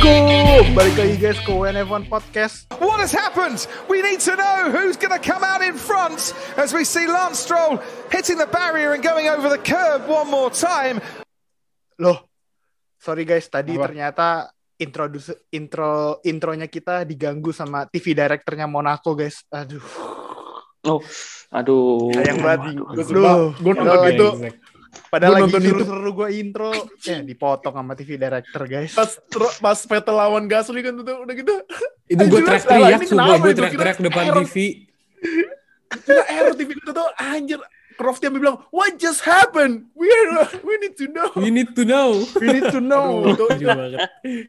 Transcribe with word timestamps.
Assalamualaikum, 0.00 0.72
balik 0.72 0.96
lagi 0.96 1.16
guys 1.20 1.36
ke 1.44 1.52
WNF1 1.52 2.02
Podcast. 2.08 2.64
What 2.80 3.04
has 3.04 3.12
happened? 3.12 3.60
We 3.84 4.00
need 4.00 4.24
to 4.24 4.32
know 4.32 4.72
who's 4.72 4.96
going 4.96 5.12
to 5.12 5.20
come 5.20 5.44
out 5.44 5.60
in 5.60 5.76
front 5.76 6.32
as 6.56 6.72
we 6.72 6.88
see 6.88 7.04
Lance 7.04 7.44
Stroll 7.44 7.76
hitting 8.08 8.40
the 8.40 8.48
barrier 8.48 8.96
and 8.96 9.04
going 9.04 9.28
over 9.28 9.52
the 9.52 9.60
curb 9.60 10.08
one 10.08 10.32
more 10.32 10.48
time. 10.48 11.04
Loh, 12.00 12.16
sorry 12.96 13.28
guys, 13.28 13.44
tadi 13.52 13.76
Apa? 13.76 13.92
ternyata 13.92 14.26
introduce 14.80 15.36
intro 15.52 16.16
intronya 16.24 16.72
kita 16.72 17.04
diganggu 17.04 17.52
sama 17.52 17.84
TV 17.84 18.16
directornya 18.16 18.64
Monaco 18.64 19.12
guys. 19.12 19.44
Aduh, 19.52 19.84
Oh, 20.80 21.04
aduh. 21.52 22.08
sayang 22.16 22.40
banget. 22.40 22.80
Gue 23.04 23.72
nonton 23.76 24.00
itu 24.16 24.28
Padahal 25.10 25.32
gua 25.32 25.38
lagi 25.38 25.44
nonton 25.50 25.62
itu. 25.62 25.70
seru-seru 25.70 26.10
gue 26.12 26.28
intro, 26.34 26.70
eh 27.04 27.20
dipotong 27.22 27.74
sama 27.74 27.92
TV 27.94 28.14
director 28.14 28.62
guys. 28.66 28.94
pas 28.94 29.10
pas 29.58 29.78
Vettel 29.78 30.14
lawan 30.14 30.44
Gasly 30.46 30.80
kan 30.82 30.94
itu 30.94 31.14
udah 31.14 31.34
gitu. 31.34 31.54
Itu 32.06 32.22
gue 32.26 32.40
teriak-teriak, 32.42 32.98
ini 32.98 33.06
sumpah 33.06 33.36
gue 33.38 33.52
teriak-teriak 33.54 33.96
Kira 33.96 34.06
depan 34.10 34.24
error. 34.26 34.44
TV. 34.46 34.56
Kira 36.02 36.22
error 36.26 36.54
TV 36.54 36.70
itu 36.74 36.90
tuh 36.90 37.08
anjir. 37.16 37.58
Crofty 37.94 38.32
sampai 38.32 38.40
bilang, 38.40 38.64
"What 38.72 38.96
just 38.96 39.20
happened? 39.20 39.92
We 39.92 40.08
are, 40.08 40.48
we 40.64 40.80
need 40.80 40.96
to 40.96 41.04
know." 41.04 41.28
We 41.36 41.52
need 41.52 41.76
to 41.76 41.84
know. 41.84 42.24
We 42.40 42.48
need 42.48 42.72
to 42.72 42.80
know. 42.80 43.28
Aduh, 43.28 44.00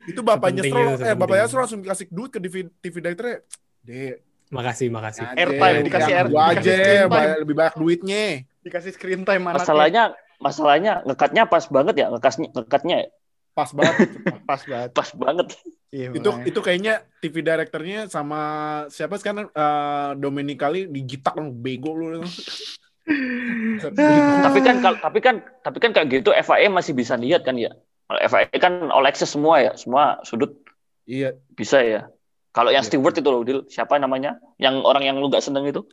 itu, 0.08 0.22
bapaknya 0.24 0.64
Stroll, 0.64 0.96
eh 1.04 1.12
bapaknya 1.12 1.52
Stroll 1.52 1.68
langsung 1.68 1.84
kasih 1.84 2.08
duit 2.08 2.32
ke 2.32 2.40
TV, 2.40 2.72
TV 2.80 2.96
directornya. 3.04 3.44
Dek, 3.84 4.24
Makasih, 4.52 4.88
makasih. 4.88 5.24
Airtime, 5.36 5.84
dikasih 5.84 6.12
yang 6.12 6.20
air- 6.24 6.32
gua 6.32 6.44
dikasih 6.52 6.76
aja, 7.08 7.40
lebih 7.44 7.56
banyak 7.56 7.76
duitnya. 7.76 8.24
Dikasih 8.64 8.92
screen 8.96 9.24
time 9.24 9.44
anaknya. 9.48 9.60
Masalahnya 9.64 10.04
masalahnya 10.42 11.06
ngekatnya 11.06 11.46
pas 11.48 11.66
banget 11.70 11.96
ya, 12.02 12.08
ngekasnya 12.12 12.48
ngekatnya 12.52 12.98
Pas 13.52 13.68
banget. 13.76 13.96
pas 14.50 14.62
banget. 14.64 14.90
pas 14.96 15.10
banget. 15.12 15.48
Iya, 15.92 16.16
itu 16.16 16.24
makanya. 16.24 16.48
itu 16.48 16.60
kayaknya 16.64 16.94
TV 17.20 17.36
directornya 17.44 18.00
sama 18.08 18.42
siapa 18.88 19.20
sekarang 19.20 19.52
eh 19.52 20.10
Domenicali 20.16 20.88
digitak 20.88 21.36
lu 21.36 21.52
bego 21.52 21.92
lu. 21.92 22.24
tapi 24.46 24.60
kan 24.64 24.76
tapi 24.80 25.20
kan 25.20 25.36
tapi 25.68 25.78
kan 25.84 25.92
kayak 25.92 26.08
gitu 26.22 26.32
FIA 26.32 26.72
masih 26.72 26.96
bisa 26.96 27.20
lihat 27.20 27.44
kan 27.44 27.60
ya. 27.60 27.76
Kalau 28.08 28.20
FIA 28.24 28.56
kan 28.56 28.88
all 28.88 29.04
access 29.04 29.36
semua 29.36 29.60
ya, 29.60 29.76
semua 29.76 30.24
sudut 30.24 30.56
iya, 31.04 31.36
bisa 31.52 31.84
ya. 31.84 32.08
Kalau 32.52 32.68
yang 32.72 32.84
Iya. 32.84 32.92
steward 32.92 33.16
itu 33.16 33.30
loh, 33.32 33.44
Dil, 33.48 33.60
siapa 33.72 33.96
namanya? 33.96 34.36
Yang 34.60 34.84
orang 34.84 35.04
yang 35.08 35.16
lu 35.24 35.32
gak 35.32 35.40
seneng 35.44 35.64
itu? 35.72 35.88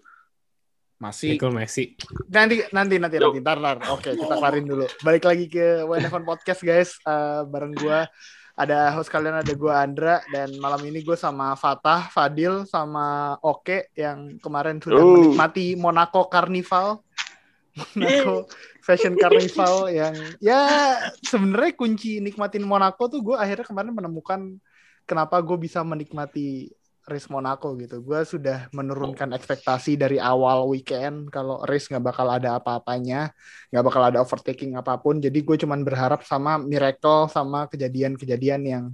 Masih 0.98 1.34
Michael 1.34 1.54
Messi. 1.54 1.94
nanti 2.28 2.58
nanti 2.68 2.94
nanti 2.98 3.16
Yuk. 3.16 3.30
nanti 3.30 3.38
ntar, 3.38 3.56
ntar. 3.56 3.76
oke 3.88 4.10
kita 4.12 4.34
kelarin 4.34 4.66
dulu 4.66 4.86
balik 5.00 5.24
lagi 5.24 5.46
ke 5.46 5.82
WNF1 5.82 6.22
podcast 6.22 6.60
guys 6.60 6.90
Eh, 7.00 7.42
bareng 7.44 7.72
gua 7.72 8.10
ada 8.52 8.90
host 8.90 9.06
kalian 9.06 9.38
ada 9.38 9.52
gua 9.54 9.78
Andra 9.80 10.18
dan 10.28 10.50
malam 10.58 10.82
ini 10.82 10.98
gue 10.98 11.14
sama 11.14 11.54
Fatah 11.54 12.10
Fadil 12.10 12.66
sama 12.66 13.38
Oke 13.40 13.94
yang 13.94 14.34
kemarin 14.36 14.76
sudah 14.76 14.98
Uh. 14.98 15.14
menikmati 15.30 15.74
Monaco 15.74 16.26
Carnival 16.26 16.98
Monaco 17.94 18.50
Fashion 18.82 19.14
Carnival 19.14 19.86
yang 19.88 20.10
ya 20.42 20.66
sebenarnya 21.22 21.72
kunci 21.72 22.18
nikmatin 22.18 22.66
Monaco 22.66 23.06
tuh 23.06 23.22
gue 23.22 23.36
akhirnya 23.38 23.62
kemarin 23.62 23.94
menemukan 23.94 24.40
kenapa 25.06 25.38
gue 25.38 25.54
bisa 25.56 25.80
menikmati 25.80 26.74
race 27.08 27.26
Monaco 27.32 27.72
gitu. 27.80 28.04
Gue 28.04 28.22
sudah 28.22 28.68
menurunkan 28.70 29.32
ekspektasi 29.32 29.96
dari 29.96 30.20
awal 30.20 30.68
weekend 30.68 31.32
kalau 31.32 31.64
race 31.64 31.88
nggak 31.88 32.04
bakal 32.04 32.28
ada 32.28 32.60
apa-apanya, 32.60 33.32
nggak 33.72 33.84
bakal 33.84 34.02
ada 34.04 34.18
overtaking 34.20 34.76
apa 34.76 35.00
pun. 35.00 35.18
Jadi 35.18 35.40
gue 35.40 35.56
cuman 35.56 35.80
berharap 35.82 36.22
sama 36.28 36.60
miracle 36.60 37.26
sama 37.32 37.66
kejadian-kejadian 37.72 38.62
yang 38.68 38.84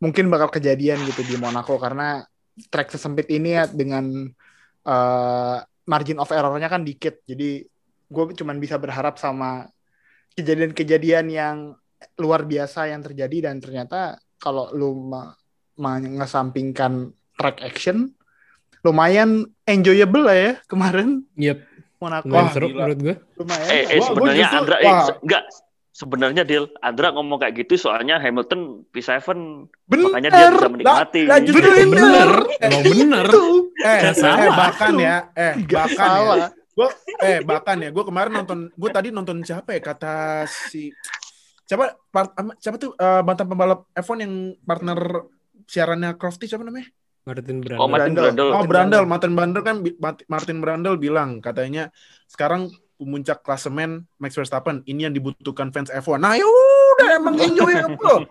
mungkin 0.00 0.32
bakal 0.32 0.48
kejadian 0.48 1.04
gitu 1.04 1.20
di 1.22 1.36
Monaco 1.36 1.76
karena 1.76 2.24
track 2.72 2.96
sesempit 2.96 3.28
ini 3.28 3.54
ya 3.60 3.68
dengan 3.68 4.26
eh, 4.88 5.56
margin 5.86 6.18
of 6.18 6.32
errornya 6.32 6.72
kan 6.72 6.82
dikit. 6.82 7.20
Jadi 7.28 7.62
gue 8.10 8.24
cuman 8.34 8.56
bisa 8.58 8.80
berharap 8.80 9.20
sama 9.20 9.68
kejadian-kejadian 10.34 11.26
yang 11.30 11.56
luar 12.16 12.48
biasa 12.48 12.88
yang 12.88 13.04
terjadi 13.04 13.52
dan 13.52 13.60
ternyata 13.60 14.16
kalau 14.40 14.72
lu 14.72 15.12
mengesampingkan 15.76 17.12
track 17.40 17.58
action 17.62 18.12
lumayan 18.80 19.30
enjoyable 19.64 20.22
lah 20.22 20.36
ya 20.36 20.52
kemarin 20.64 21.24
Yep. 21.34 21.58
Monaco 21.98 22.28
Wah, 22.28 22.48
seru 22.48 22.66
gila. 22.66 22.76
menurut 22.82 22.98
gue. 22.98 23.14
lumayan 23.36 23.66
Eh, 23.66 23.82
eh 23.86 24.00
sebenarnya 24.00 24.40
justru- 24.42 24.58
Andra 24.58 24.76
eh, 24.78 24.92
se- 25.02 25.18
enggak 25.20 25.42
sebenarnya 25.90 26.42
Dil, 26.44 26.64
Andra 26.80 27.08
ngomong 27.10 27.38
kayak 27.38 27.54
gitu 27.58 27.76
soalnya 27.78 28.16
Hamilton 28.16 28.60
P7 28.88 29.20
bener. 29.84 30.04
makanya 30.06 30.30
dia 30.30 30.48
bisa 30.48 30.68
menikmati. 30.70 31.20
Lah, 31.22 31.28
lah, 31.28 31.38
justru 31.42 31.60
Bener. 31.60 31.88
Bener. 31.90 32.30
Emang 32.58 32.82
bener. 32.82 33.26
eh, 33.28 33.98
Nggak 33.98 34.00
eh, 34.06 34.16
salah. 34.16 34.54
bahkan 34.54 34.92
ya, 34.96 35.16
eh 35.34 35.52
Nggak 35.58 35.76
bahkan 35.92 36.08
ya, 36.32 36.46
gue 36.70 36.88
eh 37.20 37.38
bahkan 37.42 37.76
ya, 37.78 37.90
gue 37.90 38.04
kemarin 38.06 38.32
nonton, 38.34 38.58
gue 38.70 38.90
tadi 38.90 39.08
nonton 39.10 39.36
siapa 39.40 39.70
ya 39.70 39.80
kata 39.82 40.14
si 40.48 40.88
siapa 41.62 41.84
part, 42.08 42.32
siapa 42.56 42.76
tuh 42.76 42.96
eh, 42.96 43.20
mantan 43.20 43.44
pembalap 43.44 43.84
F1 43.92 44.16
yang 44.18 44.34
partner 44.58 44.98
siarannya 45.66 46.16
Crofty 46.16 46.48
siapa 46.48 46.64
namanya? 46.64 46.88
Martin 47.22 47.60
Oh, 47.76 47.84
Martin 47.84 48.12
Brandel. 48.12 48.24
Brandel. 48.32 48.48
Oh 48.50 48.64
Brandel, 48.64 49.04
Martin 49.04 49.32
Brandel 49.32 49.62
kan 49.62 49.76
Martin 50.26 50.58
Brandel 50.58 50.96
bilang 50.96 51.38
katanya 51.38 51.92
sekarang 52.26 52.68
pemuncak 52.96 53.40
klasemen 53.40 54.04
Max 54.16 54.34
Verstappen 54.34 54.84
ini 54.84 55.04
yang 55.04 55.12
dibutuhkan 55.12 55.68
fans 55.68 55.88
F1. 55.90 56.16
Nah 56.16 56.32
ya 56.32 56.44
udah 56.44 57.16
emang 57.16 57.32
enjoy 57.34 57.72
bro. 57.94 58.24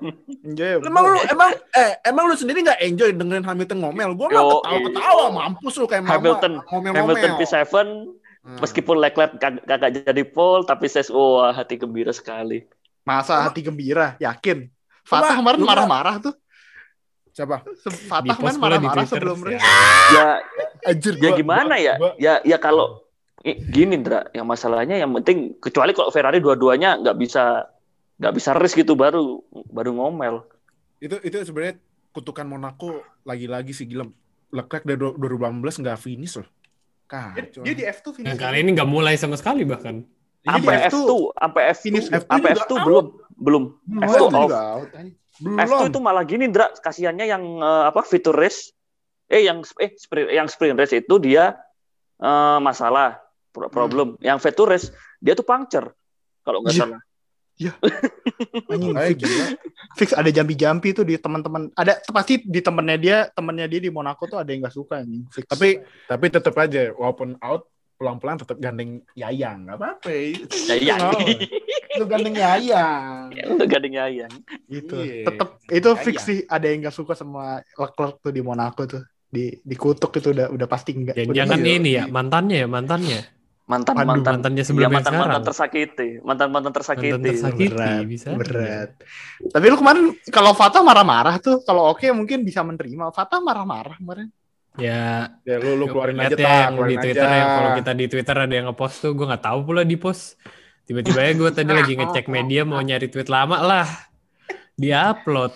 enjoy 0.44 0.78
Emang 0.80 1.06
lu 1.08 1.20
emang 1.24 1.50
eh 1.72 1.98
emang 2.04 2.30
lu 2.30 2.36
sendiri 2.36 2.62
nggak 2.62 2.80
enjoy 2.80 3.10
dengerin 3.12 3.42
Hamilton 3.42 3.78
ngomel? 3.80 4.14
Gue 4.14 4.28
mah 4.28 4.42
ketawa-ketawa 4.42 5.26
mampus 5.32 5.74
lu 5.76 5.86
kayak 5.86 6.04
mama 6.04 6.14
Hamilton 6.16 6.54
ngomel-ngomel. 6.64 7.14
Hamilton 7.18 7.32
P7 7.36 7.74
Hmm. 8.40 8.56
meskipun 8.56 8.96
Leclerc 8.98 9.36
kag- 9.36 9.68
kagak 9.68 10.00
jadi 10.00 10.24
pole 10.24 10.64
tapi 10.64 10.88
saya 10.88 11.04
oh 11.12 11.44
hati 11.46 11.76
gembira 11.76 12.10
sekali. 12.10 12.64
masa 13.04 13.36
hati 13.42 13.60
gembira 13.60 14.16
yakin 14.18 14.72
Fatah 15.04 15.36
kemarin 15.36 15.60
marah-marah 15.60 16.16
tuh 16.22 16.34
Siapa? 17.32 17.64
Fatah 18.08 18.26
di 18.26 18.58
marah-marah 18.58 19.06
sebelum 19.06 19.38
ya. 19.48 19.60
Ya 20.10 20.28
Anjir 20.82 21.14
ya 21.16 21.30
gimana 21.34 21.76
ya? 21.76 21.96
gua- 21.96 22.16
Ya 22.16 22.40
ya 22.42 22.58
kalau 22.58 23.06
gini 23.42 23.96
Ndra, 23.96 24.28
yang 24.32 24.44
masalahnya 24.44 24.96
yang 24.96 25.12
penting 25.16 25.56
kecuali 25.58 25.92
kalau 25.92 26.10
Ferrari 26.10 26.38
dua-duanya 26.38 27.00
nggak 27.00 27.16
bisa 27.16 27.72
nggak 28.18 28.34
bisa 28.34 28.52
race 28.52 28.74
gitu 28.74 28.94
baru 28.94 29.40
baru 29.70 29.94
ngomel. 29.94 30.44
itu 31.00 31.16
itu 31.22 31.40
sebenarnya 31.42 31.80
kutukan 32.12 32.44
Monaco 32.44 32.92
lagi-lagi 33.24 33.72
sih 33.72 33.86
gila. 33.86 34.04
Leclerc 34.50 34.84
dari 34.84 35.00
2018 35.00 35.56
nggak 35.80 35.98
finish 35.98 36.36
loh. 36.36 36.48
Kacau. 37.08 37.64
dia 37.64 37.74
di 37.74 37.84
F2 37.84 38.06
finish 38.12 38.28
Yang 38.28 38.40
kali 38.40 38.58
ini 38.60 38.70
nggak 38.74 38.90
mulai 38.90 39.16
sama 39.16 39.34
sekali 39.34 39.64
bahkan. 39.64 40.04
Sampai 40.42 40.76
F2 40.86 41.00
F2, 41.00 41.12
sampai 41.34 41.62
F2, 41.66 41.80
finish 41.80 42.08
F2 42.08 42.28
sampai 42.28 42.50
juga 42.50 42.60
F2 42.60 42.72
out. 42.72 42.84
belum 42.84 43.06
belum. 43.40 43.64
Belum, 43.82 44.02
F2 44.04 44.20
Oh, 44.20 44.30
off. 44.36 44.52
Anjing. 45.40 45.56
belum. 45.56 45.80
F2 45.80 45.90
itu 45.90 46.00
malah 46.00 46.24
gini 46.24 46.44
Ndra, 46.46 46.68
kasihannya 46.76 47.26
yang 47.26 47.44
eh, 47.58 47.84
apa 47.88 48.04
fitur 48.04 48.36
race 48.36 48.76
eh 49.26 49.46
yang 49.46 49.62
eh 49.78 49.94
sprint, 49.94 50.30
yang 50.30 50.46
sprint 50.46 50.76
race 50.76 50.94
itu 50.94 51.16
dia 51.18 51.56
eh, 52.18 52.58
masalah 52.60 53.18
pro- 53.50 53.70
problem. 53.70 54.20
Yang 54.20 54.40
fitur 54.42 54.68
race 54.68 54.88
dia 55.18 55.34
tuh 55.34 55.44
puncture 55.44 55.92
kalau 56.42 56.60
nggak 56.62 56.76
Iya. 56.76 56.84
salah. 56.84 57.02
Anjing, 58.72 58.96
Eh, 58.96 59.12
fix, 59.12 59.20
fix 59.98 60.10
ada 60.16 60.30
jampi-jampi 60.30 60.96
tuh 60.96 61.04
di 61.04 61.20
teman-teman 61.20 61.68
ada 61.76 62.00
pasti 62.08 62.40
di 62.40 62.64
temennya 62.64 62.96
dia 62.96 63.18
temennya 63.30 63.68
dia 63.68 63.84
di 63.84 63.92
Monaco 63.92 64.24
tuh 64.26 64.40
ada 64.40 64.48
yang 64.48 64.64
nggak 64.64 64.72
suka 64.72 65.04
anjing 65.04 65.28
fix. 65.28 65.44
Tapi 65.44 65.84
tapi 66.08 66.26
tetap 66.32 66.56
aja 66.56 66.96
walaupun 66.96 67.36
out 67.40 67.68
pelan-pelan 68.00 68.40
tetap 68.40 68.56
gandeng 68.58 69.04
Yayang 69.14 69.68
nggak 69.68 69.76
apa-apa. 69.76 70.16
Yayang. 70.72 71.20
Lu 71.94 72.06
gandeng 72.06 72.32
Yayang. 72.34 73.28
Ya, 73.30 73.44
Lu 73.46 73.60
gading 73.62 73.94
ayang. 73.94 74.32
gitu 74.66 74.96
Iya. 74.96 75.28
tetap 75.28 75.50
itu 75.68 75.90
Iya, 75.90 76.00
fix 76.00 76.18
iya. 76.18 76.26
sih 76.26 76.38
ada 76.46 76.66
yang 76.66 76.80
nggak 76.82 76.96
suka 76.96 77.14
sama 77.14 77.60
Leclerc 77.70 78.16
tuh 78.20 78.32
di 78.32 78.40
Monaco 78.40 78.88
tuh 78.88 79.04
di 79.26 79.52
dikutuk 79.62 80.16
itu 80.16 80.32
udah 80.32 80.48
udah 80.50 80.66
pasti 80.66 80.96
enggak 80.96 81.14
Jangan 81.14 81.28
Udah 81.28 81.38
jangan 81.38 81.60
pasti. 81.60 81.76
ini 81.76 81.90
ya 81.92 82.04
mantannya 82.08 82.58
ya 82.58 82.68
mantannya. 82.68 83.22
Mantan 83.70 83.94
Waduh, 83.94 84.10
mantan 84.10 84.34
mantannya 84.34 84.58
Iya, 84.58 84.66
sebelum 84.66 84.82
yang 84.82 84.94
mantan 84.98 85.14
mantan 85.14 85.22
sekarang. 85.22 85.44
tersakiti, 85.46 86.10
mantan 86.20 86.48
mantan 86.50 86.74
tersakiti. 86.74 87.14
Mantan 87.14 87.30
tersakiti. 87.30 87.70
berat 87.70 88.04
bisa. 88.10 88.28
berat 88.34 88.90
tapi 89.46 89.66
lu 89.68 89.78
kemarin 89.78 90.04
kalau 90.28 90.52
Fatah 90.52 90.82
marah-marah 90.82 91.38
tuh 91.38 91.62
kalau 91.62 91.94
oke 91.94 92.02
mungkin 92.10 92.42
bisa 92.42 92.66
menerima 92.66 93.14
Fatah 93.14 93.38
marah-marah 93.38 93.94
kemarin 93.96 94.34
Ya, 94.80 95.36
Ya 95.44 95.56
lu 95.60 95.76
lu 95.76 95.86
keluarin 95.88 96.18
aja 96.18 96.32
ya 96.32 96.38
tak, 96.40 96.40
yang 96.40 96.72
di 96.72 96.76
keluarin 96.80 96.98
Twitter 97.04 97.28
aja. 97.28 97.38
ya. 97.38 97.44
Kalau 97.46 97.70
kita 97.78 97.92
di 97.94 98.06
Twitter 98.08 98.36
ada 98.36 98.54
yang 98.54 98.66
ngepost 98.72 98.96
tuh, 99.00 99.12
gue 99.14 99.26
nggak 99.28 99.44
tahu 99.44 99.60
pula 99.64 99.82
di 99.84 99.98
post. 100.00 100.40
Tiba-tiba 100.84 101.20
ya 101.22 101.32
gue 101.38 101.50
tadi 101.54 101.70
lagi 101.70 101.94
ngecek 101.94 102.26
media 102.36 102.62
mau 102.66 102.82
nyari 102.82 103.08
tweet 103.08 103.30
lama 103.30 103.58
lah. 103.60 103.88
Dia 104.74 105.12
upload. 105.12 105.52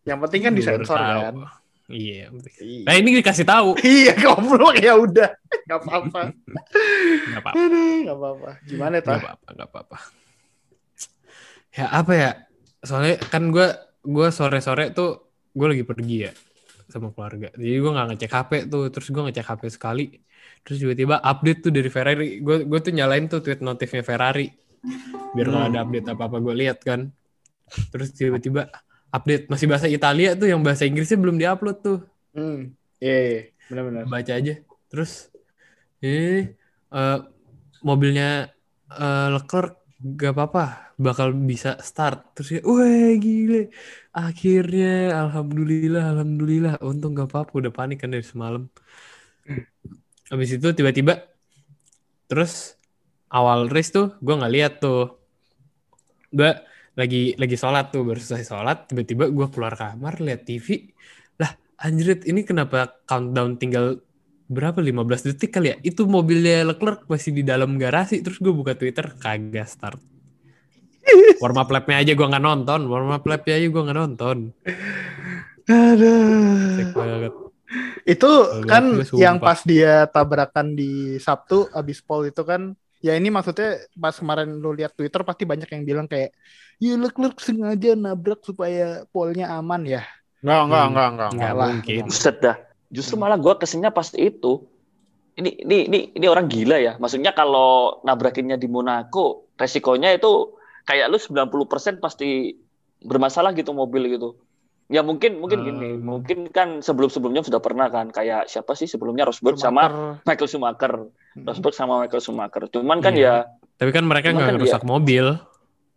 yang 0.00 0.16
penting 0.18 0.40
kan 0.42 0.52
disensor 0.56 0.96
kan 0.96 1.34
Iya. 1.90 2.30
Iya. 2.58 2.86
Nah 2.86 2.94
ini 2.94 3.18
dikasih 3.18 3.42
tahu. 3.42 3.74
Iya, 3.82 4.14
goblok 4.16 4.78
ya 4.78 4.94
udah. 4.94 5.30
Gak 5.66 5.78
apa-apa. 5.82 6.20
Nggak 6.30 7.42
apa-apa. 7.42 7.58
Gak 8.06 8.16
apa-apa. 8.16 8.50
Gimana 8.62 8.94
Nggak 8.98 9.06
tah? 9.06 9.18
apa-apa. 9.18 9.46
Nggak 9.50 9.68
apa-apa. 9.70 9.96
Ya 11.70 11.86
apa 11.90 12.12
ya? 12.14 12.30
Soalnya 12.82 13.18
kan 13.30 13.50
gue 13.50 13.66
gue 14.00 14.28
sore-sore 14.32 14.90
tuh 14.90 15.28
gue 15.52 15.66
lagi 15.66 15.84
pergi 15.84 16.16
ya 16.24 16.32
sama 16.90 17.14
keluarga. 17.14 17.48
Jadi 17.54 17.76
gue 17.78 17.92
nggak 17.94 18.06
ngecek 18.14 18.32
HP 18.34 18.50
tuh, 18.68 18.84
terus 18.92 19.08
gue 19.08 19.22
ngecek 19.30 19.46
HP 19.46 19.62
sekali, 19.70 20.06
terus 20.62 20.76
tiba-tiba 20.82 21.16
update 21.22 21.60
tuh 21.64 21.72
dari 21.72 21.90
Ferrari. 21.90 22.28
Gue 22.44 22.66
gue 22.68 22.80
tuh 22.82 22.92
nyalain 22.92 23.24
tuh 23.30 23.40
tweet 23.40 23.64
notifnya 23.64 24.02
Ferrari, 24.04 24.46
biar 25.34 25.46
kalau 25.48 25.64
ada 25.66 25.78
update 25.86 26.06
apa 26.10 26.22
apa 26.28 26.36
gue 26.38 26.54
lihat 26.54 26.78
kan. 26.84 27.10
Terus 27.94 28.12
tiba-tiba 28.12 28.68
update 29.10 29.48
masih 29.48 29.66
bahasa 29.66 29.86
Italia 29.88 30.36
tuh, 30.36 30.46
yang 30.50 30.60
bahasa 30.60 30.84
Inggrisnya 30.84 31.18
belum 31.18 31.36
diupload 31.40 31.78
tuh. 31.82 31.98
Hmm. 32.36 32.74
Iya, 33.00 33.18
iya. 33.24 33.42
benar-benar. 33.72 34.04
Baca 34.06 34.32
aja. 34.36 34.54
Terus 34.92 35.32
eh 36.04 36.52
eh, 36.92 37.18
mobilnya 37.80 38.52
eh, 38.92 39.28
Leclerc 39.32 39.79
gak 40.00 40.32
apa-apa 40.32 40.96
bakal 40.96 41.36
bisa 41.36 41.76
start. 41.84 42.32
Terus 42.34 42.48
ya 42.56 42.60
wah 42.64 43.12
gile. 43.20 43.68
Akhirnya 44.16 45.16
alhamdulillah 45.28 46.04
alhamdulillah. 46.16 46.74
Untung 46.80 47.12
gak 47.12 47.28
apa-apa 47.28 47.52
udah 47.60 47.72
panik 47.72 48.00
kan 48.02 48.10
dari 48.12 48.24
semalam. 48.24 48.64
Habis 50.32 50.50
itu 50.56 50.68
tiba-tiba 50.72 51.26
terus 52.30 52.78
awal 53.28 53.66
race 53.66 53.90
tuh 53.90 54.14
gue 54.24 54.34
nggak 54.34 54.54
lihat 54.54 54.72
tuh. 54.80 55.20
Gue 56.30 56.50
lagi 56.98 57.34
lagi 57.38 57.56
sholat 57.56 57.94
tuh 57.94 58.02
baru 58.02 58.20
selesai 58.20 58.46
sholat 58.50 58.78
tiba-tiba 58.90 59.30
gue 59.30 59.46
keluar 59.48 59.74
kamar 59.78 60.18
lihat 60.20 60.42
TV 60.44 60.90
lah 61.38 61.54
anjrit 61.80 62.26
ini 62.26 62.42
kenapa 62.42 63.00
countdown 63.06 63.56
tinggal 63.56 64.02
berapa 64.50 64.82
15 64.82 65.30
detik 65.30 65.50
kali 65.54 65.66
ya 65.72 65.76
itu 65.86 66.02
mobilnya 66.10 66.66
Leclerc 66.74 67.06
masih 67.06 67.30
di 67.38 67.42
dalam 67.46 67.78
garasi 67.78 68.18
terus 68.24 68.42
gue 68.42 68.50
buka 68.50 68.74
Twitter 68.74 69.14
kagak 69.14 69.70
start 69.70 70.00
warm 71.40 71.56
up 71.56 71.70
lap-nya 71.70 72.02
aja 72.02 72.12
gue 72.18 72.26
nggak 72.26 72.44
nonton 72.44 72.80
warm 72.90 73.10
up 73.14 73.24
lap-nya 73.24 73.54
aja 73.58 73.66
gue 73.70 73.82
nggak 73.86 73.98
nonton 73.98 74.36
Aduh. 75.70 76.82
Banget 76.90 77.32
Itu 78.02 78.30
kan 78.66 78.98
yang 79.14 79.38
pas 79.38 79.62
dia 79.62 80.10
tabrakan 80.10 80.74
di 80.74 81.14
Sabtu 81.22 81.70
abis 81.70 82.02
pol 82.02 82.26
itu 82.26 82.42
kan 82.42 82.74
ya 82.98 83.14
ini 83.14 83.30
maksudnya 83.30 83.78
pas 83.94 84.12
kemarin 84.18 84.58
lu 84.58 84.74
lihat 84.74 84.92
Twitter 84.98 85.22
pasti 85.22 85.46
banyak 85.46 85.70
yang 85.70 85.82
bilang 85.86 86.06
kayak 86.10 86.34
ya 86.82 86.98
Leclerc 86.98 87.38
sengaja 87.38 87.94
nabrak 87.94 88.42
supaya 88.42 89.06
polnya 89.14 89.54
aman 89.54 89.86
ya. 89.86 90.02
Enggak, 90.42 90.60
enggak, 90.66 90.82
Hmm. 90.82 90.90
enggak, 90.90 91.08
enggak. 91.14 91.30
nggak 91.38 91.52
Malah. 91.54 91.68
mungkin 91.70 92.04
Buset 92.10 92.36
dah. 92.42 92.56
Justru 92.90 93.14
malah 93.16 93.38
gue 93.38 93.54
kesennya 93.56 93.90
pas 93.90 94.10
itu. 94.12 94.66
Ini, 95.38 95.62
ini, 95.62 95.76
ini, 95.86 95.98
ini 96.12 96.26
orang 96.26 96.50
gila 96.50 96.76
ya. 96.76 96.98
Maksudnya 96.98 97.32
kalau 97.32 98.02
nabrakinnya 98.02 98.58
di 98.58 98.66
Monaco, 98.66 99.48
resikonya 99.56 100.12
itu 100.12 100.58
kayak 100.84 101.06
lu 101.06 101.16
90% 101.16 102.02
pasti 102.02 102.58
bermasalah 103.00 103.54
gitu 103.54 103.70
mobil 103.70 104.10
gitu. 104.10 104.36
Ya 104.90 105.06
mungkin 105.06 105.38
mungkin 105.38 105.62
gini, 105.62 105.94
Hmm. 105.94 106.02
mungkin 106.02 106.38
kan 106.50 106.82
sebelum-sebelumnya 106.82 107.46
sudah 107.46 107.62
pernah 107.62 107.86
kan 107.86 108.10
kayak 108.10 108.50
siapa 108.50 108.74
sih 108.74 108.90
sebelumnya 108.90 109.22
Rosberg 109.22 109.54
sama 109.54 109.86
Schumacher. 109.86 110.26
Michael 110.26 110.50
Schumacher. 110.50 110.92
Hmm. 111.06 111.44
Rosberg 111.46 111.74
sama 111.78 111.94
Michael 112.02 112.20
Schumacher. 112.20 112.62
Cuman 112.68 112.98
kan 112.98 113.14
Iya. 113.14 113.46
ya 113.46 113.60
tapi 113.80 113.96
kan 113.96 114.04
mereka 114.04 114.36
nggak 114.36 114.44
kan 114.44 114.60
rusak 114.60 114.82
mobil 114.84 115.40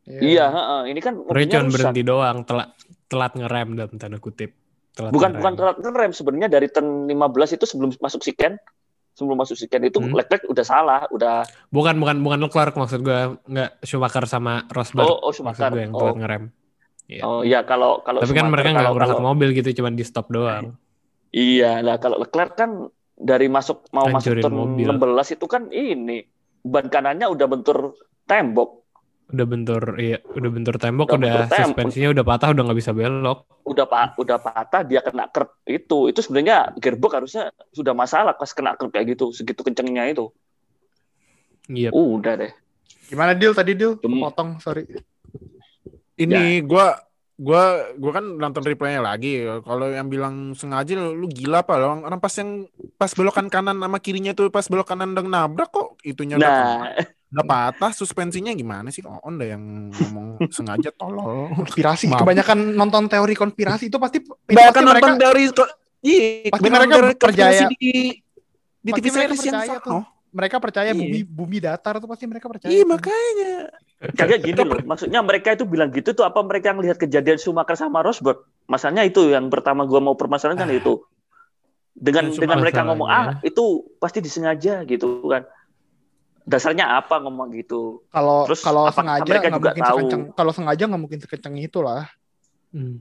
iya, 0.07 0.47
heeh, 0.47 0.81
ini 0.87 1.03
kan 1.03 1.19
rusak. 1.19 1.67
berhenti 1.67 1.99
doang 1.99 2.47
telat 2.47 2.71
telat 3.11 3.35
ngerem 3.35 3.75
dalam 3.75 3.99
tanda 3.99 4.23
kutip 4.23 4.55
telat 4.93 5.09
Bukan 5.09 5.29
ngerem. 5.29 5.39
bukan 5.39 5.53
telat 5.55 5.77
ngerem 5.79 6.11
sebenarnya 6.11 6.49
dari 6.49 6.67
turn 6.67 6.87
15 7.05 7.17
itu 7.51 7.65
sebelum 7.65 7.89
masuk 7.95 8.21
siken 8.21 8.55
sebelum 9.11 9.35
masuk 9.35 9.53
siken 9.55 9.81
itu 9.83 9.97
Hmm. 9.97 10.09
Leclerc 10.11 10.41
udah 10.43 10.61
salah, 10.63 11.05
udah 11.07 11.45
bukan 11.67 11.97
bukan 11.97 12.17
bukan 12.19 12.39
Leclerc 12.41 12.73
maksud 12.73 12.99
gue 12.99 13.19
nggak 13.43 13.81
Schumacher 13.81 14.25
sama 14.25 14.65
Rosberg 14.67 15.05
oh, 15.05 15.17
oh 15.19 15.29
maksud 15.29 15.45
Schumacher. 15.59 15.69
gue 15.69 15.81
yang 15.81 15.93
Oh, 15.93 15.99
telat 15.99 16.17
ngerem 16.19 16.43
Iya. 17.03 17.21
oh 17.21 17.41
iya 17.41 17.59
kalau 17.61 17.99
kalau 17.99 18.19
tapi 18.19 18.31
kan 18.31 18.47
Schumacher, 18.47 18.53
mereka 18.63 18.69
nggak 18.71 18.89
kalau- 19.11 19.21
mobil 19.23 19.49
gitu 19.51 19.69
cuma 19.75 19.89
di 19.89 20.01
stop 20.01 20.29
doang 20.29 20.73
Iya, 21.29 21.81
lah 21.81 21.97
kalau 21.97 22.17
Leclerc 22.17 22.53
kan 22.53 22.85
dari 23.15 23.45
masuk 23.47 23.89
mau 23.89 24.05
masuk 24.05 24.37
Hancurin 24.37 24.43
turn 24.43 24.53
mobil. 24.55 24.85
16 24.87 25.01
itu 25.31 25.45
kan 25.47 25.65
ini 25.67 26.21
ban 26.61 26.85
kanannya 26.85 27.25
udah 27.25 27.47
bentur 27.47 27.97
tembok, 28.23 28.82
udah 29.33 29.45
bentur 29.49 29.83
iya 29.97 30.21
udah 30.21 30.49
bentur 30.53 30.75
tembok 30.77 31.09
Udah 31.09 31.17
udah, 31.17 31.33
bentur 31.49 31.57
suspensinya 31.65 32.13
udah 32.13 32.23
patah 32.23 32.53
udah 32.53 32.63
nggak 32.69 32.79
bisa 32.79 32.91
belok 32.93 33.49
udah 33.63 33.85
pa 33.87 34.11
udah 34.19 34.37
patah 34.39 34.83
dia 34.83 34.99
kena 34.99 35.31
kerb 35.31 35.49
itu. 35.67 36.11
Itu 36.11 36.19
sebenarnya 36.19 36.75
gearbox 36.75 37.11
harusnya 37.15 37.43
sudah 37.71 37.95
masalah 37.95 38.35
pas 38.35 38.51
kena 38.51 38.75
kerb 38.75 38.91
kayak 38.91 39.15
gitu, 39.15 39.31
segitu 39.31 39.63
kencengnya 39.63 40.11
itu. 40.11 40.29
iya 41.71 41.89
Udah 41.95 42.35
deh. 42.35 42.51
Gimana 43.07 43.31
deal 43.35 43.55
tadi 43.55 43.71
deal? 43.75 43.95
Potong, 43.99 44.59
sorry. 44.59 44.83
Ini 46.19 46.61
gua 46.67 46.99
gua 47.39 47.95
gua 47.95 48.11
kan 48.19 48.25
nonton 48.35 48.63
replaynya 48.67 48.99
lagi. 48.99 49.47
Kalau 49.63 49.87
yang 49.89 50.11
bilang 50.11 50.51
sengaja 50.59 50.99
lu, 50.99 51.25
gila 51.31 51.63
apa 51.63 51.79
lo? 51.79 52.03
Orang 52.03 52.19
pas 52.19 52.35
yang 52.35 52.67
pas 52.99 53.11
belokan 53.15 53.47
kanan 53.47 53.79
sama 53.79 53.97
kirinya 54.03 54.35
tuh 54.35 54.51
pas 54.51 54.67
belok 54.67 54.91
kanan 54.91 55.15
udah 55.15 55.23
nabrak 55.23 55.71
kok 55.71 55.95
itunya 56.03 56.35
udah, 56.35 56.51
Nah, 56.51 56.99
udah 57.33 57.43
patah 57.43 57.91
suspensinya 57.91 58.51
gimana 58.51 58.87
sih? 58.87 59.01
Oh, 59.01 59.17
dah 59.27 59.47
yang 59.47 59.61
ngomong 59.89 60.37
sengaja 60.55 60.89
tolol. 60.91 61.49
Konspirasi. 61.55 62.05
Maaf. 62.07 62.21
Kebanyakan 62.21 62.57
nonton 62.71 63.03
teori 63.07 63.33
konspirasi 63.33 63.89
itu 63.89 63.97
pasti 63.97 64.21
Bahkan 64.21 64.45
pasti 64.45 64.81
mereka 64.83 65.07
nonton 65.07 65.17
dari 65.17 65.43
kok 65.49 65.69
iya, 65.99 66.47
pasti 66.47 66.69
mereka 66.69 66.93
dari 66.95 67.15
percaya- 67.15 67.69
di 67.71 67.91
di 68.77 68.91
TV 68.91 69.05
mereka 69.05 69.17
series 69.31 69.41
yang 69.41 69.55
percaya 69.57 69.71
sama. 69.73 69.83
tuh. 69.83 70.01
mereka 70.29 70.57
percaya 70.57 70.89
Iya. 70.89 70.97
bumi 70.97 71.19
bumi 71.23 71.57
datar 71.59 71.93
tuh 71.95 72.07
pasti 72.07 72.25
mereka 72.25 72.45
percaya. 72.47 72.67
Iya 72.67 72.81
tuh. 72.81 72.89
makanya. 72.89 73.53
kagak 74.13 74.39
gini 74.41 74.59
loh. 74.59 74.81
Maksudnya 74.83 75.19
mereka 75.21 75.53
itu 75.53 75.63
bilang 75.63 75.89
gitu 75.89 76.09
tuh 76.11 76.23
apa 76.23 76.41
mereka 76.41 76.69
yang 76.69 76.81
lihat 76.81 76.97
kejadian 76.97 77.37
Schumacher 77.37 77.73
sama 77.75 78.01
Rosberg? 78.01 78.41
Masalahnya 78.65 79.03
itu 79.03 79.29
yang 79.29 79.47
pertama 79.47 79.83
gua 79.83 79.97
mau 79.99 80.13
permasalahan 80.13 80.57
kan 80.57 80.69
itu. 80.69 81.05
Dengan 81.93 82.27
Yang 82.27 82.41
dengan 82.41 82.57
mereka 82.59 82.81
ngomong 82.83 83.05
ah 83.05 83.13
masalahnya. 83.31 83.45
itu 83.45 83.63
pasti 83.95 84.19
disengaja 84.19 84.81
gitu 84.83 85.05
kan. 85.23 85.45
Dasarnya 86.43 86.99
apa 86.99 87.23
ngomong 87.23 87.55
gitu? 87.55 88.03
Kalau 88.11 88.43
Terus 88.47 88.61
kalau 88.61 88.83
sengaja 88.91 89.23
nggak 89.23 89.53
juga 89.55 89.69
mungkin 89.71 89.83
tahu? 89.83 89.97
sekenceng 89.97 90.21
kalau 90.35 90.51
sengaja 90.51 90.83
nggak 90.87 91.01
mungkin 91.01 91.19
sekenceng 91.23 91.55
itu 91.59 91.79
lah. 91.79 92.03
Hmm. 92.75 92.99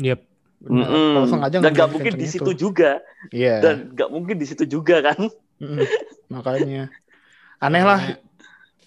Yep. 0.00 0.20
Benar. 0.58 0.86
Mm-mm. 0.88 1.10
Kalau 1.14 1.28
sengaja 1.28 1.56
Dan 1.60 1.70
nggak 1.76 1.88
mungkin 1.92 2.12
mungkin 2.16 2.22
di 2.24 2.26
situ 2.28 2.50
itu. 2.56 2.60
juga. 2.68 2.90
Iya. 3.30 3.56
Dan 3.60 3.76
nggak 3.92 4.08
mungkin 4.10 4.36
di 4.40 4.46
situ 4.48 4.64
juga 4.64 4.96
kan. 5.04 5.18
Mm-mm. 5.60 5.84
Makanya 6.32 6.88
aneh 7.64 7.84
lah. 7.84 8.00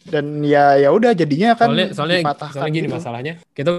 Dan 0.02 0.42
ya 0.42 0.82
ya 0.82 0.90
udah 0.90 1.14
jadinya 1.14 1.54
kan 1.54 1.70
soalnya 1.70 1.88
soalnya, 1.94 2.18
dipatahkan 2.26 2.58
soalnya 2.58 2.74
gini 2.74 2.88
gitu. 2.90 2.96
masalahnya 2.98 3.34
kita 3.54 3.70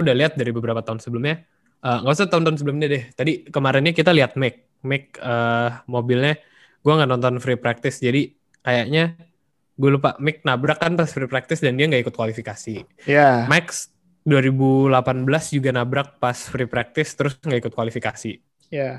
udah 0.00 0.14
lihat 0.16 0.32
dari 0.40 0.48
beberapa 0.48 0.80
tahun 0.80 0.96
sebelumnya 1.04 1.44
Eh, 1.78 1.98
nggak 2.02 2.10
usah 2.10 2.26
tahun-tahun 2.26 2.58
sebelumnya 2.58 2.90
deh 2.90 3.04
tadi 3.14 3.46
kemarinnya 3.46 3.94
kita 3.94 4.10
lihat 4.10 4.34
Mac 4.34 4.66
Mac 4.82 5.14
eh, 5.14 5.70
mobilnya 5.86 6.34
gua 6.82 6.98
nggak 6.98 7.10
nonton 7.14 7.34
free 7.38 7.54
practice 7.54 8.02
jadi 8.02 8.34
kayaknya 8.66 9.14
gue 9.78 9.90
lupa 9.94 10.18
Mac 10.18 10.42
nabrak 10.42 10.82
kan 10.82 10.98
pas 10.98 11.06
free 11.06 11.30
practice 11.30 11.62
dan 11.62 11.78
dia 11.78 11.86
nggak 11.86 12.10
ikut 12.10 12.14
kualifikasi 12.18 12.82
Ya. 13.06 13.46
Max 13.46 13.94
2018 14.26 14.92
juga 15.54 15.70
nabrak 15.70 16.18
pas 16.18 16.36
free 16.36 16.66
practice 16.68 17.14
terus 17.14 17.38
nggak 17.38 17.70
ikut 17.70 17.74
kualifikasi 17.78 18.42
Ya. 18.68 18.98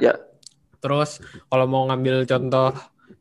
Terus 0.79 1.19
kalau 1.51 1.65
mau 1.69 1.83
ngambil 1.89 2.25
contoh 2.25 2.73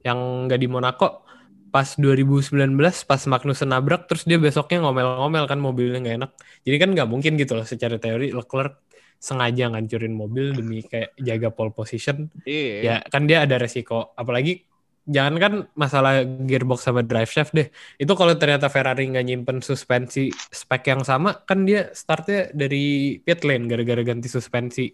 yang 0.07 0.49
nggak 0.49 0.61
di 0.63 0.69
Monaco, 0.71 1.27
pas 1.69 1.85
2019 1.99 2.73
pas 3.05 3.21
Magnussen 3.29 3.69
nabrak, 3.69 4.09
terus 4.09 4.25
dia 4.25 4.41
besoknya 4.41 4.81
ngomel-ngomel 4.87 5.45
kan 5.45 5.59
mobilnya 5.61 6.01
nggak 6.01 6.17
enak. 6.25 6.31
Jadi 6.65 6.77
kan 6.81 6.89
nggak 6.95 7.09
mungkin 7.11 7.37
gitu 7.37 7.59
loh 7.59 7.67
secara 7.67 8.01
teori 8.01 8.33
Leclerc 8.33 8.81
sengaja 9.19 9.67
ngancurin 9.75 10.15
mobil 10.15 10.55
demi 10.55 10.87
kayak 10.87 11.19
jaga 11.19 11.51
pole 11.51 11.75
position. 11.75 12.31
Iya. 12.47 12.77
Ya 12.81 12.97
kan 13.11 13.27
dia 13.27 13.43
ada 13.45 13.59
resiko. 13.59 14.15
Apalagi 14.15 14.63
jangan 15.09 15.35
kan 15.41 15.53
masalah 15.73 16.21
gearbox 16.45 16.85
sama 16.85 17.01
drive 17.01 17.33
shaft 17.33 17.57
deh. 17.57 17.69
Itu 17.97 18.13
kalau 18.13 18.37
ternyata 18.37 18.69
Ferrari 18.69 19.09
nggak 19.09 19.25
nyimpen 19.25 19.59
suspensi 19.65 20.29
spek 20.53 20.93
yang 20.93 21.03
sama, 21.03 21.41
kan 21.49 21.65
dia 21.65 21.89
startnya 21.97 22.53
dari 22.53 23.17
pit 23.25 23.41
lane 23.49 23.65
gara-gara 23.67 24.05
ganti 24.05 24.29
suspensi 24.29 24.93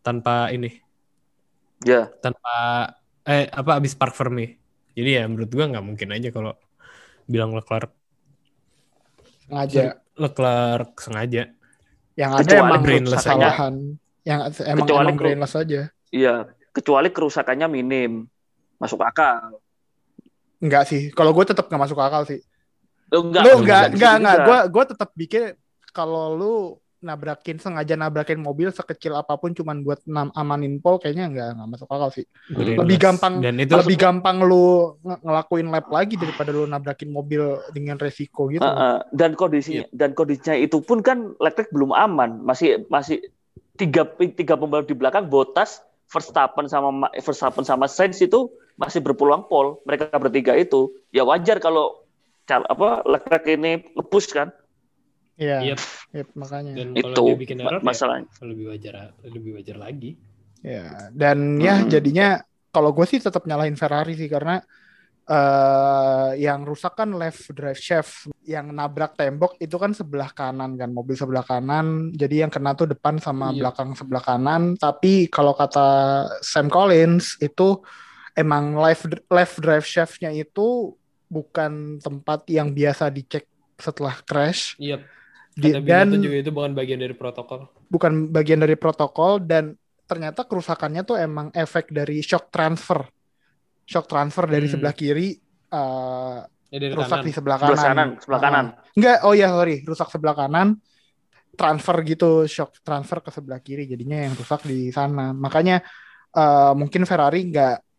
tanpa 0.00 0.48
ini 0.50 0.68
Ya. 1.80 2.12
tanpa 2.20 2.52
eh 3.24 3.48
apa 3.48 3.80
abis 3.80 3.96
park 3.96 4.12
Fermi. 4.12 4.56
Jadi 4.96 5.10
ya 5.16 5.24
menurut 5.28 5.48
gua 5.48 5.64
nggak 5.70 5.84
mungkin 5.84 6.08
aja 6.12 6.28
kalau 6.28 6.52
bilang 7.24 7.52
Leclerc 7.56 7.92
Sengaja. 9.46 9.98
Leclerc 10.14 10.90
sengaja. 11.00 11.42
Yang 12.14 12.30
ada 12.30 12.42
Kecuali 12.44 12.60
emang 12.68 12.82
brainless 12.84 13.24
aja. 13.24 13.24
kesalahan. 13.24 13.74
Yang 14.22 14.40
emang 14.62 14.86
Kecuali 14.86 15.06
emang 15.08 15.16
brainless 15.18 15.54
aja. 15.56 15.80
Iya. 16.12 16.34
Kecuali 16.70 17.08
kerusakannya 17.10 17.66
minim. 17.66 18.12
Masuk 18.80 19.00
akal. 19.00 19.60
Enggak 20.58 20.88
sih. 20.88 21.12
Kalau 21.12 21.30
gue 21.30 21.44
tetap 21.44 21.68
nggak 21.68 21.82
masuk 21.82 22.00
akal 22.00 22.24
sih. 22.24 22.40
Lu 23.12 23.28
enggak, 23.28 23.42
lu 23.42 23.48
lu 23.50 23.56
enggak 23.62 23.82
enggak 23.92 24.12
enggak. 24.16 24.36
Gue 24.40 24.58
gue 24.70 24.84
tetap 24.88 25.08
pikir 25.12 25.42
kalau 25.90 26.32
lu 26.32 26.54
nabrakin 27.00 27.56
sengaja 27.56 27.96
nabrakin 27.96 28.36
mobil 28.36 28.68
sekecil 28.68 29.16
apa 29.16 29.32
pun 29.34 29.56
cuman 29.56 29.80
buat 29.80 30.04
nam- 30.04 30.28
amanin 30.32 30.76
pol 30.76 31.00
kayaknya 31.00 31.26
enggak 31.26 31.48
enggak 31.50 31.68
masuk 31.70 31.88
akal 31.88 32.10
sih. 32.10 32.24
Lebih 32.50 32.96
gampang 32.98 33.40
dan 33.40 33.56
itu 33.56 33.72
lebih 33.72 33.96
gampang 33.96 34.36
lu 34.40 34.64
nge- 35.00 35.20
ngelakuin 35.22 35.68
lap 35.68 35.88
lagi 35.88 36.14
daripada 36.14 36.50
lu 36.50 36.64
nabrakin 36.64 37.08
mobil 37.08 37.40
dengan 37.70 37.96
resiko 37.96 38.48
gitu. 38.48 38.60
Heeh. 38.60 38.96
dan 39.10 39.32
kondisinya 39.32 39.84
Iya. 39.86 39.96
dan 39.96 40.10
kondisinya 40.12 40.56
itu 40.56 40.76
pun 40.78 41.00
kan 41.00 41.32
Leclerc 41.36 41.68
belum 41.70 41.90
aman 41.90 42.36
masih 42.38 42.84
masih 42.86 43.24
tiga 43.74 44.04
tiga 44.36 44.54
pembalap 44.54 44.84
di 44.84 44.92
belakang 44.92 45.24
Bottas, 45.24 45.80
Verstappen 46.06 46.68
sama 46.68 46.92
Ma- 46.92 47.12
Verstappen 47.14 47.64
sama 47.64 47.88
Sainz 47.88 48.20
itu 48.20 48.52
masih 48.80 49.04
berpeluang 49.04 49.44
pole. 49.44 49.76
Mereka 49.84 50.08
bertiga 50.16 50.56
itu 50.56 50.88
ya 51.12 51.20
wajar 51.22 51.60
kalau 51.60 52.00
cal- 52.48 52.64
apa 52.64 53.04
Leclerc 53.04 53.44
ini 53.46 53.84
nge-push 53.92 54.32
kan. 54.32 54.48
Iya, 55.36 55.72
Yep. 55.72 55.80
yep, 56.16 56.28
makanya. 56.32 56.72
Dan 56.80 56.88
Itu 56.96 57.04
kalau 57.12 57.26
dia 57.28 57.36
bikin 57.36 57.60
error 57.60 57.80
masalahnya. 57.84 58.28
ya 58.32 58.44
lebih 58.48 58.64
wajar 58.72 58.94
lebih 59.24 59.50
wajar 59.60 59.76
lagi. 59.76 60.16
Ya, 60.60 61.08
dan 61.12 61.56
ya 61.56 61.80
Hmm. 61.80 61.88
jadinya 61.88 62.28
kalau 62.68 62.92
gue 62.92 63.04
sih 63.08 63.20
tetap 63.20 63.44
nyalahin 63.44 63.76
Ferrari 63.76 64.16
sih 64.16 64.28
karena 64.28 64.60
eh 65.30 66.30
yang 66.42 66.66
rusak 66.66 66.98
kan 66.98 67.14
left 67.14 67.54
drive 67.54 67.78
shaft, 67.78 68.26
yang 68.42 68.74
nabrak 68.74 69.14
tembok 69.14 69.54
itu 69.62 69.78
kan 69.78 69.94
sebelah 69.94 70.28
kanan 70.34 70.74
kan, 70.74 70.90
mobil 70.90 71.14
sebelah 71.14 71.46
kanan. 71.46 72.10
Jadi 72.12 72.42
yang 72.42 72.50
kena 72.50 72.74
tuh 72.74 72.90
depan 72.90 73.22
sama 73.22 73.54
Iya. 73.54 73.62
belakang 73.62 73.94
sebelah 73.94 74.20
kanan. 74.20 74.74
Tapi 74.74 75.30
kalau 75.30 75.54
kata 75.54 75.86
Sam 76.42 76.66
Collins 76.66 77.38
itu 77.38 77.78
emang 78.32 78.74
left 78.74 79.04
left 79.26 79.56
drive 79.58 79.84
shaftnya 79.84 80.30
itu 80.30 80.94
bukan 81.26 81.98
tempat 81.98 82.46
yang 82.46 82.70
biasa 82.70 83.06
dicek 83.08 83.46
setelah 83.76 84.18
crash. 84.20 84.74
Iya. 84.76 85.02
Di- 85.50 85.74
Kata 85.74 85.82
dan 85.82 86.06
Binotto 86.08 86.24
juga 86.24 86.36
itu 86.38 86.50
bukan 86.50 86.72
bagian 86.72 86.98
dari 86.98 87.12
protokol. 87.12 87.60
bukan 87.86 88.12
bagian 88.30 88.62
dari 88.62 88.74
protokol 88.74 89.42
dan 89.42 89.74
ternyata 90.06 90.42
kerusakannya 90.42 91.02
tuh 91.02 91.18
emang 91.18 91.50
efek 91.52 91.90
dari 91.90 92.18
shock 92.20 92.48
transfer. 92.48 93.02
Shock 93.82 94.06
transfer 94.06 94.46
dari 94.46 94.70
Hmm. 94.70 94.74
sebelah 94.78 94.94
kiri 94.94 95.34
eh, 95.68 96.38
Ya 96.70 96.78
dari 96.78 96.94
rusak 96.94 97.18
kanan. 97.18 97.26
di 97.26 97.32
sebelah 97.32 97.58
kanan. 97.58 97.70
Sebelah 97.70 97.86
kanan, 97.86 98.08
sebelah 98.18 98.40
kanan. 98.40 98.66
Ah. 98.70 98.94
Enggak, 98.94 99.18
oh 99.22 99.34
ya 99.34 99.48
sorry, 99.50 99.76
rusak 99.82 100.08
sebelah 100.08 100.36
kanan. 100.36 100.68
Transfer 101.50 101.96
gitu, 102.02 102.30
shock 102.46 102.78
transfer 102.80 103.18
ke 103.20 103.30
sebelah 103.30 103.58
kiri. 103.58 103.84
Jadinya 103.84 104.22
yang 104.22 104.34
rusak 104.34 104.62
di 104.64 104.88
sana. 104.90 105.34
Makanya 105.34 105.82
eh, 106.30 106.72
mungkin 106.74 107.02
Ferrari 107.02 107.42
Nggak 107.44 107.89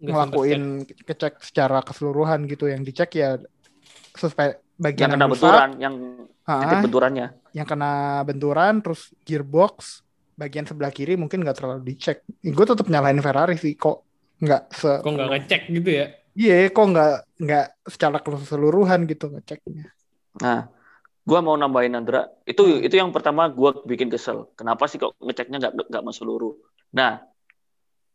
ngelakuin 0.00 0.62
kecek 1.04 1.40
secara 1.40 1.80
keseluruhan 1.80 2.44
gitu. 2.44 2.66
Yang 2.66 2.82
dicek 2.88 3.10
ya 3.14 3.36
suspe 4.12 4.58
bagian 4.76 5.08
Yang 5.08 5.12
kena 5.14 5.26
rusak, 5.26 5.40
benturan, 5.44 5.70
yang 5.78 5.94
titik 6.44 6.78
benturannya. 6.82 7.26
yang 7.50 7.66
kena 7.66 7.92
benturan 8.22 8.74
terus 8.80 9.12
gearbox 9.22 10.02
bagian 10.34 10.64
sebelah 10.64 10.88
kiri 10.88 11.14
mungkin 11.14 11.44
nggak 11.44 11.56
terlalu 11.56 11.80
dicek. 11.84 12.24
Gue 12.40 12.64
tetap 12.64 12.88
nyalain 12.88 13.20
Ferrari 13.20 13.54
sih 13.54 13.76
kok 13.76 14.02
nggak 14.40 14.62
se. 14.72 14.90
Kok 14.98 15.12
nggak 15.12 15.30
ngecek 15.30 15.62
gitu 15.70 15.90
ya? 15.92 16.06
iya 16.32 16.70
kok 16.70 16.86
nggak 16.86 17.14
nggak 17.42 17.66
secara 17.90 18.18
keseluruhan 18.18 19.04
gitu 19.04 19.28
ngeceknya. 19.28 19.90
Nah, 20.40 20.70
gua 21.20 21.42
mau 21.42 21.58
nambahin 21.58 21.92
Andra, 21.92 22.24
itu 22.46 22.62
Hmm. 22.62 22.80
itu 22.80 22.94
yang 22.96 23.10
pertama 23.10 23.50
gua 23.50 23.74
bikin 23.84 24.08
kesel. 24.08 24.48
Kenapa 24.54 24.86
sih 24.86 24.96
kok 24.96 25.12
ngeceknya 25.18 25.58
nggak 25.58 25.72
nggak 25.90 26.02
menyeluruh? 26.02 26.54
Nah, 26.94 27.20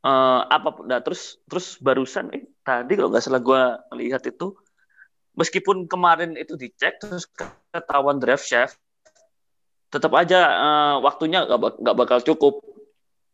eh, 0.05 0.41
apa? 0.45 0.69
Nah, 0.85 0.99
terus 1.01 1.41
terus 1.49 1.81
barusan, 1.81 2.29
eh 2.31 2.45
tadi 2.61 2.93
kalau 2.93 3.09
nggak 3.09 3.25
salah 3.25 3.41
gua 3.41 3.81
lihat 3.97 4.21
itu, 4.29 4.53
meskipun 5.33 5.89
kemarin 5.89 6.37
itu 6.37 6.53
dicek 6.53 7.01
terus 7.01 7.25
ketahuan 7.73 8.21
drive 8.21 8.45
shaft, 8.45 8.77
tetap 9.89 10.13
aja 10.13 10.39
eh, 10.45 10.95
waktunya 11.01 11.43
nggak 11.49 11.59
bak- 11.59 11.79
nggak 11.81 11.97
bakal 11.97 12.19
cukup. 12.21 12.61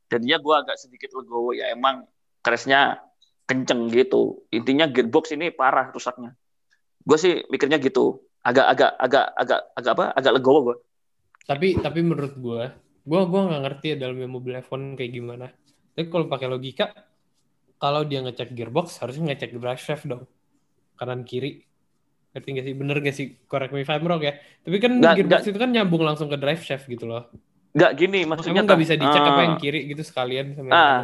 Jadinya 0.08 0.38
gua 0.40 0.56
agak 0.64 0.80
sedikit 0.80 1.12
legowo 1.16 1.52
ya 1.52 1.72
emang 1.76 2.08
crashnya 2.40 3.04
kenceng 3.46 3.92
gitu. 3.92 4.48
Intinya 4.56 4.88
gearbox 4.88 5.36
ini 5.36 5.52
parah 5.52 5.92
rusaknya. 5.92 6.32
Gue 7.02 7.18
sih 7.18 7.42
mikirnya 7.50 7.82
gitu 7.82 8.22
agak 8.42 8.66
agak 8.74 8.92
agak 8.98 9.26
agak 9.38 9.60
agak 9.78 9.92
apa 9.94 10.06
agak 10.18 10.34
legowo 10.42 10.60
gue 10.66 10.78
Tapi 11.46 11.68
tapi 11.82 12.00
menurut 12.06 12.34
gue, 12.38 12.64
gue 13.06 13.22
gua 13.28 13.42
nggak 13.50 13.62
ngerti 13.66 13.86
ya 13.94 13.96
dalamnya 13.98 14.30
mobil 14.30 14.54
F1 14.62 14.94
kayak 14.98 15.12
gimana. 15.14 15.46
Tapi 15.92 16.08
kalau 16.08 16.26
pakai 16.26 16.48
logika, 16.48 16.94
kalau 17.76 18.02
dia 18.02 18.20
ngecek 18.20 18.52
gearbox 18.52 18.98
harusnya 18.98 19.30
ngecek 19.30 19.52
drive 19.54 19.80
shaft 19.80 20.06
dong, 20.06 20.24
kanan 20.96 21.22
kiri. 21.22 21.66
Ngerti 22.32 22.48
nggak 22.50 22.66
sih? 22.66 22.74
Bener 22.74 22.98
gak 22.98 23.12
sih? 23.14 23.28
Correct 23.44 23.72
me 23.72 23.82
if 23.82 23.90
I'm 23.90 24.02
wrong 24.02 24.20
ya. 24.20 24.32
Tapi 24.62 24.78
kan 24.78 24.92
Nggak- 24.96 25.16
gearbox 25.20 25.40
nggak. 25.42 25.52
itu 25.52 25.60
kan 25.60 25.70
nyambung 25.70 26.02
langsung 26.02 26.28
ke 26.28 26.36
drive 26.36 26.62
shaft 26.62 26.86
gitu 26.86 27.06
loh. 27.06 27.28
nggak 27.72 27.92
gini 27.96 28.28
maksudnya 28.28 28.68
nggak 28.68 28.82
bisa 28.84 28.94
dicek 28.94 29.16
apa 29.22 29.32
eh, 29.34 29.44
yang 29.48 29.56
kiri 29.56 29.80
gitu 29.88 30.04
sekalian 30.04 30.52
sama 30.52 30.68
yang 30.68 30.76
ah. 30.76 31.02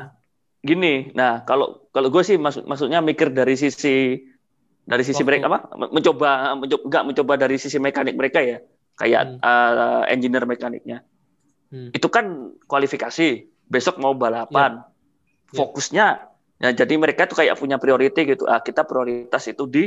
gini 0.59 1.15
nah 1.15 1.39
kalau 1.41 1.87
kalau 1.89 2.11
gue 2.11 2.19
sih 2.21 2.35
maksud 2.35 2.67
maksudnya 2.67 2.99
mikir 2.99 3.31
dari 3.31 3.55
sisi 3.55 4.19
dari 4.83 4.99
sisi 4.99 5.15
Waktu. 5.17 5.27
mereka 5.31 5.45
apa 5.47 5.59
mencoba 5.87 6.29
mencoba 6.59 6.83
nggak 6.83 7.03
mencoba 7.07 7.33
dari 7.39 7.55
sisi 7.55 7.79
mekanik 7.79 8.19
mereka 8.19 8.43
ya 8.43 8.59
kayak 8.95 9.21
Hmm. 9.23 9.39
eh, 9.39 10.11
engineer 10.11 10.43
mekaniknya 10.43 11.07
Hmm. 11.71 11.95
itu 11.95 12.07
kan 12.07 12.25
kualifikasi 12.63 13.47
besok 13.67 13.99
mau 13.99 14.15
balapan. 14.15 14.81
Ya. 15.47 15.63
fokusnya 15.63 16.05
ya 16.59 16.69
jadi 16.75 16.93
mereka 16.99 17.23
tuh 17.23 17.39
kayak 17.39 17.55
punya 17.55 17.79
priority 17.79 18.35
gitu. 18.35 18.43
Ah 18.51 18.59
kita 18.59 18.83
prioritas 18.83 19.47
itu 19.47 19.63
di 19.63 19.83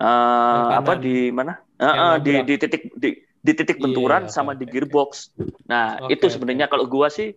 Yang 0.00 0.78
apa 0.80 0.92
di 0.96 1.28
mana? 1.34 1.60
Yang 1.76 1.96
eh, 1.98 2.16
di 2.22 2.34
di 2.46 2.54
titik 2.56 2.82
di 2.94 3.08
di 3.40 3.52
titik 3.52 3.76
Iya, 3.76 3.84
benturan 3.84 4.22
oke, 4.28 4.32
sama 4.32 4.52
oke, 4.54 4.62
di 4.62 4.66
gearbox. 4.70 5.34
Nah 5.66 6.06
Oke, 6.06 6.16
itu 6.16 6.26
sebenarnya 6.30 6.70
kalau 6.70 6.86
gua 6.86 7.10
sih 7.10 7.34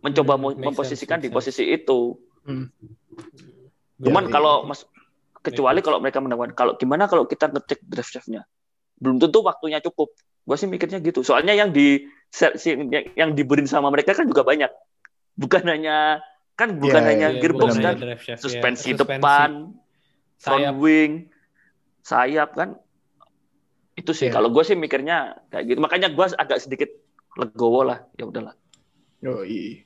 mencoba 0.00 0.40
Hmm, 0.40 0.56
memposisikan 0.58 1.20
sense, 1.20 1.26
di 1.26 1.34
posisi 1.34 1.64
itu. 1.68 2.16
Cuman 4.00 4.26
Berarti- 4.26 4.32
kalau 4.32 4.64
mas 4.64 4.82
kecuali 5.44 5.80
kalau 5.84 6.00
mereka 6.00 6.24
menemukan 6.24 6.52
kalau 6.56 6.72
gimana 6.80 7.06
kalau 7.08 7.28
kita 7.28 7.48
ngecek 7.52 7.84
drive 7.84 8.08
shaftnya 8.08 8.42
belum 8.98 9.20
tentu 9.20 9.44
waktunya 9.44 9.78
cukup. 9.84 10.12
Gua 10.48 10.56
sih 10.56 10.66
mikirnya 10.66 10.98
gitu. 11.04 11.20
Soalnya 11.20 11.52
yang 11.52 11.70
di 11.70 12.08
yang, 12.64 13.04
yang 13.14 13.30
diberin 13.36 13.68
sama 13.68 13.92
mereka 13.92 14.16
kan 14.16 14.24
juga 14.24 14.42
banyak 14.42 14.72
bukan 15.40 15.64
hanya 15.64 16.20
kan 16.52 16.76
bukan 16.76 17.00
Iya, 17.00 17.08
hanya 17.08 17.28
Iya, 17.32 17.40
gearbox 17.40 17.72
bukan 17.72 17.80
kan 17.80 17.94
hanya 17.96 18.04
drive 18.04 18.20
shaft, 18.20 18.36
ya. 18.36 18.44
suspensi, 18.44 18.88
depan 18.92 19.18
front 19.18 19.56
sayap. 20.36 20.74
wing 20.76 21.12
sayap 22.00 22.50
kan 22.52 22.76
itu 23.94 24.12
sih 24.12 24.28
Iya. 24.28 24.34
kalau 24.34 24.48
gue 24.48 24.60
sih 24.60 24.76
mikirnya 24.76 25.16
kayak 25.48 25.64
gitu 25.66 25.78
makanya 25.80 26.08
gue 26.08 26.26
agak 26.34 26.60
sedikit 26.60 26.92
legowo 27.34 27.80
lah 27.82 28.04
ya 28.14 28.24
udahlah 28.24 28.52
Yoi. 29.20 29.84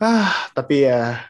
Ah, 0.00 0.48
tapi 0.56 0.88
ya 0.88 1.20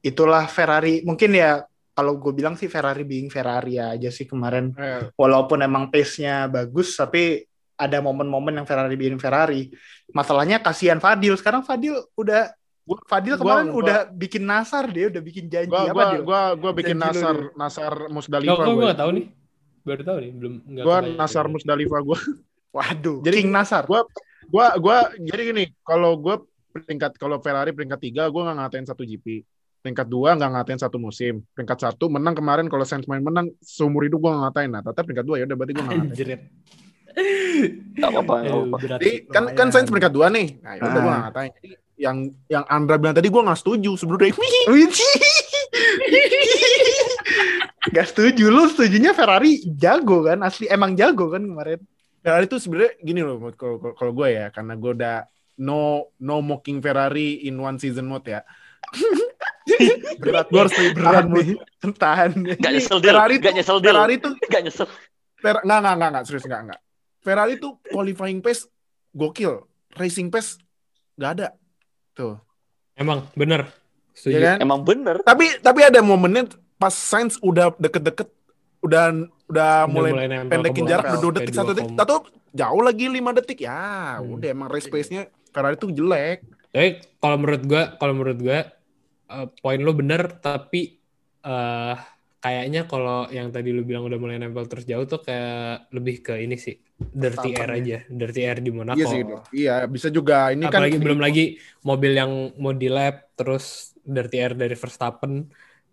itulah 0.00 0.46
Ferrari. 0.46 1.02
Mungkin 1.02 1.34
ya 1.34 1.66
kalau 1.90 2.14
gue 2.14 2.30
bilang 2.30 2.54
sih 2.54 2.70
Ferrari 2.70 3.02
being 3.02 3.26
Ferrari 3.26 3.74
aja 3.74 4.06
sih 4.06 4.22
kemarin. 4.22 4.70
Eh, 4.78 5.10
Walaupun 5.18 5.58
emang 5.60 5.90
pace-nya 5.90 6.46
bagus, 6.46 6.94
tapi 6.94 7.42
ada 7.74 7.98
momen-momen 7.98 8.54
yang 8.54 8.66
Ferrari 8.70 8.94
being 8.94 9.18
Ferrari. 9.18 9.66
Masalahnya 10.14 10.62
kasihan 10.62 11.02
Fadil. 11.02 11.34
Sekarang 11.34 11.66
Fadil 11.66 11.98
udah 12.14 12.54
Gua- 12.82 13.02
Fadil 13.06 13.34
gua- 13.34 13.40
kemarin 13.40 13.66
gua- 13.66 13.78
udah 13.80 13.98
bikin 14.10 14.42
nasar 14.42 14.84
dia, 14.86 15.06
udah 15.06 15.22
bikin 15.22 15.44
janji 15.46 15.68
gua 15.68 15.80
apa 15.82 15.92
gua 15.92 16.04
Dil? 16.08 16.22
gua 16.22 16.40
gua 16.54 16.72
bikin 16.72 16.96
Janji 16.96 17.06
Nasar 17.16 17.34
Dil. 17.36 17.48
Nasar 17.54 17.92
Musdalifah 18.08 18.56
gue 18.58 18.74
gua. 18.74 18.88
gak 18.88 18.98
tahu 18.98 19.10
nih? 19.12 19.26
Baru 19.80 20.02
tahu 20.02 20.18
nih, 20.18 20.30
belum 20.32 20.52
nggak 20.66 20.84
Gua. 20.84 20.98
Nasar 21.14 21.44
Musdalifah 21.46 22.00
gua. 22.02 22.18
Waduh, 22.76 23.18
Jadi 23.20 23.36
King 23.36 23.50
Nasar. 23.50 23.82
gua 23.84 24.00
gua 24.46 24.66
gua 24.76 24.96
jadi 25.16 25.42
gini, 25.46 25.64
kalau 25.80 26.14
gua 26.14 26.42
peringkat 26.70 27.14
kalau 27.14 27.38
Ferrari 27.38 27.70
peringkat 27.70 27.98
tiga 28.00 28.26
gua 28.26 28.46
nggak 28.46 28.58
ngatain 28.60 28.86
satu 28.86 29.02
GP. 29.02 29.42
Peringkat 29.80 30.06
dua 30.06 30.34
nggak 30.34 30.50
ngatain 30.52 30.76
satu 30.78 30.96
musim. 30.96 31.40
Peringkat 31.50 31.78
satu 31.80 32.06
menang 32.06 32.32
kemarin 32.32 32.66
kalau 32.66 32.82
Sainz 32.82 33.06
main 33.06 33.20
menang 33.20 33.48
seumur 33.60 34.02
hidup 34.02 34.18
gua 34.18 34.30
nggak 34.32 34.42
ngatain. 34.46 34.70
Nah, 34.70 34.82
tetap 34.82 35.02
peringkat 35.02 35.24
dua 35.24 35.36
ya 35.36 35.44
udah 35.44 35.56
berarti 35.56 35.72
gua 35.72 35.84
nggak 35.84 35.98
ngatain. 36.04 36.40
Apa-apa. 38.00 38.34
Jadi 38.98 39.10
kan 39.26 39.44
kan. 39.52 39.68
Sainz 39.70 39.88
peringkat 39.88 40.12
dua 40.12 40.28
nih. 40.28 40.58
Nah, 40.58 40.72
ya 40.74 40.80
udah 40.80 40.90
Ah. 40.90 40.94
gua 40.94 41.10
nggak 41.10 41.24
ngatain. 41.26 41.50
Jadi 41.56 41.68
yang 42.00 42.16
yang 42.48 42.64
Andra 42.66 42.96
bilang 42.96 43.12
tadi 43.12 43.28
gua 43.28 43.44
nggak 43.44 43.60
setuju. 43.60 43.92
Sebenarnya. 43.94 44.32
Winci. 44.66 45.04
Gak 47.90 48.06
setuju. 48.06 48.52
Lu 48.52 48.68
setujunya 48.68 49.16
Ferrari 49.16 49.64
jago 49.74 50.22
kan? 50.22 50.44
Asli 50.44 50.68
emang 50.68 50.94
jago 50.94 51.32
kan 51.32 51.42
kemarin? 51.42 51.80
Ferrari 52.20 52.44
itu 52.44 52.60
sebenarnya 52.60 52.92
gini 53.00 53.20
loh 53.24 53.40
kalau 53.56 53.80
kalau- 53.96 54.14
gue 54.14 54.28
ya. 54.30 54.46
Karena 54.52 54.76
gue 54.76 54.92
udah 54.92 55.16
no 55.60 56.12
no 56.20 56.44
mocking 56.44 56.78
Ferrari 56.78 57.48
in 57.48 57.56
one 57.56 57.80
season 57.80 58.06
mode 58.06 58.28
ya. 58.28 58.40
berat 60.20 60.46
Gue 60.50 60.60
harus 60.60 60.74
lebih 60.76 60.92
berat 60.98 61.24
tahan 61.24 61.26
nih. 61.32 61.56
Tahan 61.96 62.30
Nggak 62.60 62.72
nyesel 62.74 62.98
deal, 63.00 63.14
Ferrari 63.16 63.34
nggak 63.38 63.44
tuh- 63.44 63.56
nyesel 63.56 63.78
deal, 63.80 63.94
Ferrari 63.96 64.14
tuh 64.20 64.32
nggak 64.36 64.62
nyesel. 64.68 64.86
Fer- 65.40 65.62
nggak 65.64 65.78
nggak 65.80 65.94
nggak 65.96 66.10
nggak. 66.12 66.24
Serius 66.28 66.44
nggak 66.46 66.62
nggak. 66.68 66.80
Ferrari 67.20 67.54
tuh 67.56 67.72
qualifying 67.88 68.40
pace 68.44 68.68
gokil, 69.12 69.64
racing 69.96 70.28
pace 70.28 70.60
nggak 71.16 71.32
ada 71.36 71.48
tuh. 72.12 72.36
Emang, 72.94 73.26
bener. 73.32 73.70
Setuju. 74.12 74.36
Ya 74.36 74.40
kan? 74.54 74.56
Emang 74.60 74.80
bener. 74.84 75.22
Tapi 75.22 75.60
tapi 75.62 75.80
ada 75.86 76.02
momennya 76.04 76.50
pas 76.76 76.92
Sainz 76.92 77.36
udah 77.40 77.72
deket-deket 77.76 78.28
udah 78.80 79.28
udah 79.52 79.84
mulai, 79.92 80.24
nempel 80.24 80.56
pendekin 80.56 80.88
jarak 80.88 81.04
udah 81.12 81.20
dua 81.20 81.32
detik 81.36 81.52
satu 81.52 81.76
detik 81.76 81.92
atau 82.00 82.24
jauh 82.56 82.80
lagi 82.80 83.12
lima 83.12 83.36
detik 83.36 83.60
ya 83.60 84.16
Hmm. 84.16 84.40
udah 84.40 84.48
emang 84.48 84.68
race 84.72 84.88
pace-nya 84.88 85.28
Ferrari 85.52 85.76
tuh 85.76 85.92
jelek. 85.92 86.40
Tapi 86.72 87.02
kalau 87.20 87.36
menurut 87.36 87.62
gua, 87.68 87.82
kalau 88.00 88.12
menurut 88.16 88.38
gua 88.40 88.58
eh, 89.30 89.46
poin 89.60 89.80
lo 89.82 89.92
bener, 89.92 90.40
tapi 90.40 90.96
eh 91.44 91.96
kayaknya 92.42 92.80
kalau 92.90 93.12
yang 93.36 93.48
tadi 93.54 93.68
lu 93.76 93.82
bilang 93.88 94.04
udah 94.08 94.18
mulai 94.22 94.36
nempel 94.40 94.64
terus 94.70 94.84
jauh 94.90 95.04
tuh 95.12 95.20
kayak 95.26 95.50
lebih 95.96 96.14
ke 96.26 96.32
ini 96.44 96.54
sih 96.64 96.74
dirty 97.22 97.48
air 97.58 97.70
Verstappen 97.70 97.70
aja 97.78 97.96
dirty 98.20 98.40
air 98.48 98.58
di 98.66 98.70
Monaco 98.78 98.96
Iya 98.98 99.04
sih, 99.12 99.20
iya 99.60 99.72
bisa 99.94 100.08
juga. 100.16 100.34
Ini 100.54 100.64
kan 100.66 100.70
apalagi 100.72 100.96
belum 101.04 101.18
lagi 101.26 101.40
mobil 101.88 102.12
yang 102.20 102.32
mau 102.62 102.72
di 102.82 102.88
lap 102.96 103.14
terus 103.38 103.64
dirty 104.14 104.36
air 104.42 104.52
dari 104.62 104.74
Verstappen 104.82 105.32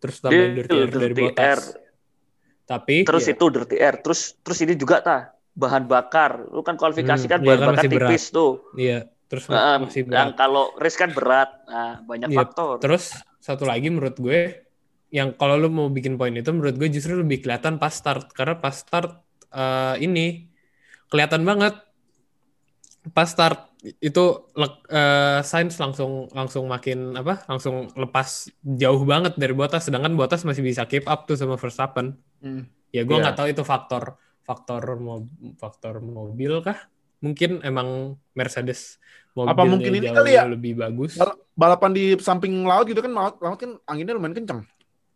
terus 0.01 0.15
tambahin 0.23 0.51
Dia 0.53 0.57
dirty 0.57 0.75
air 0.81 0.89
dari 0.97 1.13
dirty 1.13 1.21
Bottas 1.21 1.45
air. 1.49 1.59
tapi 2.67 2.93
Terus 3.07 3.23
ya, 3.23 3.33
itu 3.33 3.45
dirty 3.47 3.75
air. 3.79 3.95
Terus 4.03 4.19
terus 4.43 4.59
ini 4.63 4.73
juga 4.75 4.99
tah 4.99 5.21
bahan 5.55 5.83
bakar. 5.87 6.31
Lu 6.51 6.61
kan 6.67 6.75
kualifikasi 6.75 7.25
Hmm, 7.25 7.31
kan 7.31 7.39
iya 7.39 7.47
bahan 7.47 7.59
kan 7.61 7.67
bakar 7.71 7.83
masih 7.83 7.89
berat. 7.89 8.11
tipis 8.11 8.23
tuh. 8.35 8.51
iya 8.75 8.97
terus 9.27 9.43
Nah, 9.47 9.77
masih 9.83 10.03
yang 10.07 10.29
berat 10.29 10.35
kalau 10.39 10.63
race 10.79 10.97
kan 10.99 11.11
berat. 11.15 11.49
Nah, 11.67 11.91
banyak 12.03 12.29
Iya, 12.31 12.37
faktor. 12.43 12.75
Terus 12.83 13.03
satu 13.39 13.63
lagi 13.63 13.87
menurut 13.87 14.15
gue 14.19 14.39
yang 15.09 15.31
kalau 15.33 15.55
lu 15.55 15.69
mau 15.69 15.87
bikin 15.87 16.15
poin 16.15 16.31
itu 16.31 16.49
menurut 16.49 16.75
gue 16.75 16.89
justru 16.89 17.15
lebih 17.15 17.39
kelihatan 17.39 17.77
pas 17.77 17.91
start 17.91 18.31
karena 18.31 18.55
pas 18.55 18.75
start 18.75 19.23
eh, 19.49 19.95
ini 20.01 20.51
kelihatan 21.07 21.41
banget 21.41 21.79
pas 23.15 23.23
start 23.25 23.71
itu 24.03 24.23
le- 24.51 24.83
eh, 24.89 25.39
Sainz 25.41 25.79
langsung 25.79 26.27
langsung 26.29 26.67
makin 26.67 27.15
apa 27.15 27.47
langsung 27.47 27.87
lepas 27.95 28.51
jauh 28.59 29.03
banget 29.03 29.39
dari 29.39 29.55
Bottas 29.55 29.87
sedangkan 29.87 30.11
Bottas 30.13 30.43
masih 30.43 30.59
bisa 30.59 30.83
keep 30.83 31.07
up 31.07 31.23
tuh 31.23 31.35
sama 31.35 31.55
Verstappen 31.55 32.19
Hmm. 32.37 32.69
ya 32.91 33.01
gue 33.01 33.15
Iya. 33.15 33.23
nggak 33.23 33.35
tahu 33.35 33.47
itu 33.49 33.63
faktor 33.63 34.13
faktor 34.43 34.83
mo- 34.95 35.25
faktor 35.55 35.97
mobil 35.99 36.61
kah 36.61 36.77
mungkin 37.17 37.63
emang 37.63 38.13
Mercedes 38.31 39.01
mobilnya 39.33 39.55
Apa 39.55 39.63
mungkin 39.65 39.91
ini 39.91 40.07
kali 40.07 40.31
ya? 40.35 40.45
lebih 40.45 40.77
bagus 40.77 41.17
Bal- 41.17 41.39
balapan 41.55 41.91
di 41.91 42.13
samping 42.19 42.61
laut 42.61 42.85
gitu 42.85 43.01
kan 43.01 43.09
laut, 43.09 43.35
laut 43.41 43.57
kan 43.57 43.73
anginnya 43.89 44.13
lumayan 44.13 44.37
kencang. 44.37 44.61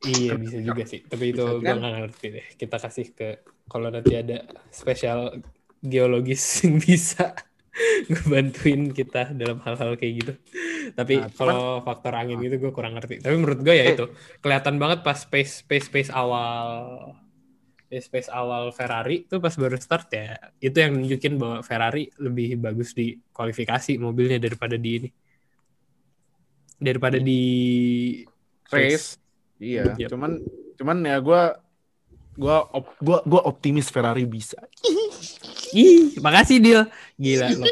Iya 0.01 0.33
bisa 0.33 0.57
juga 0.57 0.83
sih, 0.83 1.05
tapi 1.05 1.29
itu 1.29 1.45
gue 1.61 1.61
nggak 1.61 1.93
ngerti 2.01 2.25
deh. 2.31 2.45
Kita 2.55 2.75
kasih 2.75 3.13
ke 3.13 3.27
kalau 3.65 3.87
nanti 3.87 4.13
ada 4.13 4.41
spesial 4.67 5.37
geologis 5.79 6.41
yang 6.65 6.77
bisa 6.77 7.37
ngebantuin 8.09 8.91
kita 8.91 9.29
dalam 9.31 9.61
hal-hal 9.61 9.93
kayak 9.95 10.13
gitu. 10.17 10.33
Tapi 10.91 11.13
Nah, 11.17 11.29
cuman- 11.29 11.37
kalau 11.37 11.61
faktor 11.81 12.13
angin 12.13 12.41
gitu 12.41 12.57
gue 12.59 12.71
kurang 12.71 12.97
ngerti. 12.97 13.21
Tapi 13.21 13.35
menurut 13.37 13.61
gue 13.61 13.71
ya 13.71 13.85
Eh. 13.85 13.93
itu 13.93 14.05
kelihatan 14.39 14.75
banget 14.75 14.99
pas 15.01 15.15
space 15.15 15.61
space 15.61 15.85
space 15.87 16.09
awal 16.09 16.65
space 17.85 18.05
space 18.07 18.29
awal 18.31 18.71
Ferrari 18.71 19.23
tuh 19.23 19.37
pas 19.37 19.51
baru 19.51 19.75
start 19.75 20.07
ya 20.09 20.33
itu 20.57 20.73
yang 20.73 20.95
nunjukin 20.95 21.35
bahwa 21.35 21.59
Ferrari 21.61 22.07
lebih 22.17 22.55
bagus 22.57 22.91
di 22.91 23.13
kualifikasi 23.29 23.99
mobilnya 23.99 24.39
daripada 24.39 24.75
di 24.75 24.91
ini 24.97 25.09
daripada 26.75 27.21
di 27.21 27.41
Race. 28.65 29.20
Iya, 29.61 29.93
Yep. 29.95 30.09
cuman 30.09 30.41
cuman 30.75 30.97
ya 31.01 31.21
gue 31.21 31.41
gua 32.33 32.65
op- 32.67 32.97
gua 32.97 33.21
gua 33.21 33.41
optimis 33.45 33.87
Ferrari 33.87 34.25
bisa. 34.25 34.57
Ih, 35.71 36.17
makasih 36.17 36.57
dia. 36.57 36.81
Gila, 37.15 37.47
dia. 37.55 37.69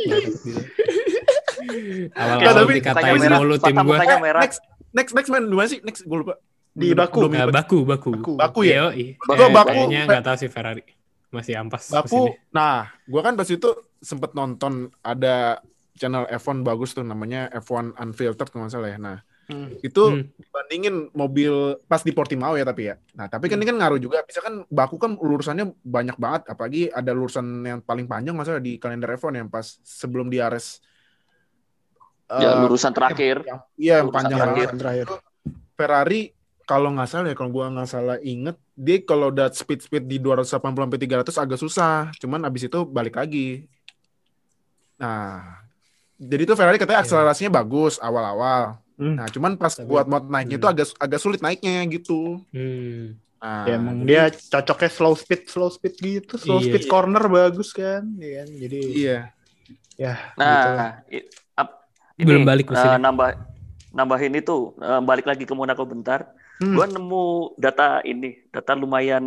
Awal-awal 2.14 2.54
tapi 2.56 2.72
dikatain 2.76 3.18
mulu 3.32 3.56
tim 3.58 3.76
gue. 3.76 3.98
Next 4.38 4.60
next 4.92 5.12
next 5.14 5.30
man 5.30 5.44
mana 5.46 5.68
sih? 5.68 5.80
Next 5.82 6.04
gue 6.04 6.18
lupa. 6.18 6.38
Di 6.72 6.94
Baku. 6.94 7.26
Baku, 7.26 7.50
baku. 7.84 8.10
Baku. 8.14 8.34
Baku 8.38 8.60
ya? 8.64 8.88
Yoi. 8.88 9.18
Baku, 9.18 9.42
Eh, 9.42 9.50
Baku. 9.50 9.70
Kayaknya 9.70 10.02
nggak 10.06 10.24
tahu 10.24 10.36
sih 10.38 10.50
Ferrari. 10.50 10.84
Masih 11.30 11.54
ampas. 11.58 11.90
Baku. 11.90 12.06
ke 12.06 12.10
sini. 12.10 12.32
Nah, 12.52 12.78
gua 13.04 13.22
kan 13.22 13.34
pas 13.34 13.46
itu 13.46 13.70
sempet 14.00 14.32
nonton 14.32 14.94
ada 15.02 15.60
channel 15.94 16.24
F1 16.32 16.64
bagus 16.64 16.94
tuh 16.94 17.04
namanya 17.04 17.52
F1 17.52 17.98
Unfiltered 17.98 18.48
kalau 18.48 18.64
nggak 18.64 18.74
salah 18.74 18.90
ya. 18.90 18.98
Nah, 18.98 19.18
Hmm. 19.50 19.74
itu 19.82 20.04
Hmm. 20.06 20.30
dibandingin 20.38 21.10
mobil 21.10 21.50
pas 21.90 22.06
di 22.06 22.14
Portimao 22.14 22.54
ya 22.54 22.62
tapi 22.62 22.86
ya. 22.86 23.02
Nah, 23.18 23.26
tapi 23.26 23.50
kan 23.50 23.58
ini 23.58 23.66
kan 23.66 23.82
ngaruh 23.82 23.98
juga. 23.98 24.22
Bisa 24.22 24.40
kan 24.40 24.62
Baku 24.70 25.02
kan 25.02 25.18
lurusannya 25.18 25.74
banyak 25.82 26.16
banget, 26.16 26.42
apalagi 26.48 26.82
ada 26.88 27.10
lurusan 27.10 27.66
yang 27.66 27.82
paling 27.82 28.06
panjang 28.06 28.38
masalah 28.38 28.62
di 28.62 28.78
kalender 28.78 29.10
F1 29.10 29.34
yang 29.36 29.50
pas 29.50 29.82
sebelum 29.82 30.30
di 30.30 30.38
Ares. 30.38 30.86
Ya, 32.30 32.54
eh, 32.54 32.62
lurusan 32.62 32.94
terakhir. 32.94 33.42
yang- 33.42 33.66
Iya, 33.74 33.96
yang 34.00 34.06
Lurusan 34.06 34.18
panjang 34.22 34.38
terakhir. 34.40 34.68
banget. 34.70 34.80
Terakhir. 34.80 35.06
Ferrari 35.74 36.22
kalau 36.64 36.90
nggak 36.94 37.10
salah 37.10 37.26
ya, 37.26 37.34
kalau 37.34 37.50
gua 37.50 37.66
nggak 37.74 37.90
salah 37.90 38.18
inget, 38.22 38.54
dia 38.78 39.02
kalau 39.02 39.34
udah 39.34 39.50
speed 39.50 39.82
speed 39.82 40.06
di 40.06 40.22
280 40.22 40.86
sampai 40.86 41.02
300 41.02 41.42
agak 41.42 41.58
susah. 41.58 42.14
Cuman 42.16 42.46
abis 42.46 42.70
itu 42.70 42.86
balik 42.86 43.18
lagi. 43.18 43.66
Nah, 44.96 45.58
jadi 46.16 46.46
itu 46.46 46.54
Ferrari 46.54 46.78
katanya 46.78 47.02
Iya. 47.02 47.06
akselerasinya 47.10 47.52
bagus 47.56 47.98
awal-awal. 47.98 48.78
Hmm. 49.00 49.16
Nah, 49.16 49.32
cuman 49.32 49.56
pas 49.56 49.72
Tapi- 49.72 49.88
buat 49.88 50.06
mod 50.06 50.28
naiknya 50.28 50.60
itu 50.60 50.68
Hmm. 50.68 50.76
agak 50.76 50.88
agak 51.00 51.20
sulit 51.24 51.40
naiknya 51.40 51.88
gitu. 51.88 52.44
Hmm. 52.52 53.16
Nah, 53.40 53.64
Ya, 53.64 53.76
emang 53.80 54.04
jadi- 54.04 54.08
dia 54.12 54.24
cocoknya 54.60 54.92
slow 54.92 55.14
speed, 55.16 55.42
slow 55.48 55.72
speed 55.72 55.96
gitu, 55.96 56.36
slow 56.36 56.60
Iya. 56.60 56.76
speed 56.76 56.86
corner 56.92 57.24
bagus 57.24 57.72
kan, 57.72 58.04
iya 58.20 58.44
kan? 58.44 58.50
Jadi 58.52 58.80
Iya. 58.92 59.18
ya. 59.96 60.14
Nah, 60.36 61.00
gitu. 61.08 61.24
i- 61.24 61.28
ap- 61.56 61.88
ini, 62.20 62.28
Belum 62.28 62.44
balik 62.44 62.68
mesinnya. 62.68 63.00
nambah 63.00 63.40
nambahin 63.90 64.36
itu 64.36 64.76
eh, 64.78 65.02
balik 65.02 65.24
lagi 65.24 65.48
ke 65.48 65.54
Monaco 65.56 65.88
bentar. 65.88 66.36
Hmm. 66.60 66.76
Gua 66.76 66.86
nemu 66.86 67.26
data 67.56 68.04
ini, 68.04 68.36
data 68.52 68.76
lumayan 68.76 69.24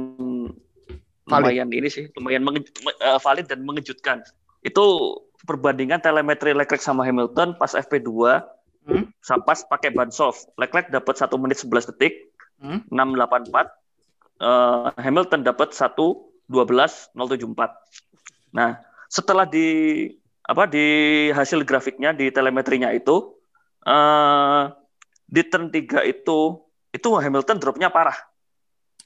lumayan 1.25 1.73
ini 1.73 1.89
sih, 1.89 2.13
lumayan 2.13 2.45
menge- 2.45 2.69
me- 2.85 2.99
eh, 3.01 3.17
valid 3.17 3.49
dan 3.49 3.65
mengejutkan. 3.65 4.21
Itu 4.61 5.17
perbandingan 5.43 5.99
telemetri 5.99 6.53
Leclerc 6.53 6.85
sama 6.85 7.03
Hamilton 7.03 7.57
pas 7.57 7.73
FP2 7.73 8.45
Hmm. 8.83 9.07
sa- 9.23 9.39
pas 9.39 9.63
pakai 9.63 9.95
ban 9.95 10.11
soft. 10.11 10.51
Leclerc 10.59 10.91
dapat 10.91 11.15
1 11.15 11.39
menit 11.39 11.63
11 11.63 11.87
detik, 11.87 12.35
Hmm. 12.59 12.83
684. 12.91 13.71
Eh, 14.43 14.91
Hamilton 14.99 15.47
dapat 15.47 15.71
1.12.074. 15.71 17.79
Nah, 18.51 18.83
setelah 19.07 19.47
di 19.47 20.11
apa 20.43 20.67
di 20.67 20.83
hasil 21.31 21.63
grafiknya 21.63 22.11
di 22.11 22.35
telemetrinya 22.35 22.91
itu 22.91 23.39
eh 23.87 24.63
di 25.27 25.43
turn 25.47 25.71
3 25.71 26.03
itu 26.03 26.59
itu 26.91 27.09
Hamilton 27.09 27.57
dropnya 27.63 27.89
parah. 27.89 28.19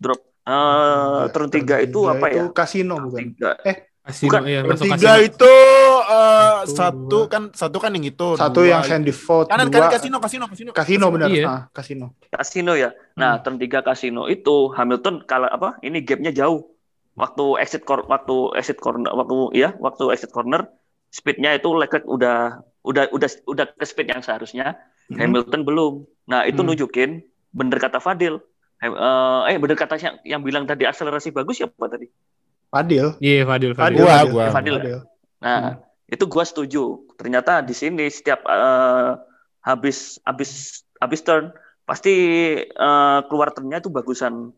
Drop 0.01 0.21
eh 0.49 1.25
turn 1.37 1.53
3 1.53 1.85
itu 1.85 2.09
apa 2.09 2.27
ya? 2.33 2.49
Kasino 2.51 2.97
bukan? 2.97 3.37
Tiga. 3.37 3.61
Kasino, 4.07 4.31
Bukan, 4.31 4.43
iya, 4.47 4.63
Yang 4.63 4.71
masuk 4.71 4.87
tiga 4.87 4.97
kasino. 5.11 5.27
itu 5.27 5.55
eh, 6.07 6.55
Satu, 6.63 6.71
satu 6.71 7.19
kan 7.27 7.43
satu 7.51 7.77
kan 7.83 7.91
yang 7.91 8.07
itu. 8.07 8.29
Satu 8.39 8.63
dua- 8.63 8.71
yang 8.71 8.83
Sandy 8.87 9.11
Vote, 9.11 9.51
kanan 9.51 9.67
kanan 9.67 9.91
kasino 9.91 10.17
kasino 10.17 10.45
kasino. 10.47 10.71
kasino 10.71 11.07
benar. 11.11 11.27
Iya. 11.27 11.45
Ah, 11.45 11.61
kasino. 11.69 12.15
Kasino 12.27 12.73
ya. 12.73 12.95
Nah, 13.15 13.43
turn 13.43 13.59
3 13.59 13.83
kasino 13.83 14.31
itu 14.31 14.71
Hamilton 14.71 15.27
kalau 15.27 15.51
apa? 15.51 15.83
Ini 15.83 16.07
gapnya 16.07 16.31
jauh. 16.31 16.71
Waktu 17.17 17.59
exit 17.59 17.83
cor 17.83 18.07
waktu 18.07 18.55
exit 18.55 18.79
corner 18.79 19.11
waktu 19.11 19.37
ya, 19.53 19.75
waktu 19.77 20.13
exit 20.13 20.31
corner 20.31 20.71
speednya 21.09 21.51
itu 21.53 21.73
Leclerc 21.73 22.05
udah 22.05 22.61
udah 22.85 23.11
udah 23.11 23.29
udah 23.45 23.67
ke 23.73 23.83
speed 23.83 24.07
yang 24.07 24.23
seharusnya. 24.23 24.79
Hmm. 25.09 25.19
Hamilton 25.19 25.67
belum. 25.67 25.95
Nah, 26.29 26.47
itu 26.47 26.63
Hmm. 26.63 26.71
nunjukin 26.71 27.11
bener 27.51 27.83
kata 27.83 27.99
Fadil. 27.99 28.39
Eh, 28.77 28.93
eh 29.49 29.57
bener 29.57 29.75
kata 29.75 29.97
yang, 29.97 30.15
yang 30.23 30.41
bilang 30.45 30.63
tadi 30.63 30.85
akselerasi 30.85 31.33
bagus 31.33 31.59
siapa 31.59 31.89
tadi? 31.89 32.07
Fadil. 32.77 33.07
Iya, 33.19 33.43
Fadil, 33.43 33.73
Fadil. 33.73 33.97
Fadil. 33.97 33.99
Gua, 33.99 34.13
Fadil. 34.13 34.31
gua. 34.31 34.45
Fadil. 34.51 34.77
Fadil. 34.77 34.99
Nah, 35.39 35.59
Hmm. 35.59 35.75
itu 36.07 36.25
gua 36.27 36.45
setuju. 36.45 36.85
Ternyata 37.15 37.61
di 37.61 37.73
sini 37.73 38.05
setiap 38.07 38.41
eh, 38.43 39.11
habis 39.63 40.21
habis 40.23 40.51
habis 40.97 41.21
turn 41.21 41.51
pasti 41.83 42.15
eh, 42.61 43.19
keluar 43.27 43.51
turnnya 43.51 43.79
itu 43.79 43.89
bagusan 43.89 44.53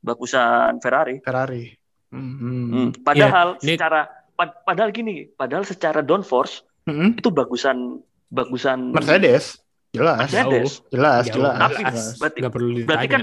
bagusan 0.00 0.78
Ferrari. 0.78 1.18
Ferrari. 1.20 1.74
Hmm. 2.08 2.34
Hmm, 2.70 2.88
Padahal 2.96 3.58
Iya, 3.58 3.62
ini- 3.64 3.74
secara 3.74 4.00
pad- 4.32 4.62
padahal 4.62 4.90
gini, 4.90 5.26
padahal 5.28 5.64
secara 5.64 6.00
downforce 6.00 6.62
Hmm. 6.86 7.18
itu 7.18 7.28
bagusan 7.28 7.98
bagusan 8.28 8.94
Mercedes. 8.94 9.58
Jelas. 9.96 10.28
Jelas, 10.28 11.22
Jauh. 11.24 11.34
jelas. 11.34 11.58
Tapi 11.58 11.82
jelas. 11.82 12.06
berarti 12.16 12.38
Nggak 12.38 12.52
perlu 12.52 12.68
ditanya. 12.70 12.86
berarti 12.86 13.06
kan 13.08 13.22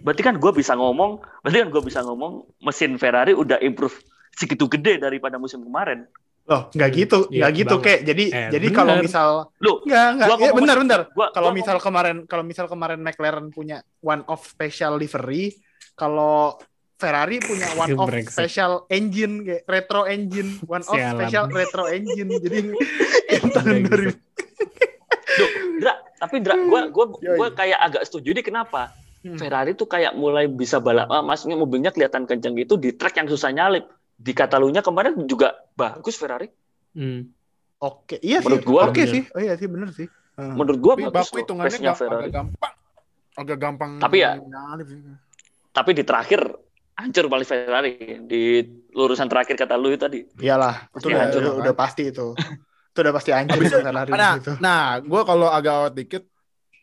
berarti 0.00 0.22
kan 0.22 0.34
gue 0.36 0.52
bisa 0.52 0.72
ngomong, 0.72 1.10
berarti 1.40 1.58
kan 1.58 1.68
gue 1.68 1.82
bisa 1.82 2.00
ngomong 2.00 2.32
mesin 2.60 2.92
Ferrari 2.94 3.32
udah 3.32 3.58
improve 3.58 3.96
segitu 4.30 4.66
gede 4.66 4.98
daripada 4.98 5.36
musim 5.36 5.60
kemarin. 5.60 6.04
Loh, 6.44 6.68
nggak 6.68 6.90
gitu, 6.92 7.18
Iya, 7.26 7.40
nggak 7.40 7.52
gitu 7.56 7.76
banget. 7.78 7.88
kek. 7.88 8.00
Jadi 8.04 8.24
Eh, 8.28 8.48
jadi 8.50 8.66
bener. 8.68 8.76
kalau 8.76 8.94
misal 8.98 9.28
Loh, 9.56 9.76
nggak 9.80 10.08
nggak, 10.12 10.26
Gua 10.26 10.36
ya, 10.36 10.40
ngomong 10.44 10.60
mesin- 10.60 10.80
bentar. 10.82 11.00
gua- 11.10 11.30
Kalau 11.32 11.48
gua 11.48 11.56
misal 11.56 11.76
kemarin 11.78 12.16
kalau 12.26 12.44
misal 12.44 12.66
kemarin 12.66 13.00
McLaren 13.00 13.46
punya 13.48 13.76
one 13.98 14.22
off 14.26 14.44
special 14.46 14.92
livery, 14.94 15.56
kalau 15.94 16.60
Ferrari 16.94 17.40
punya 17.40 17.66
one 17.74 17.96
off 17.96 18.06
Brengsek. 18.06 18.30
special 18.30 18.72
engine 18.86 19.40
kayak 19.42 19.62
retro 19.66 20.04
engine, 20.04 20.60
one 20.64 20.84
off 20.84 20.92
Sialan. 20.94 21.16
special 21.16 21.44
retro 21.48 21.84
engine. 21.86 22.28
Jadi 22.28 22.58
yang 23.32 23.46
tahun 23.50 23.78
Brengsek. 23.82 24.20
2000 24.20 24.93
Duh, 25.34 25.50
Dra, 25.82 25.94
tapi 26.20 26.36
Dra, 26.40 26.54
gue 26.54 26.80
gua, 26.94 27.06
Yoi. 27.18 27.36
gua 27.38 27.48
kayak 27.52 27.78
agak 27.80 28.02
setuju 28.06 28.34
nih 28.34 28.44
kenapa? 28.46 28.94
Hmm. 29.24 29.40
Ferrari 29.40 29.72
tuh 29.72 29.88
kayak 29.88 30.12
mulai 30.14 30.46
bisa 30.46 30.78
balap, 30.78 31.08
ah, 31.08 31.24
maksudnya 31.24 31.56
mobilnya 31.56 31.90
kelihatan 31.90 32.28
kenceng 32.28 32.54
gitu 32.60 32.76
di 32.76 32.92
track 32.92 33.16
yang 33.18 33.28
susah 33.28 33.50
nyalip. 33.50 33.88
Di 34.14 34.30
Catalunya 34.30 34.78
kemarin 34.78 35.26
juga 35.26 35.58
bagus 35.74 36.14
Ferrari. 36.14 36.46
Hmm. 36.94 37.26
Oke, 37.82 38.22
iya 38.22 38.38
sih. 38.38 38.46
Menurut 38.46 38.64
gua 38.64 38.80
Oke 38.88 39.02
bener. 39.02 39.10
sih. 39.10 39.22
Oh 39.34 39.40
iya 39.42 39.54
sih 39.58 39.66
bener 39.66 39.90
sih. 39.90 40.06
Hmm. 40.34 40.54
Menurut 40.58 40.78
gue 40.82 40.92
Tapi 40.98 41.02
bagus 41.10 41.30
baku 41.30 41.36
hitungannya 41.42 41.78
gak, 41.78 41.96
Ferrari. 41.98 42.22
agak 42.26 42.32
gampang. 42.34 42.74
Agak 43.34 43.58
gampang. 43.58 43.90
Tapi 43.98 44.16
ya- 44.22 44.38
nyalip 44.38 44.86
tapi 45.74 45.90
di 45.90 46.06
terakhir 46.06 46.38
hancur 46.94 47.26
paling 47.26 47.42
Ferrari 47.42 47.92
di 48.22 48.62
lurusan 48.94 49.26
terakhir 49.26 49.58
kata 49.58 49.74
lu 49.74 49.90
tadi. 49.98 50.22
Iyalah, 50.38 50.86
itu 50.94 51.10
udah, 51.10 51.18
hancur, 51.18 51.40
udah, 51.42 51.50
kan? 51.50 51.60
udah 51.66 51.74
pasti 51.74 52.02
itu. 52.14 52.30
Itu 52.94 53.02
udah 53.02 53.10
pasti 53.10 53.34
hancur 53.34 53.58
itu 53.58 53.74
Ferrari 53.82 54.10
Nah, 54.14 54.38
gitu. 54.38 54.52
nah 54.62 55.02
gue 55.02 55.22
kalau 55.26 55.50
agak 55.50 55.74
awet 55.74 55.94
dikit 55.98 56.22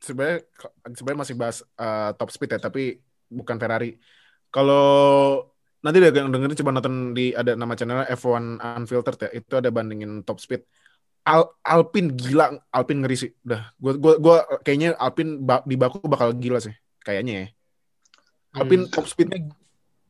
sebenarnya 0.03 0.43
sebenarnya 0.91 1.21
masih 1.23 1.35
bahas 1.39 1.57
uh, 1.79 2.11
top 2.19 2.35
speed 2.35 2.51
ya, 2.51 2.59
tapi 2.59 2.99
bukan 3.31 3.55
Ferrari. 3.55 3.95
Kalau 4.51 5.47
nanti 5.79 6.03
udah 6.03 6.11
dengerin 6.11 6.59
coba 6.59 6.71
nonton 6.75 7.15
di 7.15 7.31
ada 7.31 7.55
nama 7.55 7.71
channelnya 7.79 8.11
F1 8.11 8.59
Unfiltered 8.59 9.19
ya, 9.23 9.29
itu 9.39 9.53
ada 9.55 9.71
bandingin 9.71 10.19
top 10.27 10.43
speed. 10.43 10.67
Al 11.23 11.47
Alpine 11.63 12.11
gila, 12.11 12.59
Alpine 12.75 13.07
ngeri 13.07 13.15
sih. 13.15 13.31
Udah, 13.47 13.71
gua 13.79 13.93
gua 13.95 14.13
gua 14.19 14.37
kayaknya 14.67 14.99
Alpine 14.99 15.39
ba- 15.39 15.63
di 15.63 15.79
Baku 15.79 16.03
bakal 16.03 16.35
gila 16.35 16.59
sih, 16.59 16.75
kayaknya 16.99 17.33
ya. 17.33 17.47
Alpine 18.51 18.89
top 18.91 19.07
speednya 19.07 19.39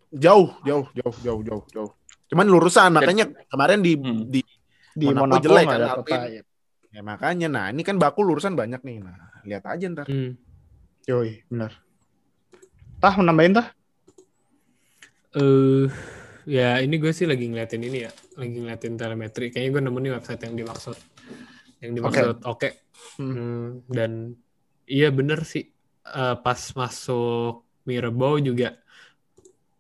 jauh, 0.10 0.50
jauh, 0.66 0.88
jauh, 0.98 1.16
jauh, 1.22 1.42
jauh, 1.46 1.64
jauh. 1.70 1.92
Cuman 2.26 2.48
lurusan 2.48 2.90
makanya 2.90 3.28
kemarin 3.52 3.84
di 3.84 3.94
Hmm. 4.00 4.24
di 4.26 4.42
Di 4.94 5.08
Monaco 5.08 5.22
Monaco 5.26 5.44
jelek 5.44 5.66
kan, 5.68 5.82
Alpine. 5.82 6.44
ya 6.92 7.02
makanya 7.02 7.48
nah 7.48 7.66
ini 7.72 7.88
kan 7.88 7.96
Baku 7.96 8.22
lurusan 8.22 8.54
banyak 8.54 8.84
nih. 8.84 8.98
Nah, 9.00 9.42
lihat 9.48 9.64
aja 9.64 9.86
ntar. 9.88 10.08
Hmm. 10.12 10.36
Yoi, 11.08 11.48
benar. 11.48 11.72
Tah, 13.02 13.14
mau 13.18 13.26
nambahin 13.26 13.58
tah? 13.58 13.68
Eh, 15.32 15.88
ya 16.46 16.84
ini 16.84 17.00
gue 17.00 17.16
sih 17.16 17.26
lagi 17.26 17.48
ngeliatin 17.48 17.82
ini 17.82 18.06
ya, 18.06 18.12
lagi 18.38 18.56
ngeliatin 18.60 19.00
telemetri. 19.00 19.50
Kayaknya 19.50 19.70
gue 19.72 19.82
nemu 19.88 19.98
nih 20.04 20.12
website 20.20 20.42
yang 20.46 20.56
dimaksud, 20.60 20.98
yang 21.80 21.92
dimaksud 21.96 22.44
oke. 22.44 22.70
Hmm, 23.18 23.82
dan 23.90 24.36
iya 24.86 25.10
bener 25.10 25.48
sih, 25.48 25.72
Eh, 26.02 26.36
pas 26.42 26.58
masuk 26.74 27.62
Mirabau 27.86 28.42
juga 28.42 28.81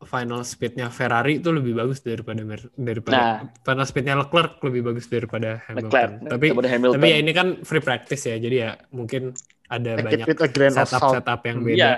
final 0.04 0.42
speednya 0.42 0.90
Ferrari 0.90 1.38
itu 1.38 1.50
lebih 1.50 1.74
bagus 1.74 2.02
daripada 2.02 2.42
Mer- 2.42 2.74
daripada 2.74 3.16
Nah. 3.16 3.38
final 3.62 3.86
speednya 3.86 4.16
Leclerc 4.16 4.58
lebih 4.60 4.82
bagus 4.84 5.06
daripada 5.06 5.62
Hamilton. 5.66 5.88
Leclerc 5.88 6.12
Tapi 6.28 6.46
daripada 6.48 6.70
Hamilton. 6.70 6.96
tapi 6.98 7.08
ya 7.08 7.18
ini 7.18 7.32
kan 7.32 7.48
free 7.62 7.80
practice 7.80 8.24
ya, 8.24 8.36
jadi 8.36 8.56
ya 8.58 8.72
mungkin 8.90 9.32
ada 9.68 9.92
Take 9.96 10.26
banyak 10.26 10.28
setup 10.74 11.16
setup 11.16 11.40
yang 11.44 11.58
Hmm. 11.62 11.68
beda. 11.68 11.78
Iya, 11.78 11.94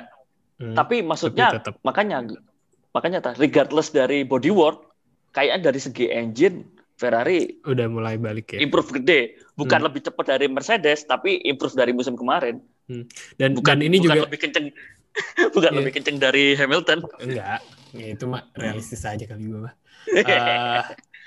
Hmm, 0.53 0.75
tapi 0.75 0.95
maksudnya 1.01 1.49
tapi 1.49 1.55
tetap. 1.59 1.73
makanya 1.81 2.17
makanya 2.91 3.19
ta, 3.19 3.31
regardless 3.35 3.89
dari 3.89 4.21
bodywork, 4.21 4.85
kayaknya 5.31 5.67
dari 5.67 5.79
segi 5.79 6.05
engine 6.07 6.61
Ferrari 6.93 7.57
udah 7.63 7.89
mulai 7.89 8.15
balik 8.15 8.53
ya. 8.53 8.61
improve 8.61 8.93
gede, 8.93 9.19
bukan 9.53 9.81
Hmm. 9.81 9.87
lebih 9.89 10.01
cepat 10.03 10.25
dari 10.29 10.45
Mercedes, 10.45 11.03
tapi 11.03 11.41
improve 11.41 11.73
dari 11.73 11.89
musim 11.89 12.13
kemarin. 12.13 12.61
Dan 13.33 13.57
Bukan 13.57 13.63
dan 13.65 13.77
ini 13.81 13.97
bukan 13.97 14.05
juga 14.13 14.21
lebih 14.27 14.39
kenceng, 14.39 14.65
bukan 15.53 15.69
Iya. 15.69 15.77
lebih 15.77 15.91
kenceng 15.93 16.17
dari 16.17 16.53
Hamilton. 16.53 16.99
enggak, 17.17 17.59
ya 17.91 18.07
itu 18.09 18.25
mah 18.25 18.49
realistis 18.53 19.01
aja 19.03 19.23
kali 19.23 19.45
gue 19.45 19.61
mah. 19.61 19.73
Eh, 20.13 20.81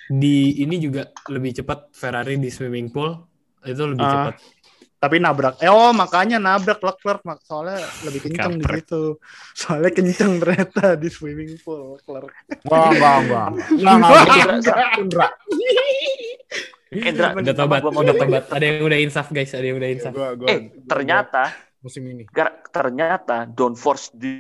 di 0.07 0.61
ini 0.61 0.77
juga 0.77 1.09
lebih 1.27 1.57
cepat 1.57 1.91
Ferrari 1.91 2.37
di 2.37 2.47
swimming 2.47 2.89
pool 2.89 3.17
itu 3.63 3.83
lebih 3.83 4.01
Ah, 4.01 4.13
cepat. 4.13 4.35
Tapi 4.97 5.17
nabrak. 5.17 5.59
Eh, 5.59 5.67
oh, 5.67 5.93
makanya 5.93 6.37
nabrak 6.37 6.79
Leclerc. 6.79 7.21
Mak- 7.23 7.41
Soalnya 7.43 7.79
lebih 8.03 8.21
kenceng 8.23 8.57
di 8.57 8.67
situ. 8.67 9.17
Soalnya 9.53 9.91
kenceng 9.91 10.39
ternyata 10.39 10.95
di 10.95 11.09
swimming 11.09 11.57
pool 11.59 11.97
Leclerc. 11.97 12.33
Enggak, 12.65 13.15
enggak. 13.23 13.49
Enggak, 13.73 14.91
enggak. 14.97 15.31
Indra, 16.87 17.35
Udah 17.35 17.55
tobat, 17.55 17.83
udah 17.83 18.15
tobat. 18.15 18.45
Ada 18.49 18.65
yang 18.65 18.87
udah 18.87 18.99
insaf 18.99 19.27
guys, 19.29 19.51
ada 19.53 19.65
yang 19.65 19.77
udah 19.77 19.91
insaf. 19.91 20.13
Gua, 20.13 20.33
gua, 20.35 20.49
Eh, 20.49 20.61
ternyata 20.87 21.51
musim 21.81 22.03
ini. 22.09 22.25
ternyata 22.73 23.47
downforce 23.49 24.13
di 24.17 24.37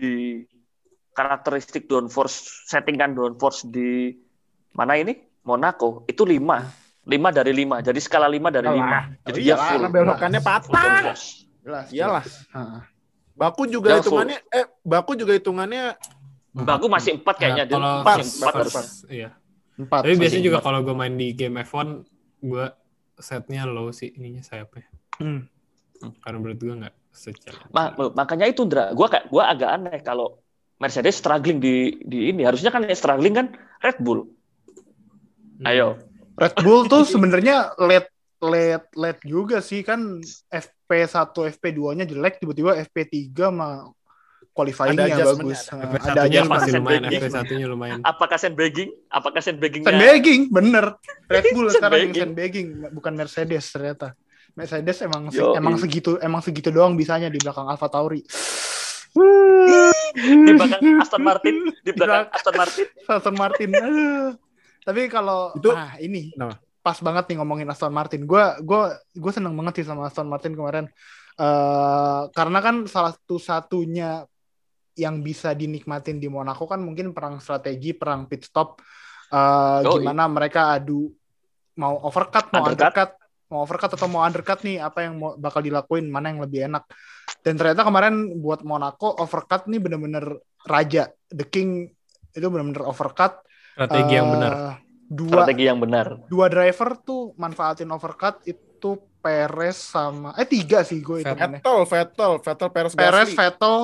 karakteristik 1.16 1.88
downforce 1.88 2.68
settingan 2.68 3.16
downforce 3.16 3.64
di 3.68 4.12
mana 4.76 5.00
ini 5.00 5.16
Monaco 5.48 6.04
itu 6.04 6.28
5 6.28 7.06
5 7.06 7.38
dari 7.38 7.52
5 7.64 7.86
jadi 7.86 8.00
skala 8.02 8.28
5 8.28 8.50
dari 8.52 8.68
5 8.68 9.24
jadi 9.24 9.40
Oh, 9.40 9.44
dia 9.46 9.56
full 9.56 9.80
Karena 9.80 9.88
belokannya 9.88 10.40
patah. 10.42 11.16
Jelas. 11.66 11.88
Iyalah. 11.90 12.24
Heeh. 12.54 12.80
Baku 13.36 13.62
juga 13.66 13.96
hitungannya 13.98 14.38
eh 14.52 14.64
Baku 14.84 15.12
juga 15.16 15.32
hitungannya 15.34 15.96
Baku 16.56 16.86
masih 16.88 17.20
4 17.20 17.40
kayaknya 17.40 17.64
Ya, 17.64 17.68
dia 17.68 17.76
kalau 17.76 18.04
Pas, 18.04 18.16
masih 18.20 18.32
4 18.32 18.44
pas, 18.44 18.54
baru. 18.54 18.70
pas. 18.72 18.88
Iya. 19.08 19.30
Empat. 19.76 20.00
Tapi 20.08 20.14
biasanya 20.16 20.44
juga 20.44 20.58
empat. 20.60 20.66
kalau 20.72 20.80
gue 20.88 20.94
main 20.96 21.14
di 21.20 21.28
game 21.36 21.60
F1, 21.60 21.88
gue 22.40 22.64
setnya 23.20 23.68
low 23.68 23.92
sih 23.92 24.08
ininya 24.16 24.40
sayapnya. 24.40 24.88
Hmm. 25.20 25.44
Karena 26.24 26.36
menurut 26.40 26.56
gue 26.56 26.74
nggak 26.80 26.94
secara. 27.16 27.56
Ma- 27.68 27.90
makanya 28.12 28.46
itu 28.46 28.62
Indra 28.62 28.92
gua 28.92 29.08
kayak 29.08 29.26
gua 29.26 29.48
agak 29.48 29.70
aneh 29.72 29.98
kalau 30.00 30.36
Mercedes 30.76 31.16
struggling 31.16 31.56
di 31.56 31.74
di 31.98 32.28
ini 32.28 32.42
harusnya 32.42 32.68
kan 32.68 32.82
yang 32.82 32.92
struggling 32.94 33.34
kan 33.34 33.46
Red 33.78 33.98
Bull 33.98 34.28
Hmm. 35.56 35.64
ayo 35.64 35.88
Red 36.34 36.52
Bull 36.58 36.84
tuh 36.84 37.02
sebenarnya 37.02 37.72
late 37.78 38.12
late 38.38 38.92
late 38.92 39.22
juga 39.24 39.58
sih 39.58 39.80
kan 39.80 40.20
FP1 40.46 41.16
FP2-nya 41.32 42.04
jelek 42.04 42.36
tiba-tiba 42.36 42.76
FP3 42.78 43.16
mah 43.48 43.88
qualifying-nya 44.52 45.08
Ada 45.10 45.32
bagus. 45.32 45.64
FP 45.64 45.72
Nah, 45.74 45.96
satunya 45.98 46.40
ada 46.40 46.44
masih 46.46 46.70
Sen 46.70 46.78
lumayan, 46.78 47.02
Begging. 47.02 47.16
FP 47.18 47.26
satunya 47.30 47.66
lumayan. 47.66 47.98
apakah 48.02 48.36
sandbagging 48.36 48.90
apakah 49.08 49.40
sandbaggingnya 49.40 49.88
Sandbagging, 49.90 50.40
bener. 50.50 50.84
Red 51.26 51.44
Bull 51.54 51.68
sekarang 51.68 51.98
yang 51.98 52.12
Sandbagging. 52.12 52.68
sandbagging, 52.76 52.94
bukan 52.94 53.12
Mercedes 53.14 53.64
ternyata. 53.66 54.12
Mercedes 54.56 54.96
emang 55.04 55.28
se- 55.28 55.36
Yo, 55.36 55.52
emang 55.52 55.76
iya. 55.76 55.82
segitu 55.84 56.10
emang 56.18 56.40
segitu 56.40 56.72
doang 56.72 56.96
bisanya 56.96 57.28
di 57.28 57.36
belakang 57.36 57.68
Alfa 57.68 57.86
Tauri. 57.86 58.24
di 60.16 60.52
belakang 60.52 60.80
Aston 61.00 61.22
Martin 61.22 61.56
di 61.80 61.90
belakang 61.92 62.28
Aston 62.32 62.54
Martin 62.56 62.86
Aston 63.04 63.36
Martin. 63.36 63.70
Tapi 64.80 65.00
kalau 65.08 65.52
Itu- 65.52 65.74
ah 65.74 65.98
ini 65.98 66.32
Kenapa? 66.32 66.56
pas 66.80 66.98
banget 67.00 67.24
nih 67.28 67.36
ngomongin 67.36 67.68
Aston 67.68 67.92
Martin. 67.92 68.24
Gua 68.24 68.56
gua 68.62 68.94
gue 69.12 69.32
seneng 69.34 69.52
banget 69.52 69.82
sih 69.82 69.86
sama 69.86 70.08
Aston 70.08 70.26
Martin 70.26 70.54
kemarin. 70.54 70.86
eh 71.36 72.22
karena 72.32 72.64
kan 72.64 72.88
salah 72.88 73.12
satu 73.12 73.36
satunya 73.36 74.24
yang 74.96 75.20
bisa 75.20 75.52
dinikmatin 75.52 76.16
di 76.16 76.32
Monaco 76.32 76.64
kan 76.64 76.80
mungkin 76.80 77.12
perang 77.12 77.36
strategi, 77.38 77.92
perang 77.92 78.24
pit 78.24 78.48
stop. 78.48 78.80
eh 79.26 79.80
Yoi. 79.84 80.00
gimana 80.00 80.24
mereka 80.30 80.72
adu 80.72 81.12
mau 81.76 81.98
overcut, 82.08 82.48
mau 82.54 82.64
Undercut. 82.64 82.78
undercut, 82.88 83.10
mau 83.46 83.62
overcut 83.62 83.94
atau 83.94 84.08
mau 84.10 84.26
undercut 84.26 84.60
nih 84.66 84.82
apa 84.82 85.06
yang 85.06 85.18
mau, 85.18 85.38
bakal 85.38 85.62
dilakuin, 85.62 86.10
mana 86.10 86.34
yang 86.34 86.42
lebih 86.42 86.66
enak. 86.66 86.82
Dan 87.42 87.54
ternyata 87.58 87.86
kemarin 87.86 88.38
buat 88.42 88.66
Monaco 88.66 89.14
overcut 89.22 89.70
nih 89.70 89.78
bener-bener 89.78 90.38
raja, 90.66 91.10
the 91.30 91.46
king 91.46 91.90
itu 92.34 92.46
bener-bener 92.50 92.82
overcut. 92.82 93.42
Strategi 93.76 94.12
yang 94.18 94.28
Eh, 94.28 94.32
benar. 94.34 94.52
Dua 95.06 95.46
strategi 95.46 95.70
yang 95.70 95.78
benar 95.78 96.06
dua 96.26 96.50
driver 96.50 96.98
tuh 96.98 97.30
manfaatin 97.38 97.86
overcut 97.94 98.42
itu 98.42 98.98
Perez 99.22 99.78
sama 99.78 100.34
eh 100.34 100.42
tiga 100.42 100.82
sih 100.82 100.98
gue 100.98 101.22
itu 101.22 101.30
Vettel, 101.30 101.78
Vettel, 101.86 102.32
Vettel, 102.42 102.68
Perez, 102.74 102.92
Perez, 102.98 103.30
Gasly. 103.30 103.38
Vettel, 103.38 103.76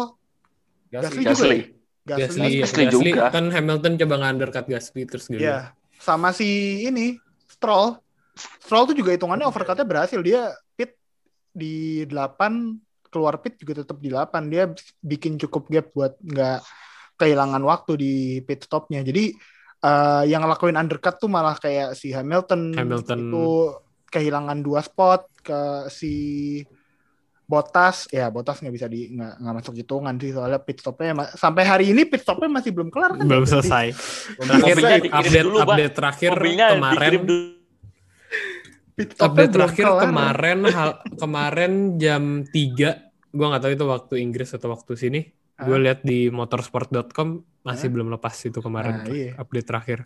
Gasly. 0.90 1.22
Gasly 1.22 1.22
juga 1.22 1.31
Gasly 1.31 1.46
ya? 1.46 1.62
Gasly, 2.03 2.18
Gasly. 2.18 2.51
Gasly 2.59 2.83
Gasly 2.90 3.07
juga. 3.14 3.31
kan 3.31 3.44
Hamilton 3.55 3.92
coba 4.03 4.14
nge-undercut 4.18 4.66
Gasly 4.66 5.03
terus 5.07 5.25
gitu. 5.31 5.38
ya 5.38 5.70
sama 6.03 6.35
si 6.35 6.83
ini 6.83 7.22
Stroll. 7.46 8.01
Stroll 8.36 8.88
tuh 8.88 8.96
juga 8.96 9.12
hitungannya 9.12 9.44
overcutnya 9.44 9.84
berhasil. 9.84 10.18
Dia 10.24 10.50
pit 10.74 10.96
di 11.52 12.08
8 12.08 13.12
keluar 13.12 13.36
pit 13.44 13.60
juga 13.60 13.84
tetap 13.84 14.00
di 14.00 14.08
8 14.08 14.48
dia 14.48 14.72
bikin 15.04 15.36
cukup 15.36 15.68
gap 15.68 15.86
buat 15.92 16.16
nggak 16.24 16.58
kehilangan 17.20 17.62
waktu 17.62 17.92
di 18.00 18.14
pit 18.40 18.64
stopnya. 18.64 19.04
Jadi 19.04 19.36
eh, 19.84 20.22
yang 20.32 20.40
ngelakuin 20.42 20.80
undercut 20.80 21.20
tuh 21.20 21.28
malah 21.28 21.54
kayak 21.60 21.92
si 21.92 22.08
Hamilton, 22.10 22.72
Hamilton. 22.72 23.18
itu 23.20 23.46
kehilangan 24.08 24.58
dua 24.64 24.80
spot 24.84 25.28
ke 25.40 25.88
si 25.88 26.14
Botas 27.42 28.08
ya 28.08 28.32
Botas 28.32 28.64
nggak 28.64 28.72
bisa 28.72 28.86
di 28.88 29.12
nggak 29.12 29.32
nggak 29.44 29.54
masuk 29.60 29.74
hitungan 29.76 30.14
sih 30.16 30.32
soalnya 30.32 30.56
pit 30.56 30.80
stopnya 30.80 31.12
ma- 31.12 31.32
sampai 31.36 31.64
hari 31.68 31.84
ini 31.92 32.08
pit 32.08 32.24
stopnya 32.24 32.48
masih 32.48 32.72
belum 32.72 32.88
kelar 32.88 33.12
kan 33.18 33.24
Belum 33.28 33.44
Jadi, 33.44 33.52
selesai. 33.52 33.86
Terakhir 34.40 34.76
update 35.12 35.44
dulu, 35.44 35.58
Bang. 35.60 35.68
update 35.76 35.94
terakhir 35.96 36.30
mobilnya 36.32 36.66
kemarin 36.72 37.20
update 39.18 39.52
terakhir 39.52 39.86
kelar. 39.86 40.02
kemarin 40.04 40.58
hal, 40.66 40.90
kemarin 41.16 41.72
jam 41.96 42.44
3 42.44 43.10
gua 43.30 43.46
nggak 43.52 43.62
tahu 43.62 43.72
itu 43.72 43.84
waktu 43.86 44.14
Inggris 44.20 44.50
atau 44.52 44.68
waktu 44.70 44.92
sini 44.94 45.20
gue 45.54 45.78
lihat 45.78 46.02
di 46.02 46.26
motorsport.com 46.28 47.28
masih 47.62 47.88
belum 47.88 48.10
lepas 48.10 48.34
itu 48.42 48.58
kemarin 48.58 48.98
Nah, 48.98 49.06
iya. 49.06 49.30
update 49.38 49.66
terakhir 49.66 49.98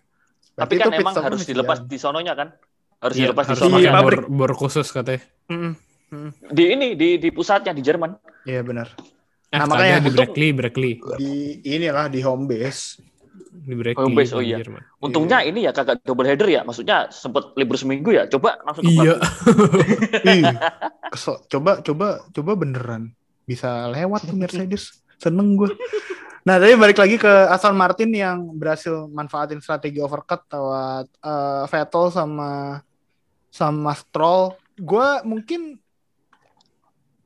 tapi 0.52 0.76
kan 0.76 0.88
itu 0.88 0.90
pit 0.92 1.00
emang 1.00 1.14
stopnya 1.16 1.28
harus 1.32 1.42
dilepas 1.44 1.78
di 1.84 1.96
sononya 1.96 2.32
kan 2.36 2.48
harus 2.96 3.16
Iya, 3.16 3.24
dilepas 3.28 3.44
di 3.44 3.50
harus 3.50 3.60
Di 3.60 3.64
sononya 3.64 3.90
bor, 3.90 4.04
pabrik. 4.04 4.20
bor 4.28 4.52
khusus 4.52 4.86
katanya 4.88 5.22
Mm-mm. 5.48 5.72
di 6.52 6.64
ini 6.70 6.88
di 6.94 7.16
di 7.16 7.28
pusatnya 7.32 7.72
di 7.72 7.82
Jerman 7.82 8.10
Iya 8.44 8.60
benar. 8.62 8.88
eh 9.48 9.58
Nah, 9.58 9.64
kagak 9.64 9.70
makanya 9.70 9.98
di 10.02 10.10
Brackley 10.12 10.48
Brackley 10.52 10.92
Di 11.16 11.32
inilah 11.64 12.06
di 12.06 12.20
home 12.20 12.44
base. 12.46 13.00
Di 13.66 13.74
Brackley 13.74 14.06
Home 14.06 14.14
base, 14.14 14.32
oh 14.32 14.40
di 14.40 14.54
iya. 14.54 14.62
Jerman. 14.62 14.82
untungnya 15.02 15.42
ini 15.42 15.66
ya 15.66 15.74
kagak 15.74 16.06
double 16.06 16.22
header 16.22 16.46
ya 16.46 16.62
maksudnya 16.62 17.10
sempet 17.10 17.50
libur 17.58 17.74
seminggu 17.74 18.14
ya 18.14 18.30
coba 18.30 18.62
langsung 18.62 18.86
ke 18.86 18.94
iya 18.94 19.14
Ih, 20.38 20.44
kesel. 21.12 21.42
Coba 21.50 21.82
coba 21.82 22.22
coba 22.30 22.52
beneran 22.54 23.10
bisa 23.46 23.90
lewat 23.90 24.30
tuh 24.30 24.36
Mercedes. 24.38 25.02
Seneng 25.16 25.56
gue. 25.56 25.72
Nah, 26.46 26.62
tapi 26.62 26.78
balik 26.78 26.98
lagi 27.02 27.16
ke 27.18 27.32
Aston 27.50 27.74
Martin 27.74 28.14
yang 28.14 28.54
berhasil 28.54 29.10
manfaatin 29.10 29.58
strategi 29.58 29.98
overcut 29.98 30.46
lewat 30.46 31.06
eh, 31.10 31.64
Vettel 31.66 32.06
sama 32.14 32.78
sama 33.50 33.92
Stroll. 33.96 34.54
Gue 34.76 35.24
mungkin 35.26 35.80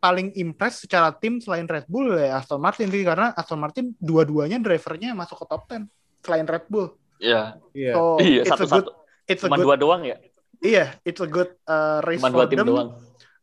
paling 0.01 0.33
impress 0.41 0.89
secara 0.89 1.13
tim 1.13 1.45
selain 1.45 1.69
Red 1.69 1.85
Bull 1.85 2.17
ya 2.17 2.41
Aston 2.41 2.57
Martin 2.57 2.89
sih 2.89 3.05
karena 3.05 3.37
Aston 3.37 3.61
Martin 3.61 3.93
dua-duanya 4.01 4.57
drivernya 4.57 5.13
masuk 5.13 5.45
ke 5.45 5.47
top 5.53 5.69
10 5.69 5.85
selain 6.21 6.45
Red 6.45 6.67
Bull. 6.67 6.93
Iya. 7.19 7.61
Iya. 7.73 7.93
So 7.93 8.03
Iya, 8.17 8.41
it's 8.43 8.51
a 8.51 8.57
good 8.61 8.87
satu-satu. 8.87 8.91
it's 9.27 9.43
a 9.43 9.47
Cuma 9.47 9.57
good 9.57 9.65
dua 9.65 9.77
doang 9.77 10.03
ya. 10.03 10.17
iya, 10.61 10.85
it's 11.03 11.21
a 11.21 11.27
good 11.27 11.53
uh, 11.65 12.01
race 12.03 12.19
Cuma 12.19 12.29
for 12.29 12.37
dua 12.37 12.47
tim 12.47 12.59
them. 12.59 12.69
doang. 12.69 12.89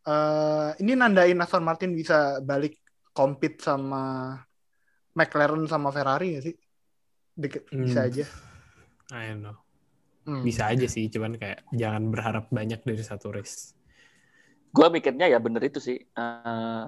Eh, 0.02 0.70
ini 0.80 0.96
nandain 0.96 1.36
Aston 1.38 1.62
Martin 1.62 1.92
bisa 1.92 2.40
balik 2.40 2.80
compete 3.12 3.60
sama 3.60 4.34
McLaren 5.12 5.66
sama 5.66 5.90
Ferrari 5.90 6.38
gak 6.38 6.44
sih? 6.46 6.56
Deket, 7.34 7.68
bisa 7.68 8.02
Hmm. 8.02 8.08
aja. 8.08 8.26
I 9.12 9.24
don't 9.30 9.42
know. 9.42 9.58
Hmm. 10.24 10.44
Bisa 10.44 10.68
aja 10.68 10.86
sih, 10.86 11.08
cuman 11.08 11.36
kayak 11.36 11.64
jangan 11.72 12.08
berharap 12.08 12.48
banyak 12.50 12.82
dari 12.82 13.00
satu 13.00 13.32
race. 13.32 13.76
Gue 14.70 14.88
mikirnya 14.88 15.28
ya 15.28 15.40
bener 15.40 15.60
itu 15.62 15.80
sih. 15.80 15.98
Eh, 15.98 16.86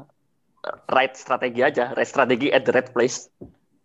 right 0.88 1.14
strategi 1.14 1.60
aja. 1.60 1.92
Right 1.92 2.06
strategi 2.06 2.48
at 2.50 2.64
the 2.64 2.72
right 2.72 2.90
place. 2.90 3.28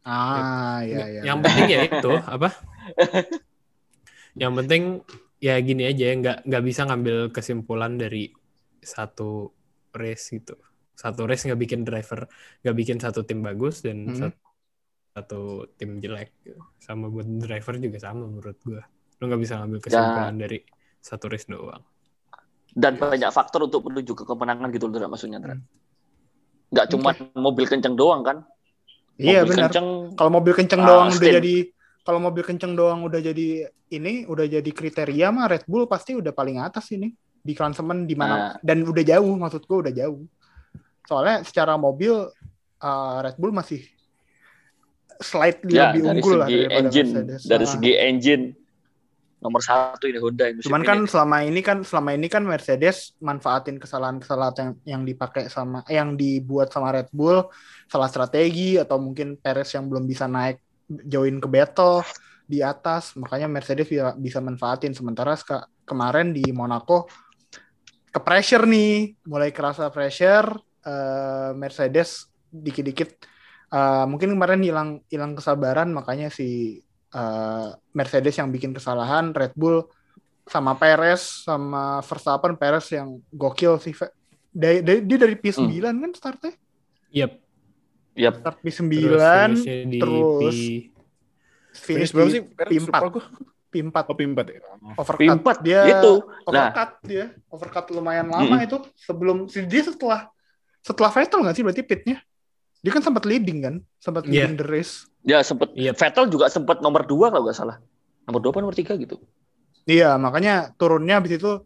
Ah, 0.04 0.84
iya 0.84 1.04
iya. 1.08 1.20
Yang 1.24 1.38
penting 1.48 1.64
ya 1.66 1.80
itu 1.88 2.12
apa? 2.36 2.48
Yang 4.34 4.52
penting 4.62 4.82
ya 5.38 5.54
gini 5.60 5.82
aja, 5.86 6.04
nggak 6.12 6.38
nggak 6.44 6.62
bisa 6.64 6.80
ngambil 6.88 7.16
kesimpulan 7.30 7.96
dari 7.96 8.28
satu 8.80 9.48
race 9.94 10.34
gitu. 10.34 10.58
Satu 10.94 11.24
race 11.24 11.46
nggak 11.48 11.60
bikin 11.60 11.80
driver, 11.82 12.28
nggak 12.60 12.76
bikin 12.76 12.96
satu 13.00 13.24
tim 13.24 13.40
bagus 13.40 13.80
dan 13.80 14.04
Hmm. 14.10 14.18
satu, 14.18 14.38
satu 15.14 15.40
tim 15.78 15.98
jelek. 15.98 16.34
Sama 16.78 17.08
buat 17.08 17.26
driver 17.26 17.74
juga 17.78 17.98
sama 18.02 18.26
menurut 18.26 18.58
gua. 18.62 18.82
Lu 19.22 19.30
nggak 19.30 19.40
bisa 19.40 19.54
ngambil 19.62 19.80
kesimpulan 19.80 20.34
dari 20.36 20.58
satu 21.00 21.24
race 21.30 21.46
doang. 21.46 21.82
Dan 22.74 22.98
banyak 22.98 23.30
faktor 23.30 23.70
untuk 23.70 23.86
menuju 23.86 24.12
ke 24.18 24.24
kemenangan 24.26 24.68
gitu 24.74 24.90
loh 24.90 25.06
maksudnya. 25.06 25.38
Dra. 25.38 25.54
Hmm. 25.54 25.62
Nggak 26.74 26.86
cuma 26.90 27.10
mobil 27.38 27.64
kenceng 27.70 27.94
doang 27.94 28.26
kan. 28.26 28.42
Iya 29.16 29.42
benar. 29.42 29.70
Kalau 30.12 30.31
mobil 30.31 30.53
kenceng 30.53 30.81
Ah, 30.81 30.87
doang 30.87 31.09
udah 31.11 31.31
jadi 31.33 31.55
kalau 32.00 32.18
mobil 32.20 32.42
kenceng 32.42 32.72
doang 32.72 33.00
udah 33.00 33.18
jadi 33.18 33.48
ini 33.88 34.24
udah 34.24 34.44
jadi 34.44 34.70
kriteria 34.70 35.31
mah 35.31 35.46
Red 35.46 35.64
Bull 35.64 35.87
pasti 35.87 36.12
udah 36.12 36.31
paling 36.31 36.59
atas 36.59 36.90
ini 36.90 37.09
di 37.38 37.53
klasemen 37.53 38.05
di 38.05 38.12
mana 38.12 38.35
Nah. 38.35 38.53
dan 38.61 38.83
udah 38.83 39.03
jauh 39.03 39.35
maksud 39.35 39.64
gua 39.64 39.87
udah 39.87 39.94
jauh. 39.94 40.24
Soalnya 41.05 41.40
secara 41.42 41.77
mobil 41.77 42.12
uh, 42.81 43.16
Red 43.20 43.37
Bull 43.37 43.53
masih 43.53 43.85
slightly 45.16 45.74
ya 45.74 45.92
lebih 45.92 46.00
dari 46.03 46.11
unggul 46.18 46.35
lah 46.35 46.46
segi 46.46 46.57
daripada 46.59 46.79
engine, 46.81 47.09
Mercedes. 47.09 47.40
dari 47.44 47.64
Ah. 47.64 47.70
segi 47.70 47.92
engine 47.94 48.44
nomor 49.44 49.61
satu 49.61 50.09
ini 50.09 50.16
Honda 50.16 50.48
musim 50.48 50.72
Cuman 50.72 50.80
ini. 50.80 50.88
kan 50.88 50.98
selama 51.04 51.37
ini 51.44 51.61
kan 51.61 51.78
selama 51.85 52.11
ini 52.16 52.26
kan 52.33 52.42
Mercedes 52.48 53.12
manfaatin 53.20 53.76
kesalahan-kesalahan 53.76 54.57
yang 54.57 54.72
yang 54.88 55.02
dipakai 55.04 55.52
sama 55.52 55.85
yang 55.92 56.16
dibuat 56.16 56.72
sama 56.72 56.96
Red 56.96 57.12
Bull, 57.12 57.44
salah 57.85 58.09
strategi 58.09 58.80
atau 58.80 58.96
mungkin 58.96 59.37
Perez 59.37 59.68
yang 59.76 59.85
belum 59.92 60.09
bisa 60.09 60.24
naik 60.24 60.64
join 60.88 61.37
ke 61.44 61.48
battle 61.48 62.00
di 62.44 62.61
atas, 62.61 63.16
makanya 63.16 63.48
Mercedes 63.48 63.88
bisa, 63.88 64.16
bisa 64.16 64.40
manfaatin. 64.40 64.92
Sementara 64.92 65.33
seka- 65.37 65.68
kemarin 65.85 66.33
di 66.33 66.44
Monaco 66.52 67.09
ke 68.12 68.20
pressure 68.20 68.68
nih, 68.68 69.16
mulai 69.28 69.48
kerasa 69.52 69.88
pressure 69.88 70.52
eh, 70.85 71.50
Mercedes 71.57 72.28
dikit-dikit 72.52 73.11
eh, 73.72 74.04
mungkin 74.09 74.37
kemarin 74.37 74.61
hilang 74.61 75.00
hilang 75.09 75.33
kesabaran. 75.37 75.88
Makanya 75.92 76.28
si 76.28 76.80
eh, 77.14 77.68
Mercedes 77.92 78.35
yang 78.35 78.50
bikin 78.50 78.70
kesalahan, 78.70 79.31
Red 79.31 79.55
Bull 79.55 79.87
sama 80.44 80.74
Perez 80.74 81.22
sama 81.40 82.03
Verstappen 82.03 82.53
Perez 82.55 82.90
yang 82.90 83.16
gokil 83.31 83.79
sih. 83.79 83.94
Dari, 84.50 84.83
dari- 84.83 85.03
dia 85.03 85.18
dari 85.18 85.35
P9 85.35 85.62
Hmm. 85.81 86.03
kan 86.03 86.11
startnya? 86.12 86.53
Yep. 87.11 87.33
Yap. 88.14 88.35
Start 88.38 88.59
P9 88.61 88.92
Terus 89.94 90.59
P- 91.74 91.79
finish, 91.81 92.11
berapa 92.11 92.31
sih? 92.31 92.42
Perez? 92.44 92.70
P4. 92.72 92.87
Lupa 92.87 93.09
gua. 93.11 93.24
P4 93.74 93.96
Oh, 94.07 94.14
P4 94.14 94.46
ya. 94.46 94.61
overcut. 94.94 95.18
P4 95.18 95.48
dia 95.61 95.81
itu. 95.90 96.12
Nah, 96.22 96.70
overcut 96.70 96.90
dia. 97.03 97.24
Overcut 97.50 97.85
lumayan 97.90 98.31
lama 98.31 98.57
itu 98.61 98.77
sebelum 98.94 99.37
dia 99.48 99.83
setelah 99.83 100.31
setelah 100.79 101.11
Vettel 101.11 101.40
nggak 101.42 101.55
sih 101.57 101.64
berarti 101.64 101.83
pitnya? 101.83 102.22
Dia 102.84 102.92
kan 102.92 103.00
sempat 103.00 103.24
leading 103.24 103.58
kan? 103.64 103.74
Sempat 103.96 104.28
Iya. 104.28 104.44
leading 104.44 104.60
the 104.60 104.66
race. 104.68 105.08
ya 105.24 105.40
sempet 105.40 105.72
Yep. 105.72 105.96
Vettel 105.96 106.24
juga 106.28 106.52
sempat 106.52 106.84
nomor 106.84 107.08
dua 107.08 107.32
kalau 107.32 107.48
nggak 107.48 107.56
salah. 107.56 107.80
Nomor 108.28 108.44
dua 108.44 108.52
apa 108.52 108.60
nomor 108.60 108.76
tiga 108.76 108.92
gitu. 108.94 109.16
Iya, 109.88 110.20
makanya 110.20 110.76
turunnya 110.76 111.16
habis 111.16 111.40
itu 111.40 111.64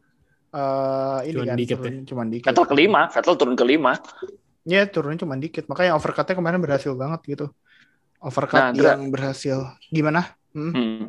eh 0.48 1.18
ini 1.26 1.34
Cuman 1.34 1.48
kan 1.50 1.58
dikit 1.58 1.76
turun, 1.82 1.94
cuman 2.06 2.26
dikit. 2.30 2.46
Vettel 2.46 2.66
kelima, 2.70 3.00
Vettel 3.10 3.34
turun 3.34 3.56
kelima. 3.58 3.92
Ya 4.62 4.86
turunnya 4.86 5.18
cuma 5.18 5.34
dikit. 5.34 5.66
Makanya 5.66 5.98
overcutnya 5.98 6.38
kemarin 6.38 6.62
berhasil 6.62 6.94
banget 6.94 7.20
gitu. 7.26 7.46
Overcut 8.22 8.58
Nah, 8.58 8.70
yang 8.74 9.10
berhasil. 9.10 9.74
Gimana? 9.90 10.38
Hmm? 10.54 10.70
Hmm. 10.70 11.02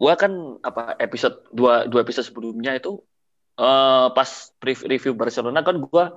Gua 0.00 0.16
kan 0.16 0.32
apa 0.64 0.96
episode 0.96 1.44
dua 1.52 1.84
dua 1.86 2.02
episode 2.02 2.24
sebelumnya 2.24 2.72
itu 2.72 3.04
eh 3.54 4.08
pas 4.10 4.48
review 4.64 5.12
Barcelona 5.12 5.60
kan 5.60 5.76
gua 5.76 6.16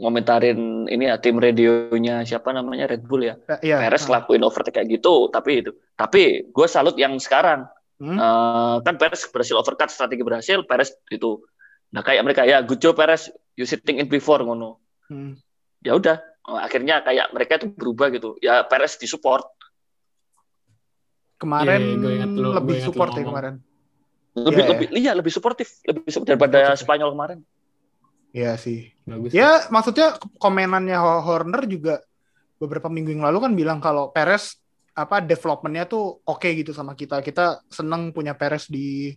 ngomentarin 0.00 0.88
ini 0.88 1.04
ya 1.06 1.20
tim 1.20 1.36
radionya 1.36 2.24
siapa 2.24 2.50
namanya 2.50 2.88
Red 2.88 3.04
Bull 3.04 3.22
ya. 3.22 3.36
Eh, 3.60 3.70
Iya. 3.70 3.84
Perez 3.84 4.08
Ah. 4.08 4.18
lakuin 4.18 4.40
overtake 4.40 4.74
kayak 4.74 4.88
gitu, 4.90 5.28
tapi 5.28 5.60
itu. 5.60 5.70
Tapi 5.94 6.48
gue 6.48 6.66
salut 6.66 6.96
yang 6.96 7.20
sekarang. 7.20 7.68
Hmm? 8.00 8.16
Eh, 8.16 8.76
kan 8.80 8.96
Perez 8.96 9.20
berhasil 9.28 9.54
overcut, 9.54 9.92
strategi 9.92 10.24
berhasil, 10.24 10.64
Perez 10.64 10.96
itu. 11.06 11.44
Nah 11.92 12.00
kayak 12.00 12.24
mereka 12.24 12.42
ya, 12.42 12.64
good 12.64 12.80
job 12.80 12.96
Perez, 12.96 13.28
you 13.54 13.68
sitting 13.68 14.00
in 14.00 14.08
before 14.08 14.40
ngono. 14.40 14.80
Hmm. 15.06 15.36
Ya 15.84 15.92
udah, 15.92 16.16
akhirnya 16.58 17.04
kayak 17.04 17.28
mereka 17.30 17.60
itu 17.60 17.68
berubah 17.68 18.08
gitu. 18.08 18.40
Ya 18.40 18.64
Perez 18.64 18.96
disupport. 18.96 19.44
Kemarin 21.36 21.80
Iya, 21.80 21.96
gua 21.96 22.10
ingat 22.12 22.30
lu- 22.30 22.52
lebih 22.52 22.74
ingat 22.74 22.84
lu 22.84 22.88
support 22.92 23.10
ya 23.12 23.24
kemarin. 23.24 23.54
Lebih 24.30 24.60
Iya, 24.62 24.68
lebih 24.70 24.86
iya 24.94 25.12
lebih 25.12 25.32
suportif, 25.32 25.68
lebih 25.82 26.04
suportif 26.06 26.30
daripada. 26.30 26.76
Spanyol 26.76 27.10
kemarin. 27.10 27.38
Iya 28.30 28.54
sih. 28.54 28.94
bagus. 29.06 29.34
Ya 29.34 29.66
maksudnya 29.74 30.14
komenannya 30.38 30.96
Ho- 30.98 31.22
Horner 31.26 31.66
juga 31.66 31.98
beberapa 32.62 32.86
minggu 32.86 33.16
yang 33.16 33.26
lalu 33.26 33.38
kan 33.42 33.52
bilang 33.56 33.78
kalau 33.82 34.14
Perez 34.14 34.60
apa 34.94 35.22
developmentnya 35.22 35.86
tuh 35.90 36.22
oke 36.22 36.46
gitu 36.54 36.70
sama 36.70 36.94
kita. 36.94 37.22
Kita 37.24 37.64
seneng 37.66 38.14
punya 38.14 38.38
Perez 38.38 38.70
di 38.70 39.14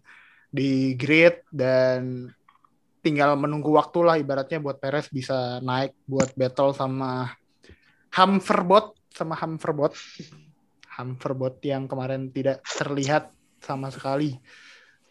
di 0.53 0.93
grid 0.97 1.45
dan 1.49 2.29
tinggal 3.03 3.35
menunggu 3.35 3.73
waktu 3.75 3.99
lah 4.01 4.15
ibaratnya 4.17 4.63
buat 4.63 4.79
Perez 4.79 5.11
bisa 5.11 5.59
naik 5.61 5.93
buat 6.07 6.31
battle 6.33 6.71
sama 6.73 7.29
Hamverbot 8.13 8.97
sama 9.13 9.37
Hamverbot. 9.37 9.93
Hamverbot 10.93 11.57
yang 11.65 11.89
kemarin 11.89 12.29
tidak 12.29 12.61
terlihat 12.65 13.33
sama 13.61 13.89
sekali. 13.89 14.37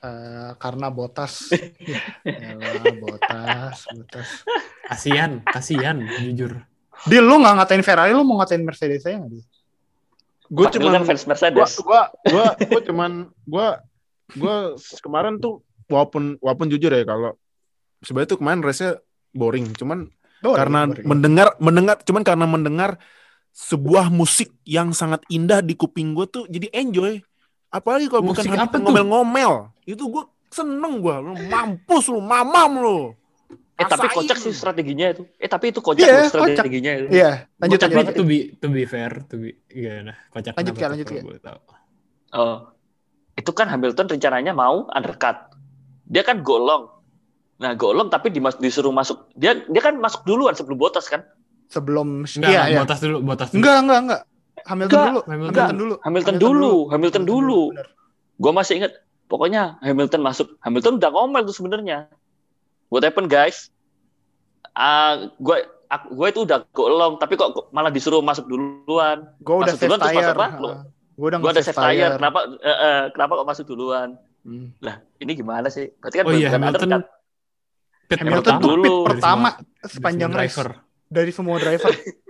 Eh, 0.02 0.50
karena 0.58 0.90
botas, 0.90 1.46
ya, 1.78 2.02
botas, 2.98 3.86
botas. 3.86 4.28
Kasian, 4.90 5.46
kasian 5.46 6.02
jujur. 6.18 6.58
Dia 7.06 7.22
lu 7.22 7.38
nggak 7.38 7.62
ngatain 7.62 7.86
Ferrari, 7.86 8.10
lu 8.10 8.26
mau 8.26 8.42
ngatain 8.42 8.66
Mercedes 8.66 9.06
saya 9.06 9.22
nggak 9.22 9.30
dia? 9.30 9.44
Gue 10.50 10.66
kan 10.66 11.06
fans 11.06 11.22
gua 11.22 11.30
Mercedes. 11.30 11.74
gua 11.86 12.02
gua 12.26 12.46
gua 12.58 12.80
cuman 12.82 13.12
gua 13.46 13.66
gua 14.34 14.56
kemarin 15.00 15.38
tuh 15.38 15.62
walaupun 15.86 16.34
walaupun 16.42 16.66
jujur 16.66 16.90
ya 16.90 17.06
kalau 17.06 17.38
sebenarnya 18.02 18.30
tuh 18.34 18.38
kemarin 18.42 18.60
race-nya 18.60 19.00
boring 19.32 19.70
cuman 19.72 20.12
Boring, 20.42 20.58
karena 20.58 20.80
boring. 20.90 21.06
mendengar 21.08 21.48
mendengar 21.56 21.96
cuman 22.04 22.22
karena 22.26 22.44
mendengar 22.44 22.90
sebuah 23.54 24.12
musik 24.12 24.52
yang 24.68 24.92
sangat 24.92 25.24
indah 25.32 25.64
di 25.64 25.72
kuping 25.72 26.12
gue 26.12 26.26
tuh 26.28 26.44
jadi 26.52 26.68
enjoy 26.76 27.20
apalagi 27.72 28.06
kalau 28.12 28.22
bukan 28.28 28.44
apa 28.52 28.76
ngomel-ngomel 28.76 29.72
itu 29.88 30.04
gue 30.06 30.24
seneng 30.52 31.00
gue 31.00 31.16
lu 31.18 31.34
mampus 31.48 32.12
lu 32.12 32.20
mamam 32.20 32.70
lu 32.78 33.00
Eh 33.72 33.88
tapi 33.88 34.06
kocak 34.12 34.38
sih 34.38 34.52
strateginya 34.52 35.06
itu. 35.10 35.22
Eh 35.40 35.48
tapi 35.50 35.72
itu 35.74 35.80
kocak 35.82 36.06
loh 36.06 36.28
strateginya 36.28 36.92
itu. 36.92 37.06
Iya, 37.10 37.48
lanjut 37.58 37.78
Tapi 37.80 37.94
lanjut. 37.96 38.14
to 38.14 38.24
be 38.28 38.38
to 38.60 38.66
be 38.70 38.84
fair, 38.86 39.10
to 39.26 39.34
be 39.40 39.58
gimana? 39.66 40.14
Kocak 40.30 40.54
Lanjut, 40.54 40.74
tuh 40.76 40.86
lanjut, 40.86 41.06
tahu? 41.42 41.58
Oh. 42.36 42.58
Itu 43.32 43.50
kan 43.56 43.72
Hamilton 43.72 44.12
rencananya 44.12 44.52
mau 44.52 44.86
undercut. 44.92 45.56
Dia 46.04 46.22
kan 46.22 46.44
golong. 46.44 46.92
Nah, 47.64 47.72
golong 47.72 48.12
tapi 48.12 48.28
dimas 48.28 48.60
disuruh 48.60 48.92
masuk. 48.92 49.32
Dia 49.34 49.64
dia 49.66 49.82
kan 49.82 49.96
masuk 49.96 50.28
duluan 50.28 50.52
sebelum 50.52 50.76
botas 50.76 51.08
kan? 51.08 51.24
Sebelum 51.72 52.28
Enggak, 52.28 52.52
iya, 52.52 52.62
iya. 52.68 52.78
botas 52.84 53.00
dulu, 53.00 53.18
botas 53.24 53.48
dulu. 53.50 53.58
Enggak, 53.64 53.76
enggak, 53.80 54.00
enggak. 54.04 54.22
Hamilton 54.66 54.98
dulu. 54.98 55.20
Hamilton. 55.26 55.62
Hamilton 55.62 55.76
dulu. 55.76 55.94
Hamilton 56.02 56.36
dulu, 56.38 56.74
Hamilton 56.92 57.24
dulu. 57.24 57.60
Gua 58.38 58.52
masih 58.54 58.82
ingat. 58.82 58.92
Pokoknya 59.30 59.80
Hamilton 59.80 60.20
masuk. 60.20 60.46
Hamilton 60.60 61.00
udah 61.00 61.10
ngomel 61.10 61.42
tuh 61.48 61.56
sebenarnya. 61.56 62.08
What 62.92 63.06
happened 63.06 63.32
guys? 63.32 63.72
Ah, 64.76 65.32
gua 65.40 65.64
aku, 65.92 66.06
gue 66.16 66.26
itu 66.32 66.40
udah 66.48 66.58
go 66.72 66.88
along, 66.88 67.20
tapi 67.20 67.36
kok 67.36 67.52
kok 67.52 67.66
malah 67.72 67.92
disuruh 67.92 68.24
masuk 68.24 68.48
duluan. 68.48 69.28
Gue 69.44 69.54
udah 69.60 69.76
Masuk 69.76 69.80
duluan 69.84 70.00
terus 70.00 70.12
tire. 70.16 70.32
Gue 71.12 71.26
udah 71.28 71.38
Gue 71.38 71.50
ada 71.52 71.60
nge-save 71.60 71.76
save 71.76 71.84
tire, 71.84 72.12
kenapa 72.16 72.38
eh, 72.64 72.78
eh, 72.80 73.00
kenapa 73.12 73.32
kok 73.36 73.48
masuk 73.52 73.64
duluan? 73.68 74.08
Hmm. 74.42 74.72
Lah, 74.80 75.04
ini 75.20 75.32
gimana 75.36 75.68
sih? 75.68 75.92
Berarti 76.00 76.16
kan 76.18 76.24
Oh 76.26 76.32
iya, 76.34 76.48
Hamilton 76.50 76.88
pit 78.08 78.18
Hamilton 78.20 78.42
pertama 78.42 78.64
tuh 78.64 78.76
pit 78.76 78.82
dulu. 78.82 78.94
pertama 79.06 79.48
Dari 79.56 79.92
sepanjang 79.92 80.32
race 80.32 80.56
driver. 80.56 80.68
dari 81.12 81.30
semua 81.30 81.56
driver. 81.60 81.92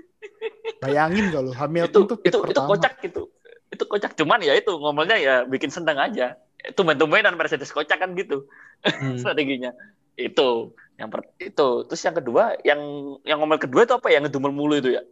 Bayangin 0.82 1.30
gak 1.30 1.42
lu, 1.42 1.50
itu 1.50 1.60
Hamilton 1.62 2.02
tuh 2.04 2.18
pit 2.18 2.30
itu 2.34 2.38
itu 2.50 2.60
kocak 2.60 2.92
gitu. 3.00 3.22
Itu 3.70 3.84
kocak 3.86 4.12
cuman 4.18 4.42
ya 4.42 4.52
itu 4.52 4.72
ngomongnya 4.74 5.16
ya 5.16 5.34
bikin 5.46 5.70
seneng 5.70 5.96
aja. 5.96 6.34
Itu 6.58 6.82
main-mainan 6.82 7.38
Mercedes 7.38 7.70
kocak 7.70 8.02
kan 8.02 8.12
gitu 8.12 8.44
Hmm. 8.82 9.14
strateginya. 9.22 9.70
Itu 10.12 10.74
yang 10.98 11.08
per, 11.08 11.24
itu. 11.38 11.68
Terus 11.86 12.02
yang 12.02 12.16
kedua 12.18 12.58
yang 12.66 12.80
yang 13.22 13.38
ngomel 13.38 13.62
kedua 13.62 13.86
itu 13.86 13.94
apa 13.94 14.10
ya 14.10 14.18
ngedumel 14.18 14.50
mulu 14.50 14.74
itu 14.76 14.92
ya? 14.92 15.02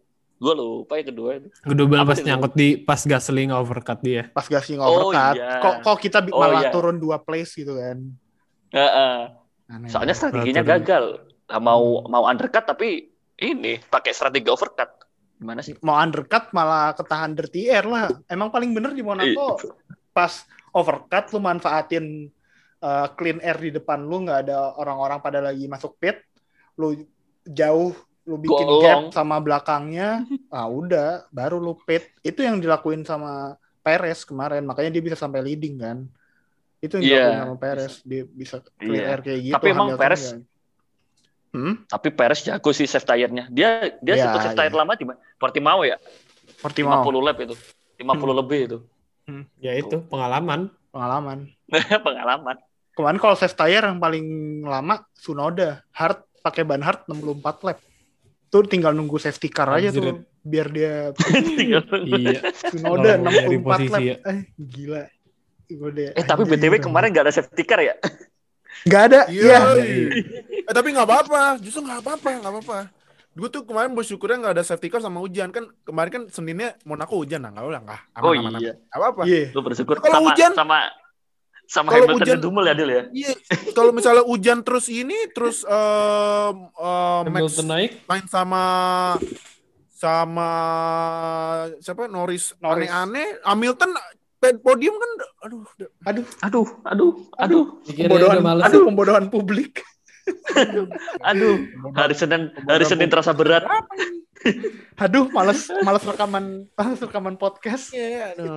Gue 0.41 0.57
lupa 0.57 0.97
yang 0.97 1.09
kedua 1.13 1.31
itu. 1.37 1.49
Apa 1.63 2.03
pas 2.03 2.19
itu? 2.19 2.27
nyangkut 2.27 2.53
di 2.57 2.69
pas 2.81 3.01
Gasly 3.05 3.47
overcut 3.47 4.01
dia. 4.01 4.27
Pas 4.33 4.49
gasing 4.49 4.81
Oh, 4.81 5.13
overcut. 5.13 5.37
iya. 5.37 5.61
Kok 5.61 5.75
kok 5.85 5.97
kita 6.01 6.19
Oh, 6.33 6.41
malah 6.41 6.67
iya. 6.67 6.73
turun 6.73 6.97
dua 6.97 7.21
place 7.21 7.55
gitu 7.55 7.77
kan. 7.77 8.01
Heeh. 8.73 9.17
Aneh 9.71 9.89
Soalnya 9.89 10.17
strateginya 10.17 10.65
gagal. 10.67 11.29
Nah, 11.47 11.61
mau 11.61 12.03
mau 12.09 12.25
undercut 12.27 12.65
tapi 12.65 13.11
ini 13.37 13.79
pakai 13.85 14.11
strategi 14.13 14.49
overcut. 14.49 15.00
Gimana 15.41 15.65
sih? 15.65 15.73
mau 15.81 15.97
undercut 15.97 16.53
malah 16.53 16.93
ketahan 16.93 17.33
dirty 17.33 17.73
air 17.73 17.89
lah. 17.89 18.13
Emang 18.29 18.53
paling 18.53 18.71
bener 18.71 18.93
di 18.93 19.01
Monaco 19.01 19.57
Iya. 19.57 19.73
pas 20.13 20.45
overcut 20.71 21.33
lu 21.33 21.41
manfaatin 21.41 22.29
uh, 22.79 23.07
clean 23.17 23.41
air 23.41 23.57
di 23.57 23.71
depan 23.73 24.05
lu 24.05 24.29
nggak 24.29 24.47
ada 24.47 24.77
orang-orang 24.77 25.19
pada 25.19 25.41
lagi 25.41 25.65
masuk 25.65 25.97
pit, 25.97 26.21
lu 26.77 26.93
jauh 27.43 27.97
lu 28.29 28.37
bikin 28.37 28.69
Golong. 28.69 28.83
gap 28.85 29.01
sama 29.17 29.41
belakangnya, 29.41 30.29
ah 30.53 30.69
udah 30.69 31.25
baru 31.33 31.57
lu 31.57 31.73
pit. 31.83 32.13
Itu 32.21 32.45
yang 32.45 32.61
dilakuin 32.61 33.03
sama 33.03 33.57
Perez 33.81 34.29
kemarin, 34.29 34.61
makanya 34.69 34.93
dia 34.93 35.03
bisa 35.03 35.17
sampai 35.17 35.41
leading 35.41 35.81
kan. 35.81 36.05
Itu 36.79 37.01
yang 37.01 37.05
Iya. 37.07 37.17
dilakuin 37.17 37.41
sama 37.41 37.57
Perez, 37.57 37.95
dia 38.05 38.23
bisa 38.25 38.57
clean 38.77 38.93
Iya. 38.93 39.09
air 39.09 39.21
kayak 39.25 39.41
gitu. 39.41 39.57
Tapi 39.57 39.69
emang 39.73 39.89
Perez 39.97 40.23
nggak. 40.37 40.43
Hmm? 41.51 41.83
Tapi 41.85 42.09
Perez 42.11 42.47
jago 42.47 42.71
sih 42.71 42.87
save 42.87 43.03
tire-nya. 43.03 43.51
Dia 43.51 43.91
dia 43.99 44.15
Iya, 44.15 44.23
sempat 44.25 44.41
save 44.47 44.57
tire 44.57 44.71
iya. 44.71 44.79
lama 44.79 44.93
di? 44.95 45.05
Portimao 45.35 45.83
ya? 45.83 45.97
Portimao 46.59 47.03
50 47.03 47.27
lap 47.27 47.37
itu. 47.43 47.55
50 47.99 48.07
lebih 48.41 48.61
itu. 48.67 48.79
Ya 49.59 49.75
itu 49.75 50.03
pengalaman. 50.07 50.71
pengalaman. 50.91 51.47
Pengalaman. 52.07 52.57
Kemarin 52.91 53.19
kalau 53.19 53.35
save 53.35 53.55
tire 53.55 53.87
yang 53.87 53.99
paling 53.99 54.27
lama 54.63 55.07
Sunoda, 55.15 55.87
hard 55.91 56.19
pakai 56.41 56.67
ban 56.67 56.83
hard 56.83 57.07
64 57.07 57.67
lap. 57.67 57.79
Tuh 58.47 58.67
tinggal 58.67 58.91
nunggu 58.91 59.15
safety 59.17 59.47
car 59.47 59.71
aja 59.71 59.91
tuh 59.91 60.03
Anjir. 60.03 60.17
biar 60.43 60.67
dia 60.69 60.93
iya. 62.11 62.43
Sunoda 62.67 63.15
Kalau 63.15 63.23
mau 63.23 63.31
nyari 63.31 63.55
64 63.55 63.63
lap. 63.63 63.79
posisi 63.79 64.03
ya. 64.03 64.17
Eh 64.27 64.41
gila. 64.59 65.03
Deh, 65.71 66.11
eh 66.11 66.25
tapi 66.27 66.43
anjir. 66.43 66.59
BTW 66.59 66.75
kemarin 66.83 67.09
nggak 67.11 67.25
ada 67.27 67.35
safety 67.35 67.63
car 67.63 67.79
ya? 67.79 67.95
nggak 68.83 69.03
ada. 69.07 69.21
Iya. 69.31 69.59
Iya. 69.79 70.09
Eh 70.71 70.73
tapi 70.73 70.95
nggak 70.95 71.03
apa-apa, 71.03 71.59
justru 71.59 71.83
nggak 71.83 71.99
apa-apa, 71.99 72.29
nggak 72.39 72.53
apa-apa. 72.53 72.79
Gue 73.31 73.47
tuh 73.47 73.63
kemarin 73.63 73.91
bersyukurnya 73.91 74.39
nggak 74.39 74.55
ada 74.55 74.63
safety 74.63 74.87
car 74.87 74.99
sama 74.99 75.19
hujan 75.19 75.51
kan 75.51 75.67
kemarin 75.83 76.11
kan 76.13 76.23
Seninnya 76.29 76.79
Monaco 76.83 77.15
hujan 77.17 77.39
nah 77.41 77.51
nggak 77.51 77.63
udah 77.65 77.81
nggak 77.81 78.01
aman 78.13 78.23
Oh 78.23 78.33
aman, 78.33 78.59
iya. 78.59 78.73
Nggak 78.77 78.99
apa-apa. 79.01 79.23
Iya. 79.25 79.43
Lu 79.51 79.61
bersyukur 79.61 79.95
Kalau 79.99 80.15
sama 80.17 80.27
hujan- 80.29 80.55
sama 80.55 80.79
sama 81.65 81.89
Kalau 81.89 82.03
Hamilton 82.05 82.19
hujan- 82.21 82.39
ngedumel 82.39 82.65
ya 82.65 82.75
Dil 82.75 82.91
ya? 82.91 83.03
Iya, 83.13 83.33
kalau 83.73 83.91
misalnya 83.91 84.23
hujan 84.25 84.59
terus 84.61 84.87
ini 84.87 85.15
terus 85.31 85.63
em, 85.63 86.57
em, 86.69 87.25
Max 87.29 87.59
naik. 87.61 87.91
main 88.05 88.25
sama 88.27 88.63
sama 89.89 90.49
siapa 91.79 92.07
Norris 92.07 92.55
Norris. 92.59 92.87
aneh-aneh 92.87 93.39
Hamilton 93.45 93.91
podium 94.59 94.95
kan 94.97 95.11
aduh 95.41 95.63
Aduh, 96.03 96.25
Aduh, 96.43 96.67
aduh, 96.83 97.13
aduh, 97.37 97.65
Dikira 97.85 98.09
pembodohan, 98.09 98.43
aduh 98.61 98.83
pembodohan 98.85 99.25
publik. 99.29 99.85
Aduh. 101.25 101.57
Hari 101.95 102.15
Senin 102.17 102.51
hari 102.69 102.85
Senin 102.85 103.09
terasa 103.09 103.31
berat. 103.33 103.65
Aduh, 104.97 105.29
males 105.33 105.69
males 105.85 106.01
rekaman 106.01 106.65
males 106.73 107.01
rekaman 107.01 107.37
podcast. 107.37 107.93
Iya, 107.93 108.33
aduh. 108.37 108.57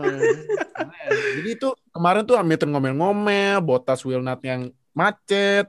Jadi 1.40 1.50
itu 1.60 1.70
kemarin 1.92 2.24
tuh 2.24 2.40
Hamilton 2.40 2.70
ngomel-ngomel, 2.72 3.60
Bottas 3.60 4.08
Wilnat 4.08 4.40
yang 4.48 4.72
macet, 4.96 5.68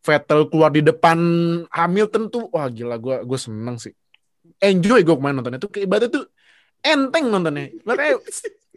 Vettel 0.00 0.48
keluar 0.48 0.72
di 0.72 0.80
depan 0.80 1.18
Hamilton 1.68 2.32
tuh, 2.32 2.48
wah 2.52 2.68
gila 2.72 2.96
gue 2.96 3.24
gue 3.24 3.38
seneng 3.40 3.76
sih. 3.76 3.92
Enjoy 4.60 5.04
gue 5.04 5.16
kemarin 5.16 5.40
nontonnya 5.40 5.60
tuh, 5.60 5.72
kayak 5.72 5.88
ibaratnya 5.88 6.10
tuh 6.12 6.24
enteng 6.80 7.28
nontonnya. 7.28 7.72
Makanya 7.84 8.20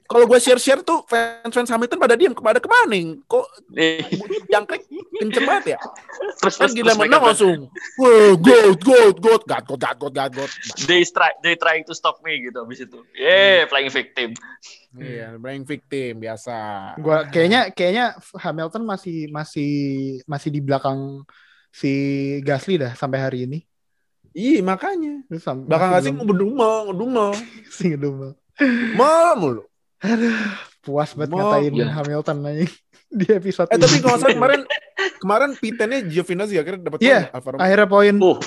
kalau 0.08 0.24
gue 0.24 0.40
share-share 0.40 0.82
tuh 0.82 1.04
fans-fans 1.04 1.68
Hamilton 1.68 2.00
pada 2.00 2.16
diem, 2.16 2.32
pada 2.32 2.64
ke 2.64 2.68
mana 2.72 2.88
nih? 2.88 3.20
Kok 3.28 3.46
jangkrik 4.52 4.84
kenceng 5.20 5.46
banget 5.46 5.76
ya? 5.76 5.80
terus 6.38 6.56
Kan 6.56 6.72
terus, 6.72 6.74
gila 6.80 6.94
menang 6.96 7.24
langsung, 7.28 7.60
wah 8.00 8.32
goat, 8.40 8.80
goat, 8.82 9.16
goat, 9.20 9.44
god, 9.46 9.64
god, 9.68 9.80
god, 9.80 9.96
god, 10.00 10.14
god, 10.16 10.32
god. 10.32 10.52
they 10.88 11.04
try 11.04 11.34
they 11.44 11.60
trying 11.60 11.84
to 11.84 11.92
stop 11.92 12.24
me 12.24 12.40
gitu 12.40 12.64
habis 12.64 12.80
itu. 12.82 13.00
Yeah, 13.18 13.68
playing 13.68 13.92
victim. 13.92 14.38
Iya, 14.98 15.36
playing 15.38 15.66
victim 15.68 16.24
biasa. 16.24 16.56
Gua 17.02 17.28
kayaknya 17.28 17.74
kayaknya 17.74 18.18
Hamilton 18.40 18.84
masih 18.88 19.30
masih 19.30 19.72
masih 20.26 20.50
di 20.50 20.62
belakang 20.64 21.26
si 21.74 21.92
Gasly 22.42 22.82
dah 22.82 22.94
sampai 22.96 23.20
hari 23.20 23.40
ini. 23.46 23.60
Iya 24.38 24.62
makanya. 24.62 25.26
Sih 25.34 25.42
belum- 25.42 26.22
ngedumel, 26.22 26.76
ngedumel. 26.94 27.30
masih 27.68 27.86
ngedumel. 27.94 28.32
Mal 28.94 29.34
mulu. 29.38 29.64
Puas 30.80 31.12
banget 31.12 31.30
Mau- 31.30 31.40
ngatain 31.42 31.74
ya. 31.74 31.88
Hamilton 31.92 32.38
aja 32.44 32.66
di 33.20 33.26
episode 33.30 33.68
Eh 33.68 33.78
tapi 33.78 33.94
ini. 33.94 34.02
kalau 34.02 34.14
nggak 34.14 34.22
salah 34.22 34.36
kemarin 34.36 34.62
kemarin 35.18 35.50
P10-nya 35.54 36.00
Giovinazzi 36.06 36.56
akhirnya 36.56 36.82
dapat 36.84 37.00
Iya. 37.00 37.20
poin 37.24 37.34
Alfa 37.34 37.48
Romeo. 37.50 37.62
akhirnya 37.62 37.88
poin 37.88 38.16
Oh, 38.20 38.38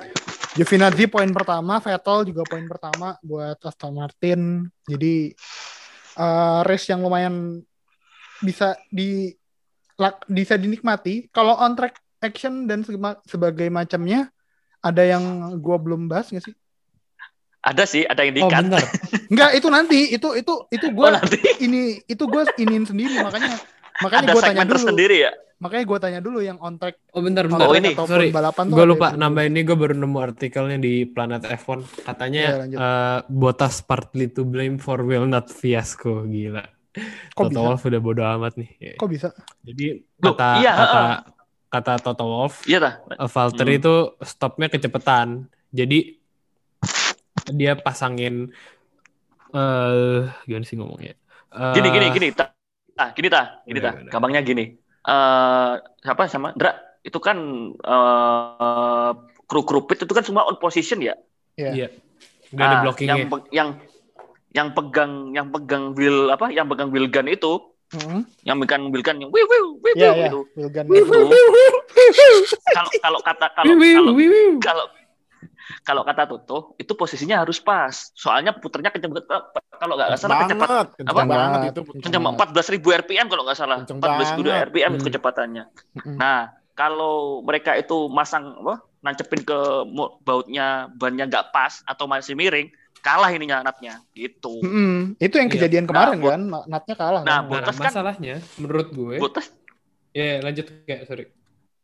Giovinazzi 0.50 1.04
poin 1.06 1.30
pertama, 1.30 1.74
Vettel 1.78 2.18
juga 2.24 2.42
poin 2.44 2.66
pertama 2.66 3.08
buat 3.20 3.58
Aston 3.60 3.92
Martin. 3.92 4.40
Jadi 4.84 5.30
eh, 6.12 6.60
race 6.64 6.86
yang 6.86 7.00
lumayan 7.00 7.62
bisa 8.40 8.72
di 8.88 9.30
lak- 9.94 10.26
bisa 10.26 10.54
dinikmati. 10.54 11.28
Kalau 11.28 11.54
on 11.54 11.72
track 11.72 11.94
action 12.18 12.64
dan 12.64 12.82
sebagai 13.22 13.68
macamnya 13.68 14.26
ada 14.78 15.02
yang 15.02 15.22
gua 15.56 15.76
belum 15.76 16.06
bahas 16.06 16.28
nggak 16.28 16.42
sih? 16.42 16.54
Ada 17.60 17.84
sih, 17.84 18.02
ada 18.02 18.20
yang 18.20 18.34
Oh 18.36 18.48
dikat. 18.48 18.62
bentar. 18.62 18.82
Enggak, 19.26 19.50
itu 19.54 19.68
nanti. 19.68 20.00
Itu 20.10 20.28
itu 20.32 20.52
itu 20.68 20.86
Oh, 20.86 20.92
gua 20.94 21.08
nanti 21.14 21.36
ini 21.60 21.80
itu 22.04 22.24
gua 22.24 22.48
iniin 22.54 22.84
sendiri 22.84 23.16
makanya 23.16 23.60
makanya 23.98 24.24
ada 24.24 24.32
gua 24.32 24.42
tanya 24.42 24.52
segmen 24.56 24.66
dulu. 24.66 24.76
tersendiri 24.82 25.18
ya. 25.20 25.32
Makanya 25.58 25.84
gua 25.84 25.98
tanya 25.98 26.20
dulu 26.20 26.40
yang 26.40 26.56
on 26.56 26.74
track 26.74 26.96
Oh 27.10 27.20
bentar 27.20 27.44
on 27.44 27.52
bentar. 27.52 27.68
Oh, 27.68 27.76
ini. 27.76 27.92
Sorry. 27.92 28.32
balapan 28.32 28.64
ada 28.66 28.84
lupa 28.86 29.06
itu. 29.06 29.18
nambah 29.18 29.44
ini 29.44 29.60
gue 29.60 29.76
baru 29.76 29.92
nemu 29.94 30.18
artikelnya 30.18 30.78
di 30.78 31.04
Planet 31.04 31.42
F1 31.44 31.80
katanya 32.02 32.40
Iya, 32.42 32.54
lanjut. 32.56 32.78
eh, 32.78 33.18
Bottas 33.28 33.76
partly 33.80 34.26
to 34.26 34.42
blame 34.42 34.76
for 34.76 35.00
will 35.00 35.24
not 35.24 35.46
fiasco 35.46 36.24
gila. 36.24 36.64
Kok 37.30 37.36
Toto 37.36 37.52
bisa? 37.52 37.60
Wolff 37.62 37.82
udah 37.84 38.00
bodo 38.00 38.22
amat 38.24 38.56
nih. 38.56 38.70
Ya. 38.74 38.94
Kok 38.96 39.06
bisa? 39.06 39.28
Jadi 39.60 40.00
Loh, 40.18 40.32
kata 40.32 40.48
iya, 40.58 40.72
kata 40.74 41.00
kata 41.68 41.92
Toto 42.00 42.24
Wolff 42.24 42.64
Iya 42.64 42.78
dah. 42.80 42.94
eh, 43.14 43.28
Valtteri 43.28 43.70
Hmm. 43.70 43.80
itu 43.80 43.94
stopnya 44.18 44.66
kecepatan. 44.66 45.44
Jadi 45.70 46.19
dia 47.48 47.72
pasangin 47.74 48.52
eh 49.50 50.20
gimana 50.46 50.64
sih 50.64 50.76
ngomongnya? 50.78 51.14
Eh, 51.50 51.74
Gini 51.74 51.88
gini 51.90 52.06
gini. 52.10 52.28
Ta. 52.30 52.54
Ah, 52.94 53.10
gini 53.10 53.26
ta, 53.26 53.64
gini 53.64 53.80
ta. 53.80 53.96
Gampangnya 54.06 54.40
gini. 54.40 54.76
Eh 55.00 55.72
siapa 56.00 56.28
sama 56.28 56.52
Dra 56.54 56.70
itu 57.00 57.18
kan 57.18 57.36
eh 57.74 59.10
kru 59.44 59.66
kru 59.66 59.82
pit 59.84 59.98
itu 59.98 60.12
kan 60.12 60.22
semua 60.22 60.46
on 60.46 60.60
position 60.60 61.02
ya. 61.02 61.18
Iya. 61.58 61.90
Gak 62.50 62.62
ada 62.62 62.76
Ah, 62.78 62.82
blockingnya. 62.82 63.10
yang 63.10 63.20
pe- 63.26 63.50
yang 63.50 63.68
yang 64.50 64.68
pegang 64.74 65.12
yang 65.30 65.46
pegang 65.48 65.84
wheel 65.94 66.30
apa 66.30 66.50
yang 66.50 66.66
pegang 66.66 66.90
wheel 66.90 67.06
gun 67.06 67.26
itu 67.26 67.58
Hmm. 67.90 68.22
yang 68.46 68.54
pegang 68.62 68.86
wheel 68.90 69.02
gun 69.02 69.18
yang 69.18 69.30
wiu 69.34 69.42
wiu 69.50 69.66
wiu 69.82 69.94
Ya, 69.98 70.10
wiu 70.14 70.22
ya. 70.22 70.30
gitu 70.30 70.40
itu 70.94 71.10
kalau 72.70 72.90
kalau 73.02 73.20
kata 73.22 73.46
kalau 73.50 73.74
kalau 73.74 74.12
kalau 74.62 74.84
kalau 75.88 76.02
kata 76.02 76.24
Toto 76.24 76.74
itu 76.76 76.92
posisinya 76.92 77.40
harus 77.40 77.58
pas 77.58 77.92
soalnya 78.12 78.52
puternya 78.52 78.88
kenceng 78.88 79.10
banget 79.10 79.28
kalau 79.76 79.94
nggak 79.96 80.08
salah 80.14 80.44
kecepatan 80.44 80.86
kenceng 80.94 81.16
apa? 81.16 81.24
banget 81.26 81.60
itu. 81.70 81.80
kenceng 82.00 82.22
empat 82.26 82.48
belas 82.52 82.68
ribu 82.68 82.88
rpm 82.90 83.26
kalau 83.26 83.42
nggak 83.44 83.58
salah 83.58 83.76
Kenceng 83.82 83.98
empat 83.98 84.10
belas 84.14 84.28
ribu 84.32 84.48
rpm 84.48 84.90
itu 84.90 85.00
Hmm. 85.00 85.08
kecepatannya 85.08 85.64
nah 86.14 86.40
kalau 86.72 87.40
mereka 87.40 87.76
itu 87.76 88.08
masang 88.08 88.56
apa 88.56 88.80
nancepin 89.00 89.40
ke 89.42 89.58
bautnya 90.20 90.88
bannya 90.92 91.24
nggak 91.26 91.50
pas 91.50 91.80
atau 91.82 92.04
masih 92.04 92.32
miring 92.32 92.68
kalah 93.00 93.28
ininya 93.28 93.64
natnya 93.64 93.96
gitu 94.12 94.60
Mm-mm. 94.60 95.16
Itu 95.16 95.40
yang 95.40 95.48
Iya. 95.48 95.56
kejadian 95.56 95.84
kemarin 95.84 96.20
Nah, 96.20 96.28
kan, 96.28 96.42
Na- 96.44 96.66
natnya 96.68 96.94
kalah. 96.94 97.20
Nah, 97.20 97.24
kan? 97.24 97.32
Nah, 97.32 97.48
Bottas 97.48 97.72
kan- 97.74 97.86
masalahnya 97.88 98.34
menurut 98.56 98.88
gue 98.92 99.16
Botas 99.16 99.48
ya 100.12 100.44
lanjut 100.44 100.68
kayak 100.84 101.08
sorry. 101.08 101.24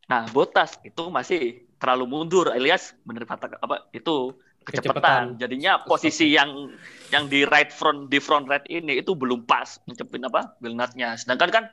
Nah, 0.05 0.29
Botas 0.29 0.77
itu 0.79 1.03
masih 1.09 1.66
terlalu 1.77 2.05
mundur 2.09 2.49
alias 2.49 2.97
bener 3.05 3.25
kata 3.29 3.57
apa 3.61 3.89
itu 3.93 4.33
kecepatan. 4.67 4.91
Kecepatan. 4.99 5.23
Jadinya 5.39 5.71
posisi 5.87 6.27
yang 6.33 6.73
yang 7.13 7.31
di 7.31 7.47
right 7.47 7.71
front 7.71 8.11
di 8.11 8.19
front 8.19 8.51
right 8.51 8.65
ini 8.67 8.99
itu 8.99 9.15
belum 9.15 9.47
pas 9.47 9.79
ngecepin 9.87 10.27
apa 10.27 10.57
wheel 10.59 10.75
nut-nya. 10.75 11.15
Sedangkan 11.15 11.49
kan 11.49 11.63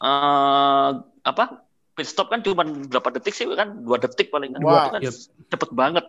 eh 0.00 0.90
apa 1.28 1.44
pit 1.92 2.08
stop 2.08 2.32
kan 2.32 2.40
cuma 2.40 2.64
berapa 2.64 3.20
detik 3.20 3.36
sih 3.36 3.44
kan 3.52 3.84
dua 3.84 4.00
detik 4.00 4.32
paling 4.32 4.56
kan. 4.56 4.60
Wah, 4.64 4.88
Itu 4.88 4.90
kan 4.96 5.00
yep. 5.04 5.14
cepet 5.52 5.70
banget 5.76 6.04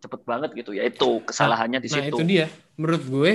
cepet 0.00 0.20
banget 0.24 0.50
gitu 0.56 0.72
ya 0.76 0.84
itu 0.88 1.20
kesalahannya 1.24 1.80
di 1.80 1.88
Nah 1.88 1.96
situ. 2.04 2.16
itu 2.16 2.22
dia. 2.28 2.46
Menurut 2.76 3.02
gue 3.08 3.30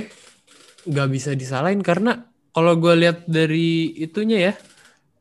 nggak 0.85 1.09
bisa 1.09 1.33
disalahin 1.33 1.81
karena 1.81 2.29
kalau 2.53 2.77
gue 2.77 2.93
lihat 2.95 3.25
dari 3.25 3.91
itunya 3.97 4.49
ya, 4.49 4.53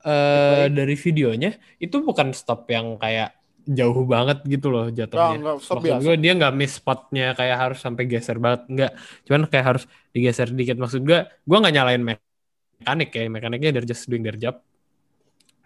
eh 0.05 0.67
dari 0.69 0.95
videonya 0.95 1.57
itu 1.81 2.05
bukan 2.05 2.31
stop 2.37 2.69
yang 2.69 2.95
kayak 3.01 3.33
jauh 3.65 4.05
banget 4.05 4.39
gitu 4.45 4.69
loh 4.69 4.93
Ya, 4.93 5.05
jatuhnya. 5.05 5.37
stop 5.61 5.81
Maksud 5.83 6.05
gue 6.05 6.15
dia 6.21 6.33
nggak 6.37 6.55
miss 6.55 6.77
spotnya 6.81 7.33
kayak 7.39 7.57
harus 7.63 7.79
sampai 7.81 8.05
geser 8.05 8.37
banget 8.41 8.63
nggak. 8.69 8.93
Cuman 9.25 9.43
kayak 9.49 9.67
harus 9.75 9.85
digeser 10.13 10.49
dikit. 10.53 10.77
Maksud 10.77 11.03
gue, 11.03 11.19
gue 11.27 11.57
nggak 11.61 11.75
nyalain 11.75 12.03
mekanik 12.05 13.11
ya. 13.13 13.25
Mekaniknya 13.29 13.71
dari 13.81 13.87
just 13.89 14.05
doing 14.07 14.25
their 14.25 14.37
job. 14.37 14.61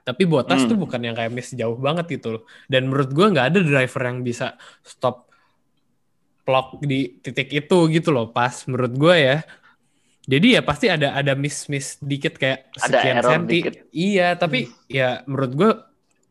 Tapi 0.06 0.24
Bottas 0.24 0.64
Hmm. 0.64 0.72
tuh 0.72 0.78
bukan 0.80 1.00
yang 1.04 1.12
kayak 1.12 1.28
miss 1.34 1.52
jauh 1.52 1.76
banget 1.76 2.06
gitu 2.16 2.40
loh. 2.40 2.42
Dan 2.64 2.88
menurut 2.88 3.10
gue 3.12 3.26
nggak 3.28 3.46
ada 3.52 3.60
driver 3.60 4.02
yang 4.08 4.18
bisa 4.24 4.56
stop 4.80 5.28
clock 6.48 6.80
di 6.80 7.20
titik 7.20 7.52
itu 7.52 7.78
gitu 7.92 8.08
loh 8.08 8.32
pas 8.32 8.54
menurut 8.64 8.92
gue 8.96 9.16
ya. 9.20 9.36
Jadi 10.28 10.56
ya 10.56 10.62
pasti 10.64 10.92
ada 10.92 11.16
ada 11.16 11.32
miss 11.32 11.68
miss 11.72 11.96
dikit 12.00 12.36
kayak 12.36 12.68
Ada 12.76 12.84
sekian 12.88 13.16
senti. 13.24 13.58
dikit. 13.64 13.74
Iya 13.92 14.28
tapi 14.36 14.58
ya 14.88 15.24
menurut 15.24 15.52
gue 15.56 15.70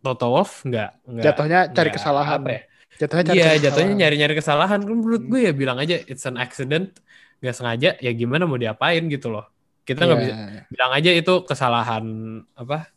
Toto 0.08 0.32
Wolff 0.32 0.64
nggak 0.64 0.90
nggak 1.04 1.24
Jatuhnya 1.24 1.60
cari 1.70 1.90
nggak 1.90 1.98
kesalahan. 2.00 2.40
apa 2.40 2.50
ya, 2.50 2.62
Jatuhnya 2.98 3.24
cari 3.26 3.36
Iya, 3.36 3.44
kesalahan. 3.44 3.64
jatuhnya 3.68 3.94
nyari-nyari 4.00 4.34
kesalahan. 4.34 4.80
Kan 4.82 4.96
menurut 4.96 5.24
gue 5.28 5.40
ya 5.44 5.52
bilang 5.52 5.78
aja 5.78 5.96
it's 6.02 6.24
an 6.24 6.40
accident, 6.40 6.96
nggak 7.40 7.54
sengaja. 7.54 7.90
Ya 8.00 8.12
gimana 8.12 8.44
mau 8.44 8.56
diapain 8.56 9.04
gitu 9.06 9.28
loh. 9.30 9.46
Kita 9.84 10.04
nggak 10.04 10.18
Iya. 10.18 10.26
bisa 10.26 10.36
bilang 10.68 10.92
aja 10.92 11.12
itu 11.12 11.34
kesalahan 11.44 12.06
apa? 12.54 12.88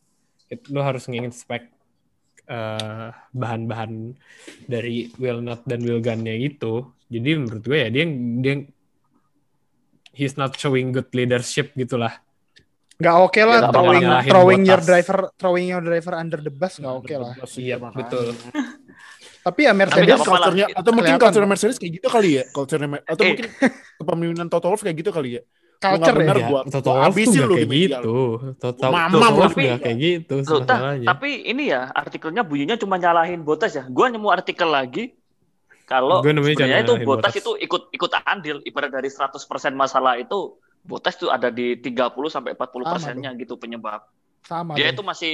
Itu 0.47 0.71
lo 0.71 0.81
harus 0.81 1.05
nginspek 1.05 1.63
eh, 2.47 3.09
bahan-bahan 3.31 4.19
dari 4.67 5.07
wheel 5.17 5.39
nut 5.39 5.63
dan 5.63 5.83
wheel 5.83 6.01
gunnya 6.01 6.35
itu. 6.35 6.83
Jadi 7.07 7.31
menurut 7.37 7.63
gue 7.63 7.79
ya 7.79 7.89
dia 7.89 8.05
dia 8.43 8.55
he's 10.11 10.35
not 10.35 10.57
showing 10.57 10.91
good 10.91 11.07
leadership 11.13 11.71
gitulah. 11.75 12.19
Nggak 13.01 13.17
oke 13.19 13.41
lah 13.43 13.59
Ya, 13.59 13.69
throwing 13.71 14.05
throwing 14.27 14.63
your 14.63 14.81
driver 14.81 15.19
throwing 15.35 15.67
your 15.67 15.81
driver 15.81 16.15
under 16.15 16.39
the 16.39 16.53
bus 16.53 16.77
nggak 16.77 16.95
oke 16.95 17.15
lah. 17.15 17.33
Iya 17.51 17.77
betul. 17.81 18.37
Tapi 19.41 19.61
ya 19.65 19.73
Tapi 19.73 19.81
Mercedes 19.81 20.13
lah. 20.15 20.27
Culture-nya 20.27 20.67
atau 20.71 20.91
mungkin 20.93 21.17
culture. 21.17 21.47
Mercedes 21.49 21.77
kayak 21.77 21.93
gitu 21.97 22.07
kali 22.07 22.31
ya 22.37 22.45
culture 22.51 22.77
atau 22.79 22.93
Eh. 23.19 23.29
mungkin 23.33 23.47
kepemimpinan 23.97 24.47
Toto 24.47 24.69
Wolff 24.69 24.85
kayak 24.85 25.01
gitu 25.01 25.11
kali 25.11 25.41
ya 25.41 25.43
culture 25.81 26.13
benar, 26.13 26.37
ya. 26.37 26.45
Gua- 26.47 26.65
Toto 26.67 26.85
gua 26.85 26.95
Wolff 27.01 27.07
habisin 27.09 27.33
tuh 27.33 27.41
lu 27.41 27.55
nggak 27.57 27.65
di 27.65 27.69
kayak 27.73 27.89
gitu. 27.89 28.17
Toto 28.61 28.85
Toto. 28.85 29.17
Wolff 29.33 29.49
Tapi- 29.49 29.65
nggak 29.65 29.81
kayak 29.81 29.99
gitu 29.99 30.35
masalahnya. 30.45 31.07
tapi 31.09 31.31
ini 31.43 31.65
ya 31.67 31.81
artikelnya 31.89 32.43
bunyinya 32.45 32.77
cuma 32.77 32.95
nyalahin 32.95 33.41
Botas 33.41 33.73
ya. 33.73 33.89
Gua 33.89 34.07
nemu 34.07 34.29
artikel 34.29 34.69
lagi 34.69 35.17
kalau 35.83 36.21
sebenarnya 36.21 36.85
itu 36.85 36.95
Botas 37.01 37.33
Bottas. 37.33 37.35
itu 37.35 37.51
ikut 37.59 37.83
ikut 37.91 38.11
andil 38.23 38.61
ibarat 38.63 38.93
dari 38.93 39.09
100% 39.09 39.41
masalah 39.73 40.15
itu 40.15 40.61
Botas 40.83 41.15
tuh 41.15 41.29
ada 41.29 41.49
di 41.49 41.77
30 41.77 41.93
sampai 42.27 42.53
40 42.53 42.61
persennya 42.89 43.31
gitu 43.35 43.55
penyebab. 43.55 44.01
Sama. 44.41 44.73
Dia 44.73 44.89
dong. 44.89 44.95
itu 44.95 45.03
masih 45.03 45.33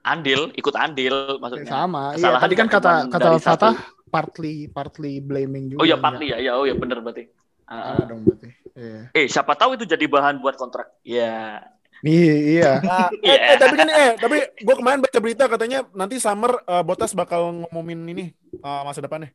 andil, 0.00 0.54
ikut 0.54 0.74
andil 0.74 1.14
maksudnya. 1.36 1.68
sama. 1.68 2.02
Iya, 2.10 2.16
Kesalahan 2.16 2.42
tadi 2.42 2.54
kan 2.54 2.68
kata 2.68 2.92
kata 3.08 3.28
Fatah 3.36 3.74
satu. 3.74 4.08
partly 4.08 4.54
partly 4.66 5.18
blaming 5.18 5.68
juga. 5.68 5.78
Oh 5.78 5.84
iya 5.84 5.94
Nggak- 5.94 6.04
partly 6.04 6.26
ya, 6.28 6.36
ya 6.38 6.52
oh 6.54 6.64
ya 6.64 6.72
bener 6.72 6.98
berarti. 6.98 7.26
Ah, 7.64 7.94
Sama 7.94 8.04
dong 8.06 8.20
berarti. 8.24 8.48
Iya. 8.72 9.00
eh 9.12 9.26
siapa 9.26 9.52
tahu 9.52 9.74
itu 9.74 9.84
jadi 9.84 10.06
bahan 10.06 10.38
buat 10.38 10.54
kontrak. 10.54 10.94
Ya. 11.02 11.66
Iya, 11.98 12.34
iya. 12.38 12.70
Nah, 12.78 13.10
eh, 13.18 13.26
Iya. 13.26 13.36
eh, 13.44 13.56
tapi 13.58 13.74
kan 13.74 13.88
eh 13.90 14.10
tapi 14.16 14.36
gue 14.56 14.74
kemarin 14.76 15.02
baca 15.02 15.18
berita 15.18 15.44
katanya 15.44 15.82
nanti 15.92 16.16
summer 16.16 16.62
eh, 16.62 16.80
Bottas 16.80 17.10
bakal 17.12 17.42
ngomongin 17.60 18.06
ini 18.06 18.24
eh, 18.54 18.82
masa 18.86 18.98
depannya 18.98 19.34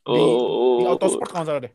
di 0.00 0.16
Oh. 0.16 0.86
Autosport 0.86 1.28
kalau 1.28 1.44
salah 1.44 1.60
deh. 1.60 1.72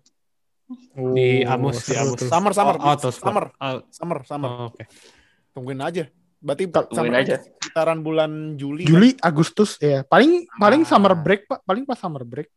Di 0.66 1.46
Oh, 1.46 1.52
Amos, 1.52 1.78
di 1.80 1.94
Amos. 1.94 2.18
Summer 2.20 2.52
summer 2.52 2.76
Oh, 2.76 2.90
Autosport. 2.90 3.22
summer 3.24 3.46
Oh, 3.56 3.78
summer 3.88 4.20
summer. 4.24 4.50
oh, 4.50 4.66
oke. 4.68 4.84
Tungguin 5.52 5.78
aja. 5.80 6.10
Berarti 6.38 6.64
Tungguin 6.66 6.90
summer 6.92 7.14
aja. 7.16 7.36
sekitaran 7.40 8.00
bulan 8.00 8.32
Juli. 8.56 8.84
Juli, 8.84 9.14
Agustus 9.20 9.78
ya. 9.78 10.02
Paling 10.04 10.50
paling 10.52 10.82
Ah. 10.82 10.88
summer 10.88 11.14
break, 11.14 11.46
Pak. 11.46 11.62
Paling 11.62 11.84
pas 11.84 11.96
summer 11.96 12.22
break. 12.22 12.50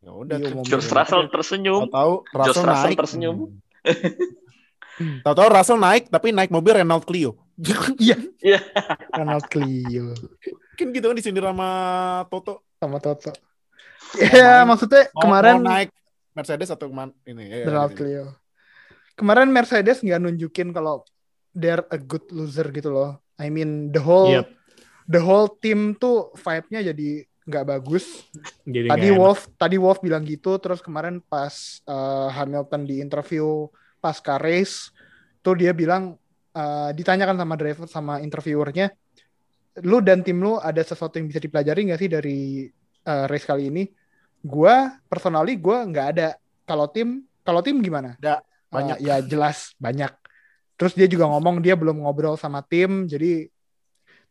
Ya 0.00 0.10
udah. 0.10 0.36
Iya. 0.36 0.56
George 0.62 0.88
Russell 0.88 1.28
tersenyum. 1.28 1.88
Tahu 1.88 2.12
Russell 2.30 2.64
Russell 2.64 2.84
naik. 2.86 2.96
tersenyum. 2.96 3.36
Tahu-tahu 5.22 5.48
Russell 5.50 5.76
naik 5.76 6.06
tapi 6.06 6.30
naik 6.30 6.48
mobil 6.48 6.72
Renault 6.74 7.04
Clio. 7.04 7.36
Iya. 7.98 8.18
Iya. 8.40 8.60
Ronald 9.10 9.46
Clio 9.46 10.10
Mungkin 10.74 10.86
gitu 10.90 11.06
kan 11.06 11.14
disindir 11.14 11.44
sama 11.44 11.68
Toto. 12.26 12.66
sama 12.76 12.98
Toto. 12.98 13.30
Ya, 14.14 14.62
maksudnya 14.62 15.06
Mau, 15.10 15.22
kemarin 15.22 15.56
mau 15.58 15.70
naik 15.70 15.90
Mercedes 16.34 16.68
atau 16.70 16.90
ke 16.90 16.94
mana 16.94 17.14
ini 17.24 17.46
ya, 17.46 17.70
Ronald 17.70 17.94
gitu. 17.94 18.04
Clio. 18.04 18.24
Kemarin 19.14 19.48
Mercedes 19.54 20.02
nggak 20.02 20.20
nunjukin 20.20 20.74
kalau 20.74 21.06
they're 21.54 21.86
a 21.94 21.98
good 21.98 22.26
loser 22.34 22.66
gitu 22.74 22.90
loh. 22.90 23.22
I 23.38 23.50
mean 23.50 23.94
the 23.94 24.02
whole 24.02 24.42
Yep. 24.42 24.46
the 25.06 25.20
whole 25.22 25.48
team 25.62 25.94
tuh 25.94 26.34
vibe-nya 26.34 26.90
jadi 26.90 27.22
nggak 27.44 27.64
bagus. 27.64 28.26
Jadi 28.66 28.90
Tadi 28.90 29.08
enak. 29.12 29.18
Wolf 29.20 29.40
tadi 29.54 29.76
Wolf 29.78 30.02
bilang 30.02 30.26
gitu 30.26 30.58
terus 30.58 30.82
kemarin 30.82 31.22
pas 31.22 31.52
uh, 31.86 32.32
Hamilton 32.34 32.82
di 32.88 32.98
interview 32.98 33.70
pasca 34.02 34.36
race 34.40 34.90
tuh 35.44 35.54
dia 35.54 35.70
bilang 35.76 36.16
uh, 36.56 36.90
ditanyakan 36.90 37.36
sama 37.36 37.54
driver 37.54 37.86
sama 37.86 38.14
interviewernya 38.24 38.90
lu 39.84 39.98
dan 40.00 40.22
tim 40.22 40.38
lu 40.38 40.56
ada 40.56 40.80
sesuatu 40.80 41.18
yang 41.18 41.26
bisa 41.26 41.42
dipelajari 41.42 41.90
nggak 41.90 42.00
sih 42.00 42.10
dari 42.10 42.38
uh, 43.04 43.26
race 43.26 43.44
kali 43.44 43.68
ini 43.74 43.84
gua 44.44 45.00
personally 45.08 45.56
gua 45.56 45.88
nggak 45.88 46.06
ada 46.16 46.28
kalau 46.68 46.84
tim 46.86 47.24
kalau 47.40 47.64
tim 47.64 47.80
gimana 47.80 48.14
Ada, 48.20 48.44
Uh, 48.74 48.82
banyak. 48.82 48.98
ya 49.06 49.22
jelas 49.22 49.70
banyak 49.78 50.10
terus 50.74 50.98
dia 50.98 51.06
juga 51.06 51.30
ngomong 51.30 51.62
dia 51.62 51.78
belum 51.78 52.02
ngobrol 52.02 52.34
sama 52.34 52.58
tim 52.58 53.06
jadi 53.06 53.46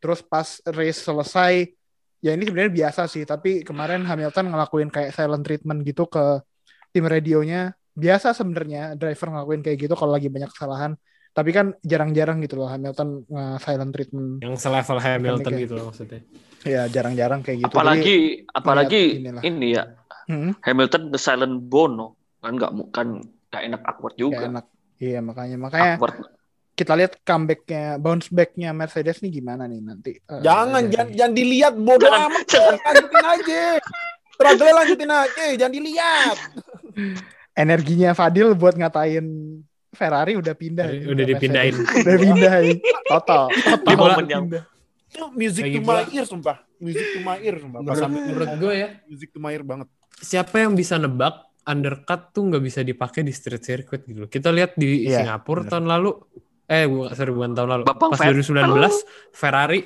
terus 0.04 0.20
pas 0.20 0.60
race 0.68 1.00
selesai 1.00 1.72
ya 2.20 2.36
ini 2.36 2.44
sebenarnya 2.44 2.76
biasa 2.76 3.08
sih 3.08 3.24
tapi 3.24 3.64
kemarin 3.64 4.04
Hamilton 4.04 4.52
ngelakuin 4.52 4.92
kayak 4.92 5.16
silent 5.16 5.48
treatment 5.48 5.88
gitu 5.88 6.12
ke 6.12 6.44
tim 6.92 7.08
radionya 7.08 7.72
biasa 7.96 8.36
sebenarnya 8.36 9.00
driver 9.00 9.32
ngelakuin 9.32 9.64
kayak 9.64 9.78
gitu 9.80 9.96
kalau 9.96 10.12
lagi 10.12 10.28
banyak 10.28 10.52
kesalahan 10.52 10.92
tapi 11.32 11.50
kan 11.56 11.72
jarang-jarang 11.80 12.44
gitu 12.44 12.60
loh 12.60 12.68
Hamilton 12.68 13.24
silent 13.64 13.96
treatment 13.96 14.44
yang 14.44 14.60
selevel 14.60 15.00
Hamilton 15.00 15.54
ya. 15.56 15.60
gitu 15.64 15.74
loh 15.80 15.86
maksudnya. 15.88 16.20
ya 16.68 16.84
jarang-jarang 16.92 17.40
kayak 17.40 17.64
gitu 17.64 17.72
apalagi 17.72 18.16
apalagi 18.52 19.04
inilah. 19.24 19.44
ini 19.44 19.68
ya 19.72 19.84
Jadi, 19.88 20.03
hmm, 20.26 20.52
Hamilton 20.60 21.04
the 21.08 21.18
silent 21.18 21.60
bono 21.62 22.16
kan 22.38 22.54
nggak 22.54 22.72
kan 22.90 23.08
nggak 23.48 23.62
enak 23.64 23.82
awkward 23.84 24.16
juga 24.16 24.46
enak 24.46 24.66
iya 24.98 25.20
makanya 25.20 25.58
makanya 25.58 25.96
awkward 25.96 26.16
kita 26.74 26.94
lihat 26.94 27.22
comebacknya 27.22 27.96
bounce 27.96 28.28
backnya 28.28 28.72
Mercedes 28.72 29.20
nih 29.20 29.32
gimana 29.32 29.64
nih 29.64 29.80
nanti 29.80 30.18
Eh, 30.18 30.42
Jangan, 30.42 30.82
dari- 30.82 30.90
jangan, 30.90 31.08
jangan 31.14 31.34
dilihat 31.34 31.74
bodoh 31.76 32.02
Jangan, 32.04 32.26
amat. 32.28 32.46
jangan. 32.48 32.74
Lanjutin 32.82 33.26
aja. 33.30 33.62
Struggle 34.34 34.74
lanjutin 34.74 35.12
aja, 35.14 35.44
jangan 35.54 35.70
dilihat. 35.72 36.38
energinya 37.54 38.10
Fadil 38.12 38.54
buat 38.54 38.74
ngatain 38.74 39.26
Ferrari 39.94 40.34
udah 40.34 40.54
pindah 40.54 40.90
Udah- 40.90 41.10
udah 41.14 41.26
dipindahin. 41.28 41.76
udah 41.78 42.16
pindah 42.18 42.54
ini. 42.66 42.76
total 43.06 43.42
total 43.54 43.86
Di 43.86 43.94
momen 43.96 44.26
yang-. 44.26 44.48
Itu 45.06 45.30
music 45.32 45.62
Lagi 45.64 45.78
to 45.78 45.86
my 45.86 46.04
ear, 46.10 46.26
sumpah. 46.26 46.58
Music 46.82 47.06
to 47.14 47.20
my 47.22 47.38
ear, 47.38 47.56
sumpah. 47.56 47.80
Pas 47.80 48.02
Menurut, 48.02 48.26
menurut 48.26 48.50
gue 48.58 48.74
ya, 48.74 48.90
music 49.06 49.30
to 49.30 49.38
my 49.38 49.54
ear 49.54 49.62
banget. 49.62 49.86
Siapa 50.16 50.60
yang 50.60 50.74
bisa 50.74 50.96
nebak 50.96 51.34
undercut 51.64 52.30
tuh 52.30 52.44
nggak 52.46 52.60
bisa 52.62 52.82
dipakai 52.82 53.22
di 53.22 53.32
street 53.32 53.64
circuit 53.64 54.04
gitu. 54.04 54.20
loh. 54.20 54.30
Kita 54.30 54.52
lihat 54.52 54.76
di 54.76 55.08
Iya, 55.08 55.24
Singapura 55.24 55.64
bener. 55.64 55.72
tahun 55.72 55.86
lalu, 55.88 56.10
eh 56.66 56.86
bukan 56.86 57.12
sorry 57.14 57.32
bukan 57.32 57.52
tahun 57.54 57.70
lalu, 57.72 57.84
Bapak 57.86 58.08
pas 58.12 58.20
Vettel. 58.20 58.44
2019 58.44 59.32
Ferrari 59.32 59.80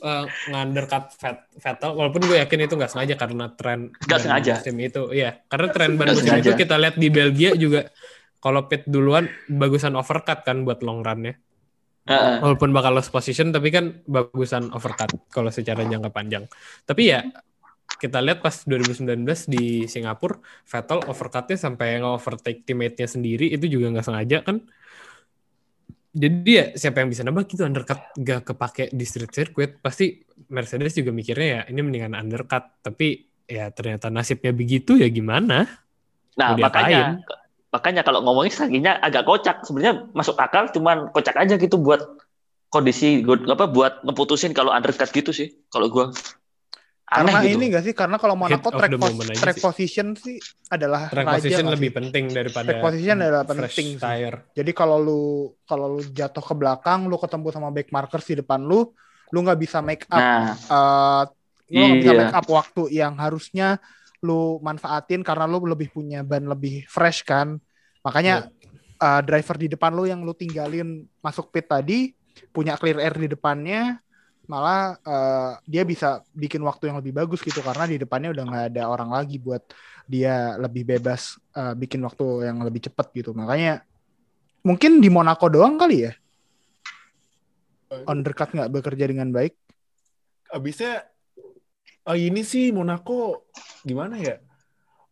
uh, 0.00 0.24
nge-undercut 0.46 1.04
Vet- 1.14 1.46
Vettel, 1.54 1.90
walaupun 1.92 2.20
gue 2.24 2.36
yakin 2.38 2.58
itu 2.62 2.74
nggak 2.74 2.90
sengaja 2.90 3.14
karena 3.14 3.44
tren 3.52 3.92
Nggak 3.92 4.08
ban 4.08 4.24
sengaja. 4.24 4.52
musim 4.56 4.76
itu, 4.78 5.02
iya 5.12 5.30
karena 5.46 5.66
tren 5.68 5.90
ban 5.94 6.06
musim 6.08 6.24
itu 6.24 6.32
sengaja. 6.32 6.50
kita 6.56 6.74
lihat 6.76 6.96
di 6.96 7.08
Belgia 7.08 7.50
juga 7.54 7.80
kalau 8.38 8.64
pit 8.64 8.86
duluan 8.86 9.26
bagusan 9.46 9.92
overcut 9.94 10.40
kan 10.42 10.62
buat 10.62 10.80
long 10.80 11.02
run-nya. 11.02 11.36
Heeh. 12.04 12.40
Walaupun 12.40 12.72
bakal 12.72 12.96
lost 12.96 13.12
position 13.12 13.52
tapi 13.52 13.68
kan 13.68 14.00
bagusan 14.06 14.72
overcut 14.72 15.28
kalau 15.28 15.52
secara 15.52 15.84
jangka 15.84 16.08
panjang. 16.08 16.48
Tapi 16.82 17.02
ya 17.04 17.20
kita 18.00 18.18
lihat 18.22 18.38
pas 18.40 18.54
2019 18.64 19.26
di 19.50 19.90
Singapura 19.90 20.38
Vettel 20.64 21.02
overcutnya 21.10 21.58
sampai 21.58 21.98
nge-overtake 22.00 22.62
teammate-nya 22.64 23.08
sendiri 23.10 23.46
itu 23.50 23.66
juga 23.66 23.92
nggak 23.92 24.06
sengaja 24.06 24.38
kan. 24.46 24.62
jadi 26.08 26.50
ya 26.50 26.64
siapa 26.74 27.04
yang 27.04 27.12
bisa 27.12 27.22
nembak 27.22 27.46
gitu 27.52 27.62
undercut 27.62 28.00
gak 28.16 28.42
kepake 28.48 28.90
di 28.90 29.04
street 29.06 29.30
circuit 29.30 29.70
pasti 29.78 30.18
Mercedes 30.50 30.96
juga 30.96 31.12
mikirnya 31.14 31.46
ya 31.46 31.60
ini 31.70 31.80
mendingan 31.84 32.16
undercut 32.16 32.80
tapi 32.80 33.28
ya 33.46 33.70
ternyata 33.70 34.08
nasibnya 34.08 34.50
begitu 34.50 34.96
ya 34.98 35.06
gimana 35.12 35.68
Nah, 36.38 36.54
diapain? 36.54 36.62
makanya 36.70 37.02
makanya 37.74 38.02
kalau 38.06 38.22
ngomongin 38.22 38.54
strateginya 38.54 38.92
agak 39.02 39.26
kocak. 39.26 39.66
Sebenarnya 39.66 40.06
masuk 40.14 40.38
akal 40.38 40.70
cuman 40.70 41.10
kocak 41.10 41.34
aja 41.34 41.58
gitu 41.58 41.76
buat 41.82 42.00
kondisi 42.70 43.26
apa 43.26 43.66
buat 43.66 44.06
ngeputusin 44.06 44.54
kalau 44.54 44.70
undercut 44.70 45.10
gitu 45.10 45.34
sih 45.34 45.58
kalau 45.68 45.90
gua. 45.90 46.14
Aneh 47.08 47.32
Karena 47.32 47.40
gitu. 47.40 47.56
ini 47.56 47.64
gak 47.72 47.84
sih? 47.88 47.94
Karena 47.96 48.16
kalau 48.20 48.36
Monaco 48.36 48.68
track, 48.68 48.92
pos- 49.00 49.32
track 49.32 49.56
sih. 49.56 49.64
position 49.64 50.06
sih 50.12 50.36
adalah 50.68 51.08
track 51.08 51.24
raja 51.24 51.36
position 51.40 51.64
lebih 51.72 51.88
sih? 51.88 51.96
penting 51.96 52.24
daripada 52.28 52.68
Track 52.68 52.84
position 52.84 53.16
adalah 53.16 53.42
fresh 53.48 53.56
penting 53.56 53.88
sih. 53.96 54.04
tire 54.04 54.36
Jadi 54.52 54.70
kalau 54.76 54.96
lu 55.00 55.22
kalau 55.64 55.96
lu 55.96 56.02
jatuh 56.04 56.44
ke 56.44 56.52
belakang, 56.52 57.08
lu 57.08 57.16
ketemu 57.16 57.48
sama 57.48 57.72
back 57.72 57.88
markers 57.88 58.28
di 58.28 58.36
depan 58.36 58.60
lu, 58.60 58.92
lu 59.32 59.38
nggak 59.40 59.56
bisa 59.56 59.80
make 59.80 60.04
up 60.04 60.20
Nah, 60.20 60.52
eh, 60.52 61.22
lu 61.72 61.84
nggak 61.88 62.00
bisa 62.04 62.12
Iya. 62.12 62.20
make 62.20 62.36
up 62.36 62.46
waktu 62.46 62.82
yang 62.92 63.16
harusnya 63.16 63.80
lu 64.20 64.60
manfaatin 64.60 65.24
karena 65.24 65.48
lu 65.48 65.64
lebih 65.64 65.88
punya 65.88 66.20
ban 66.20 66.44
lebih 66.44 66.84
fresh 66.84 67.24
kan. 67.24 67.56
Makanya 68.04 68.52
eh, 68.98 69.20
driver 69.24 69.56
di 69.56 69.68
depan 69.72 69.96
lu 69.96 70.04
yang 70.04 70.20
lu 70.20 70.36
tinggalin 70.36 71.08
masuk 71.24 71.48
pit 71.48 71.64
tadi 71.64 72.12
punya 72.52 72.76
clear 72.76 73.00
air 73.00 73.16
di 73.16 73.32
depannya 73.32 73.96
malah 74.48 74.96
eh, 75.04 75.52
dia 75.68 75.84
bisa 75.84 76.24
bikin 76.32 76.64
waktu 76.64 76.88
yang 76.88 76.98
lebih 76.98 77.12
bagus 77.12 77.44
gitu 77.44 77.60
karena 77.60 77.84
di 77.84 78.00
depannya 78.00 78.32
udah 78.32 78.44
nggak 78.48 78.64
ada 78.74 78.82
orang 78.88 79.12
lagi 79.12 79.36
buat 79.36 79.60
dia 80.08 80.56
lebih 80.56 80.88
bebas 80.88 81.36
eh, 81.52 81.76
bikin 81.76 82.00
waktu 82.02 82.48
yang 82.48 82.64
lebih 82.64 82.88
cepat 82.88 83.12
gitu. 83.12 83.36
Makanya 83.36 83.84
mungkin 84.64 84.98
di 84.98 85.12
Monaco 85.12 85.46
doang 85.46 85.76
kali 85.76 86.08
ya 86.08 86.12
undercut 88.04 88.52
nggak 88.52 88.70
bekerja 88.72 89.04
dengan 89.08 89.32
baik. 89.32 89.56
Abisnya 90.52 91.04
oh 92.08 92.16
ini 92.16 92.44
sih 92.44 92.72
Monaco 92.72 93.48
gimana 93.84 94.16
ya? 94.20 94.40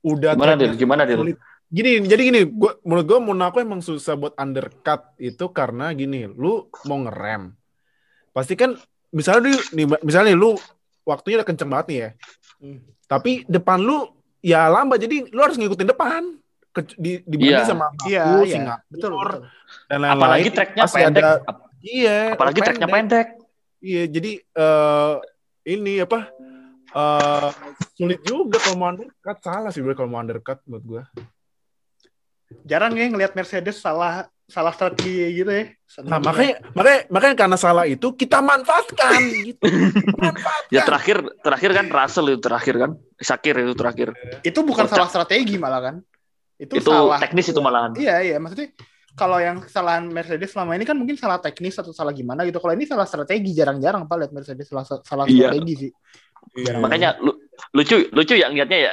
Udah 0.05 0.37
gimana 0.37 0.55
Dil? 0.57 0.77
Gimana 0.77 1.03
sulit. 1.09 1.37
Gini, 1.67 1.99
jadi 2.07 2.23
gini, 2.31 2.41
gua 2.47 2.79
menurut 2.87 3.07
gua 3.11 3.19
Monaco 3.19 3.59
emang 3.59 3.83
susah 3.83 4.15
buat 4.15 4.39
undercut 4.39 5.19
itu 5.19 5.51
karena 5.51 5.91
gini, 5.99 6.31
lu 6.31 6.71
mau 6.87 7.03
ngerem. 7.03 7.51
Pasti 8.31 8.55
kan 8.55 8.79
misalnya 9.11 9.41
lu 9.47 9.51
nih, 9.73 9.87
misalnya 10.01 10.29
nih, 10.33 10.39
lu 10.39 10.51
waktunya 11.03 11.39
udah 11.39 11.49
kenceng 11.49 11.71
banget 11.71 11.87
nih 11.87 11.99
ya. 11.99 12.11
Hmm. 12.59 12.79
Tapi 13.07 13.47
depan 13.47 13.79
lu 13.79 14.11
ya 14.41 14.67
lambat 14.67 14.99
jadi 14.99 15.27
lu 15.29 15.41
harus 15.41 15.57
ngikutin 15.57 15.89
depan. 15.89 16.23
Ke, 16.71 16.85
di 16.95 17.25
dibanding 17.25 17.57
Iya. 17.57 17.65
sama 17.65 17.87
Iya, 18.05 18.23
Baku, 18.27 18.41
iya. 18.45 18.53
Singapura, 18.53 18.93
Betul, 18.93 19.11
betul. 19.17 19.41
dan 19.89 19.97
lain-lain. 19.97 20.13
Apalagi 20.21 20.49
Pasti 20.77 20.97
pendek. 21.01 21.23
ada- 21.25 21.41
Ap- 21.49 21.69
iya, 21.81 22.19
Apalagi 22.37 22.61
tracknya 22.61 22.89
pendek. 22.91 23.29
Iya, 23.81 24.03
jadi 24.07 24.33
eh 24.45 25.15
ini 25.67 25.95
apa? 25.99 26.21
eh 26.97 27.49
sulit 27.93 28.21
juga 28.23 28.57
kalau 28.57 28.77
mau 28.77 28.89
undercut 28.89 29.39
salah 29.41 29.69
sih 29.69 29.81
gue 29.81 29.93
kalau 29.93 30.09
mau 30.09 30.21
undercut 30.21 30.61
menurut 30.65 30.85
gue. 30.85 31.03
Jarang 32.63 32.93
ya 32.93 33.09
ngelihat 33.09 33.33
Mercedes 33.33 33.81
salah 33.81 34.29
salah 34.47 34.71
strategi 34.71 35.43
gitu 35.43 35.51
ya. 35.51 35.67
Nah 36.07 36.23
makanya 36.23 36.63
makanya 36.71 37.01
makanya 37.11 37.35
karena 37.35 37.59
salah 37.59 37.83
itu 37.85 38.15
kita 38.15 38.39
manfaatkan 38.39 39.19
gitu. 39.43 39.67
Manfaatkan. 40.15 40.71
Ya 40.71 40.87
terakhir 40.87 41.19
terakhir 41.43 41.71
kan 41.75 41.87
Russell 41.91 42.31
itu 42.31 42.39
terakhir 42.39 42.75
kan. 42.79 42.91
Sakir 43.19 43.55
itu 43.59 43.75
terakhir. 43.75 44.15
itu 44.41 44.59
bukan 44.63 44.87
Kocak. 44.87 44.95
salah 44.97 45.09
strategi 45.11 45.59
malah 45.59 45.81
kan. 45.83 45.97
Itu, 46.57 46.79
Itu 46.79 46.89
salah. 46.89 47.19
teknis 47.21 47.53
itu 47.53 47.61
malahan. 47.61 47.93
Iya, 47.99 48.17
iya, 48.25 48.37
maksudnya 48.41 48.73
kalau 49.13 49.37
yang 49.37 49.61
kesalahan 49.61 50.09
Mercedes 50.09 50.53
selama 50.53 50.73
ini 50.73 50.85
kan 50.89 50.97
mungkin 50.97 51.17
salah 51.21 51.37
teknis 51.37 51.77
atau 51.77 51.93
salah 51.93 52.15
gimana 52.17 52.47
gitu. 52.49 52.57
Kalau 52.63 52.73
ini 52.73 52.89
salah 52.89 53.05
strategi 53.05 53.53
jarang-jarang 53.53 54.07
Pak 54.07 54.17
lihat 54.17 54.33
Mercedes 54.33 54.65
salah 54.71 54.87
salah 54.87 55.27
Iya. 55.29 55.53
strategi 55.53 55.75
sih. 55.77 55.91
Iya. 56.55 56.79
Makanya 56.79 57.19
lu- 57.19 57.41
lucu 57.73 58.07
lucu 58.13 58.35
ya 58.37 58.47
ngeliatnya 58.49 58.79
ya. 58.89 58.93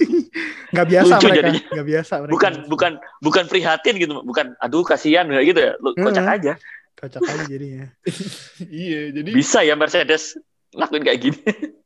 Nggak 0.72 0.86
biasa 0.86 1.12
Lucu 1.12 1.26
mereka, 1.26 1.38
jadinya. 1.42 1.62
nggak 1.74 1.86
biasa 1.90 2.12
mereka. 2.16 2.32
Bukan 2.32 2.52
bukan 2.70 2.92
bukan 3.20 3.44
prihatin 3.46 3.94
gitu, 3.98 4.12
bukan 4.22 4.46
aduh 4.58 4.86
kasihan 4.86 5.26
gitu 5.28 5.58
ya. 5.58 5.72
Lu 5.78 5.90
kocak 5.92 6.22
Hmm. 6.22 6.34
aja. 6.38 6.52
Kocak 6.94 7.20
aja 7.22 7.44
jadinya. 7.44 7.90
iya, 8.70 9.10
jadi 9.10 9.28
Bisa 9.30 9.60
ya 9.60 9.74
Mercedes 9.74 10.38
lakuin 10.72 11.02
kayak 11.02 11.20
gini. 11.20 11.40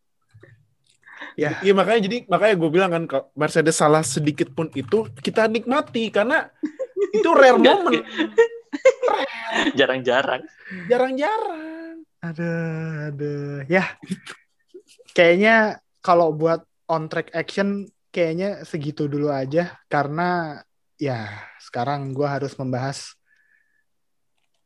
Ya, 1.34 1.58
iya 1.66 1.74
makanya 1.74 2.06
jadi 2.06 2.30
makanya 2.30 2.54
gue 2.54 2.70
bilang 2.70 2.90
kan 2.94 3.02
kalau 3.10 3.26
Mercedes 3.34 3.74
salah 3.74 4.06
sedikit 4.06 4.54
pun 4.54 4.70
itu 4.70 5.10
kita 5.18 5.50
nikmati 5.50 6.06
karena 6.06 6.46
itu 7.10 7.26
rare 7.34 7.58
moment. 7.58 8.06
Jarang-jarang. 9.74 10.46
Jarang-jarang. 10.86 12.06
ada 12.22 12.50
ada 13.10 13.34
ya. 13.66 13.82
Kayaknya 15.14 15.78
kalau 16.02 16.34
buat 16.34 16.66
on 16.90 17.08
track 17.08 17.32
action 17.32 17.88
kayaknya 18.14 18.62
segitu 18.62 19.10
dulu 19.10 19.32
aja 19.32 19.74
karena 19.90 20.62
ya 21.00 21.26
sekarang 21.58 22.14
gua 22.14 22.38
harus 22.38 22.54
membahas 22.54 23.18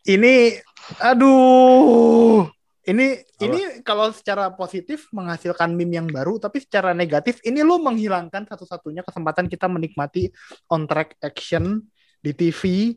ini 0.04 0.60
aduh 1.00 2.44
ini 2.84 3.24
ini 3.40 3.80
kalau 3.84 4.12
secara 4.12 4.52
positif 4.52 5.08
menghasilkan 5.12 5.72
meme 5.72 5.96
yang 5.96 6.08
baru 6.08 6.36
tapi 6.36 6.60
secara 6.60 6.92
negatif 6.92 7.40
ini 7.44 7.64
lo 7.64 7.80
menghilangkan 7.80 8.44
satu-satunya 8.44 9.00
kesempatan 9.04 9.48
kita 9.48 9.64
menikmati 9.68 10.28
on 10.68 10.84
track 10.84 11.16
action 11.24 11.84
di 12.20 12.36
TV 12.36 12.92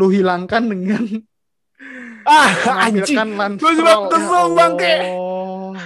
lu 0.00 0.08
hilangkan 0.08 0.64
dengan 0.64 1.04
Ah, 2.28 2.52
anjing. 2.86 3.16
juga 3.16 3.56
Stroll. 3.56 3.80
Ya 3.80 3.96
kesel, 4.12 4.44
bangke. 4.52 4.94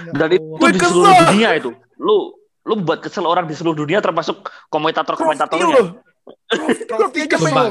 Ya 0.03 0.11
Dan 0.11 0.29
itu 0.35 0.65
di 0.67 0.79
kesel. 0.79 0.91
seluruh 0.91 1.15
dunia 1.31 1.49
itu. 1.55 1.69
Lu 1.95 2.15
lu 2.65 2.73
buat 2.81 2.99
kesel 2.99 3.23
orang 3.23 3.45
di 3.45 3.53
seluruh 3.53 3.77
dunia 3.85 4.01
termasuk 4.01 4.49
komentator-komentatornya. 4.73 6.01
Crofty 6.89 7.19
aja 7.23 7.37
Sumpah. 7.37 7.65
kesel. 7.65 7.69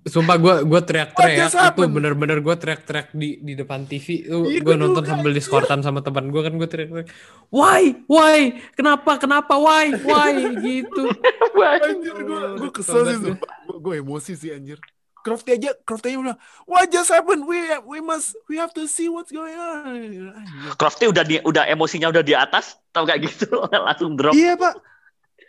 Sumpah 0.00 0.36
gue 0.40 0.54
gue 0.64 0.80
teriak-teriak. 0.80 1.76
Itu 1.76 1.82
bener-bener 1.92 2.40
gue 2.40 2.54
teriak-teriak 2.56 3.12
di 3.12 3.36
di 3.44 3.52
depan 3.52 3.84
TV 3.84 4.24
itu 4.24 4.38
Iya, 4.48 4.64
gue 4.64 4.72
gua 4.72 4.80
nonton 4.80 5.04
sambil 5.04 5.28
diskortan 5.36 5.84
sama 5.84 6.00
teman 6.00 6.32
gue 6.32 6.40
kan 6.40 6.56
gue 6.56 6.64
teriak-teriak. 6.64 7.08
Why? 7.52 8.00
Why? 8.08 8.64
Kenapa? 8.72 9.20
Kenapa? 9.20 9.60
Why? 9.60 9.92
Why? 10.00 10.56
Gitu. 10.56 11.04
Anjir, 11.60 12.16
gue 12.16 12.40
gue 12.64 12.70
kesel 12.72 13.02
sih 13.12 13.36
gue 13.80 13.94
emosi 14.00 14.32
sih 14.36 14.50
anjir. 14.52 14.80
Crofty 15.20 15.60
aja, 15.60 15.76
Crofty 15.84 16.12
aja 16.12 16.18
bilang, 16.20 16.40
what 16.64 16.88
just 16.88 17.12
happened? 17.12 17.44
We 17.44 17.60
we 17.84 17.98
must 18.00 18.32
we 18.48 18.56
have 18.56 18.72
to 18.76 18.88
see 18.88 19.12
what's 19.12 19.28
going 19.28 19.56
on. 19.56 20.32
Crofty 20.80 21.08
udah 21.08 21.24
di, 21.24 21.40
udah 21.44 21.68
emosinya 21.68 22.08
udah 22.08 22.24
di 22.24 22.32
atas, 22.32 22.80
tau 22.92 23.04
gak 23.04 23.20
gitu 23.20 23.52
langsung 23.86 24.16
drop. 24.16 24.32
Iya 24.32 24.56
pak, 24.56 24.80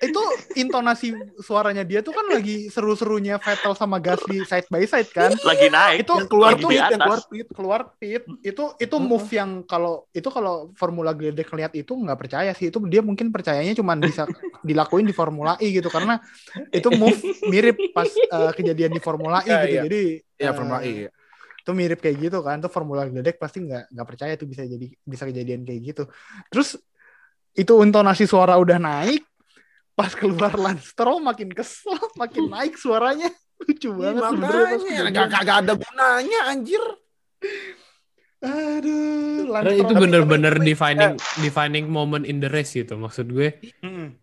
itu 0.01 0.21
intonasi 0.57 1.13
suaranya 1.37 1.85
dia 1.85 2.01
tuh 2.01 2.09
kan 2.09 2.25
lagi 2.27 2.67
seru-serunya 2.67 3.37
Vettel 3.37 3.73
sama 3.73 4.01
Gasly 4.01 4.41
side 4.43 4.65
by 4.65 4.81
side 4.83 5.09
kan. 5.09 5.29
Lagi 5.41 5.69
naik. 5.69 6.01
Itu 6.03 6.13
Yang 6.17 6.27
keluar 6.27 6.49
lagi 6.51 6.61
itu 6.61 6.67
di 6.67 6.73
pit, 6.73 6.81
yang 6.81 6.99
keluar 6.99 7.19
pit. 7.21 7.47
keluar 7.53 7.81
pit 7.95 8.23
itu 8.41 8.63
itu 8.75 8.95
move 8.97 9.27
yang 9.29 9.51
kalau 9.63 10.09
itu 10.09 10.25
kalau 10.27 10.73
Formula 10.73 11.13
Gledek 11.13 11.53
lihat 11.53 11.73
itu 11.73 11.93
nggak 11.93 12.17
percaya 12.17 12.51
sih 12.51 12.67
itu 12.67 12.81
dia 12.89 12.99
mungkin 12.99 13.29
percayanya 13.29 13.71
cuman 13.73 14.01
bisa 14.01 14.25
dilakuin 14.61 15.05
di 15.05 15.13
Formula 15.13 15.53
E 15.57 15.69
gitu 15.69 15.87
karena 15.87 16.17
itu 16.69 16.89
move 16.91 17.21
mirip 17.45 17.77
pas 17.93 18.09
eh, 18.09 18.51
kejadian 18.57 18.91
di 18.91 18.99
Formula 18.99 19.45
E 19.45 19.47
Iya, 19.47 19.57
gitu 19.61 19.75
iya. 19.77 19.83
jadi 19.85 20.01
Ya, 20.41 20.49
eh, 20.49 20.53
Formula 20.57 20.81
E. 20.81 20.91
ya. 21.05 21.09
itu 21.61 21.71
mirip 21.77 22.01
kayak 22.01 22.17
gitu 22.17 22.41
kan 22.41 22.57
tuh 22.57 22.73
Formula 22.73 23.05
Gledek 23.05 23.37
pasti 23.37 23.61
nggak 23.61 23.93
nggak 23.93 24.07
percaya 24.09 24.33
tuh 24.33 24.49
bisa 24.49 24.65
jadi 24.65 24.87
bisa 25.05 25.23
kejadian 25.29 25.61
kayak 25.61 25.81
gitu 25.93 26.03
terus 26.49 26.73
itu 27.53 27.73
intonasi 27.85 28.25
suara 28.25 28.57
udah 28.57 28.81
naik 28.81 29.21
pas 30.01 30.17
keluar 30.17 30.49
Lance 30.57 30.97
Stroll 30.97 31.21
makin 31.21 31.53
kesel 31.53 31.93
makin 32.21 32.49
naik 32.49 32.73
suaranya. 32.73 33.29
Lucu 33.61 33.93
banget 33.93 34.21
makanya 34.41 35.13
gak, 35.13 35.27
gak, 35.29 35.41
gak 35.45 35.57
ada 35.61 35.73
gunanya 35.77 36.39
anjir. 36.49 36.81
aduh 38.41 39.53
Karena 39.53 39.73
itu 39.77 39.93
bener-bener 39.93 40.57
defining 40.57 41.13
defining 41.45 41.85
moment 41.85 42.25
in 42.25 42.41
the 42.41 42.49
race 42.49 42.73
gitu 42.73 42.97
maksud 42.97 43.29
gue. 43.29 43.61
Mm. 43.85 44.17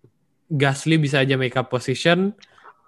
Gasly 0.51 0.99
bisa 0.99 1.23
aja 1.23 1.39
make 1.39 1.55
up 1.55 1.71
position 1.71 2.35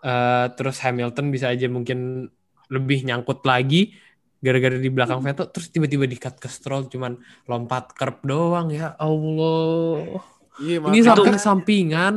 eh, 0.03 0.47
terus 0.59 0.83
Hamilton 0.83 1.31
bisa 1.31 1.55
aja 1.55 1.71
mungkin 1.71 2.27
lebih 2.67 3.07
nyangkut 3.07 3.47
lagi 3.47 3.95
gara-gara 4.43 4.75
di 4.75 4.91
belakang 4.91 5.23
Vettel 5.23 5.53
terus 5.55 5.71
tiba-tiba 5.71 6.09
di-cut 6.09 6.41
ke 6.41 6.49
Stroll 6.51 6.91
cuman 6.91 7.15
lompat 7.47 7.95
curb 7.95 8.25
doang 8.27 8.73
ya 8.75 8.99
Allah. 8.99 10.19
Iya, 10.59 10.83
ini 10.91 10.99
makanya- 10.99 11.07
samping-sampingan 11.15 12.15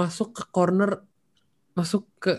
masuk 0.00 0.28
ke 0.38 0.42
corner 0.54 0.90
masuk 1.78 2.02
ke 2.22 2.32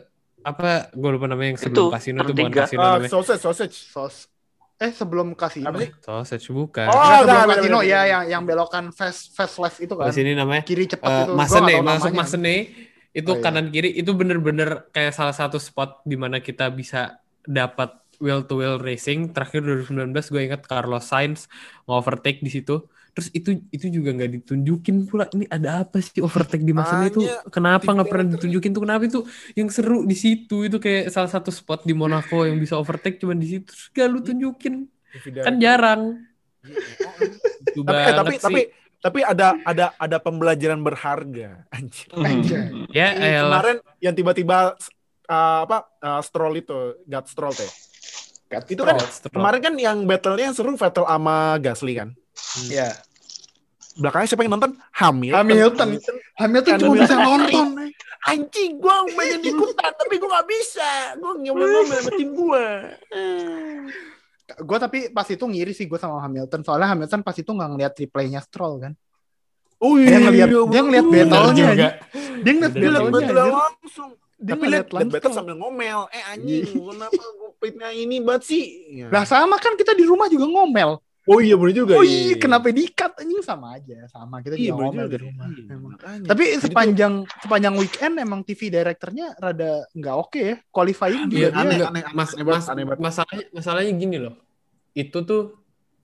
apa 0.50 0.68
gue 0.96 1.10
lupa 1.16 1.26
namanya 1.32 1.50
yang 1.56 1.62
sebelum 1.62 1.92
Itu, 1.92 1.96
kasino 1.96 2.20
itu 2.24 2.32
bukan 2.38 2.54
kasino 2.60 2.82
Ah, 2.82 2.88
namanya 2.96 3.12
sausage, 3.12 3.42
sausage. 3.46 3.78
sos 3.94 4.16
eh 4.80 4.92
sebelum 4.96 5.28
kasino 5.36 5.68
Apa 5.70 5.80
sih? 5.84 5.92
sausage 6.08 6.48
bukan 6.56 6.88
Oh, 6.88 6.96
Enggak, 6.96 7.20
sebelum 7.20 7.50
kasino 7.52 7.78
ya 7.92 8.00
yang 8.12 8.24
yang 8.34 8.44
belokan 8.48 8.86
fast 8.96 9.22
fast 9.36 9.56
left 9.64 9.78
itu 9.84 9.94
kan 10.00 10.08
di 10.08 10.14
sini 10.16 10.32
namanya 10.40 10.64
kiri 10.64 10.84
cepat 10.88 11.12
Eh, 11.12 11.24
itu 11.28 11.32
Masene 11.36 11.74
masuk 11.84 12.12
namanya. 12.16 12.20
Masene 12.24 12.54
itu 13.12 13.32
Oh, 13.32 13.36
iya. 13.36 13.44
kanan 13.44 13.68
kiri 13.74 13.90
itu 14.00 14.12
bener-bener 14.16 14.70
kayak 14.96 15.12
salah 15.18 15.36
satu 15.36 15.58
spot 15.60 15.90
di 16.08 16.16
mana 16.16 16.38
kita 16.40 16.72
bisa 16.72 17.20
dapat 17.44 17.90
wheel 18.24 18.42
to 18.48 18.54
wheel 18.60 18.78
racing 18.80 19.20
terakhir 19.36 19.60
2019 19.66 20.32
gue 20.32 20.42
ingat 20.48 20.62
Carlos 20.72 21.04
Sainz 21.12 21.40
overtake 21.90 22.40
di 22.46 22.52
situ. 22.56 22.88
Terus 23.20 23.36
itu 23.36 23.50
itu 23.68 23.86
juga 23.92 24.16
nggak 24.16 24.32
ditunjukin 24.40 24.96
pula. 25.12 25.28
Ini 25.36 25.52
ada 25.52 25.84
apa 25.84 26.00
sih 26.00 26.24
overtake 26.24 26.64
di 26.64 26.72
masanya 26.72 27.12
itu? 27.12 27.28
Kenapa 27.52 27.92
nggak 27.92 28.08
pernah 28.08 28.26
itu- 28.32 28.48
ditunjukin 28.48 28.72
tuh? 28.72 28.82
Kenapa 28.88 29.04
itu 29.04 29.20
yang 29.60 29.68
seru 29.68 30.08
di 30.08 30.16
situ 30.16 30.64
itu 30.64 30.80
kayak 30.80 31.12
salah 31.12 31.28
satu 31.28 31.52
spot 31.52 31.84
di 31.84 31.92
Monaco 31.92 32.48
yang 32.48 32.56
bisa 32.56 32.80
overtake 32.80 33.20
cuma 33.20 33.36
di 33.36 33.60
situ. 33.60 33.68
Terus 33.68 33.92
gak 33.92 34.08
lu 34.08 34.24
tunjukin. 34.24 34.88
Kan 35.44 35.60
jarang. 35.60 36.24
Tapi, 36.64 37.92
eh, 37.92 38.14
tapi 38.16 38.34
tapi 38.40 38.62
sih. 38.64 38.66
tapi 39.04 39.20
ada 39.20 39.60
ada 39.68 39.92
ada 40.00 40.18
pembelajaran 40.24 40.80
berharga 40.80 41.68
anjir. 41.76 42.08
Hmm. 42.16 42.88
ya 42.96 43.12
Ini 43.16 43.28
elah. 43.36 43.44
kemarin 43.44 43.78
yang 44.00 44.16
tiba-tiba 44.16 44.80
uh, 45.28 45.60
apa 45.68 45.78
uh, 46.00 46.22
stroll 46.24 46.56
itu 46.56 46.96
God 47.04 47.26
stroll 47.28 47.52
teh 47.52 47.68
itu 48.50 48.82
kan 48.82 48.98
Stroll. 48.98 49.38
kemarin 49.38 49.60
kan 49.62 49.74
yang 49.78 49.98
battle-nya 50.10 50.50
seru 50.58 50.74
Vettel 50.74 51.06
sama 51.06 51.62
Gasly 51.62 51.94
kan 51.94 52.10
Ya. 52.66 52.96
Belakangnya 54.00 54.28
siapa 54.32 54.42
yang 54.48 54.54
nonton 54.56 54.72
Hamilton 54.96 55.36
Hamilton. 55.44 55.90
Hamilton 56.40 56.74
cuma 56.80 56.88
Hamilton. 56.88 57.04
bisa 57.04 57.16
nonton. 57.20 57.68
anjing 58.20 58.72
gue 58.80 58.96
pengen 59.16 59.42
ikutan 59.48 59.92
tapi 59.96 60.16
gue 60.20 60.30
gak 60.30 60.48
bisa 60.48 60.90
gue 61.16 61.32
ngomel-ngomel 61.40 62.00
sama 62.00 62.12
tim 62.20 62.30
gue 62.36 62.66
Gue 64.50 64.78
tapi 64.82 65.14
pas 65.14 65.30
itu 65.30 65.46
ngiri 65.46 65.78
sih 65.78 65.86
gue 65.86 66.00
sama 66.02 66.18
Hamilton. 66.26 66.66
Soalnya 66.66 66.90
Hamilton 66.90 67.22
pas 67.22 67.38
itu 67.38 67.46
nggak 67.54 67.70
ngeliat 67.70 67.94
replaynya 67.94 68.42
Stroll 68.42 68.82
kan. 68.82 68.94
oh 69.78 69.94
Dia 69.96 70.18
ngeliat 70.20 70.50
iya, 70.50 70.62
dia 70.66 70.82
ngeliat 70.82 71.06
battle-nya. 71.06 71.68
Dia 72.42 72.52
ngeliat 72.58 72.74
battle-nya. 73.14 73.46
langsung 73.54 74.10
Dia 74.40 74.56
tapi 74.58 74.66
langsung. 74.72 75.12
battle 75.12 75.34
sambil 75.36 75.56
ngomel 75.60 76.08
eh 76.16 76.24
anjing 76.34 76.66
kenapa 76.72 77.12
gue 77.14 77.52
pitnya 77.60 77.90
ini 77.92 78.24
banget 78.24 78.44
sih 78.48 78.66
Ya. 79.04 79.08
Lah 79.12 79.24
sama 79.28 79.60
kan 79.62 79.76
kita 79.78 79.94
di 79.94 80.08
rumah 80.08 80.26
juga 80.32 80.50
ngomel. 80.50 80.98
Oh 81.30 81.40
iya 81.40 81.54
bener 81.54 81.74
juga 81.76 81.94
Oh 81.94 82.02
iya, 82.02 82.34
kenapa 82.36 82.68
di-cut 82.70 83.14
anjing 83.16 83.40
sama 83.40 83.78
aja, 83.78 83.98
sama 84.06 84.42
kita 84.42 84.54
iya 84.54 84.70
juga 84.70 84.82
ngomel 84.84 85.06
juga 85.06 85.10
di 85.10 85.18
rumah. 85.22 85.46
Iya, 85.48 85.64
Emang. 85.70 85.92
makanya. 85.94 86.26
Tapi 86.26 86.44
Jadi 86.44 86.52
tuh- 86.52 86.64
sepanjang 86.66 87.14
sepanjang 87.40 87.74
weekend 87.76 88.14
emang 88.18 88.40
TV 88.42 88.62
directornya 88.68 89.28
rada 89.36 89.72
nggak 89.92 90.16
oke 90.18 90.40
ya. 90.40 90.56
Qualifying 90.68 91.24
juga 91.28 91.38
Iya, 91.38 91.50
dia 91.50 91.62
aneh, 91.62 91.78
aneh, 91.84 92.04
Mas, 92.12 92.32
aneh 92.32 92.44
mas- 92.44 92.68
aneh 92.68 92.84
banget. 92.84 93.00
masalahnya 93.00 93.46
masalahnya 93.52 93.94
gini 93.94 94.18
loh. 94.18 94.36
Itu 94.92 95.22
tuh 95.22 95.44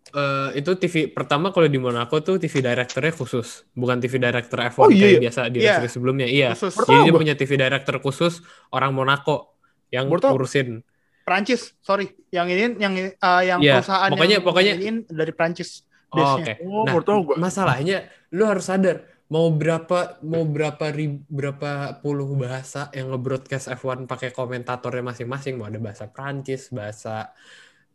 eh, 0.08 0.50
itu 0.56 0.70
TV 0.76 1.10
pertama 1.10 1.50
kalau 1.50 1.66
di 1.66 1.76
Monaco 1.76 2.22
tuh 2.22 2.38
TV 2.38 2.62
directornya 2.62 3.10
khusus, 3.12 3.66
bukan 3.72 3.98
TV 3.98 4.22
director 4.22 4.62
F1 4.64 4.78
Oh, 4.78 4.88
iya, 4.88 5.02
kayak 5.02 5.12
iya. 5.12 5.20
biasa 5.20 5.42
di 5.50 5.60
Iya. 5.60 5.82
race 5.82 5.92
sebelumnya. 5.92 6.28
Iya. 6.28 6.54
khusus 6.54 6.78
Jadi 6.80 7.00
dia 7.02 7.14
punya 7.16 7.34
TV 7.34 7.52
director 7.56 7.96
khusus 7.98 8.34
orang 8.70 8.94
Monaco 8.94 9.58
yang 9.90 10.06
Baru 10.06 10.22
tahu. 10.22 10.32
ngurusin. 10.38 10.86
Prancis, 11.26 11.74
sorry. 11.82 12.14
Yang 12.30 12.48
ini 12.54 12.62
yang 12.78 12.94
uh, 13.18 13.42
yang 13.42 13.60
Iya, 13.60 13.82
perusahaan 13.82 14.10
pokoknya- 14.14 14.38
yang 14.38 14.46
pokoknya- 14.46 14.76
iniin 14.78 14.98
dari 15.10 15.34
Prancis. 15.34 15.82
Oh. 16.14 16.38
Oke. 16.40 16.62
Oh, 16.64 16.86
Nah, 16.86 16.96
masalahnya 17.36 18.06
lu 18.32 18.46
harus 18.46 18.70
sadar 18.70 19.04
mau 19.26 19.50
berapa 19.50 20.22
mau 20.22 20.46
berapa 20.46 20.94
rib, 20.94 21.26
berapa 21.28 21.98
puluh 22.00 22.30
bahasa 22.38 22.94
yang 22.94 23.10
nge-broadcast 23.10 23.74
F1 23.74 24.06
pakai 24.06 24.30
komentatornya 24.30 25.02
masing-masing 25.02 25.58
mau 25.58 25.66
ada 25.66 25.82
bahasa 25.82 26.06
Prancis, 26.06 26.70
bahasa 26.70 27.34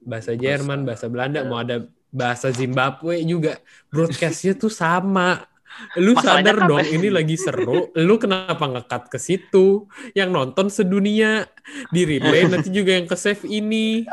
bahasa 0.02 0.34
Jerman, 0.34 0.82
bahasa 0.82 1.06
Belanda, 1.06 1.46
mau 1.46 1.62
ada 1.62 1.86
bahasa 2.10 2.50
Zimbabwe 2.50 3.22
juga 3.22 3.62
broadcastnya 3.88 4.58
tuh 4.58 4.74
sama. 4.74 5.46
Lu 5.96 6.12
Masalahnya 6.12 6.52
sadar 6.52 6.56
kan- 6.60 6.68
dong 6.68 6.86
ini 6.96 7.08
lagi 7.08 7.36
seru, 7.40 7.88
lu 7.96 8.14
kenapa 8.20 8.64
ngekat 8.68 9.08
ke 9.08 9.18
situ? 9.18 9.88
Yang 10.12 10.28
nonton 10.30 10.66
sedunia 10.68 11.48
di 11.88 12.04
replay 12.04 12.46
nanti 12.46 12.68
juga 12.68 12.94
yang 12.98 13.08
ke 13.08 13.16
save 13.16 13.46
ini. 13.46 14.04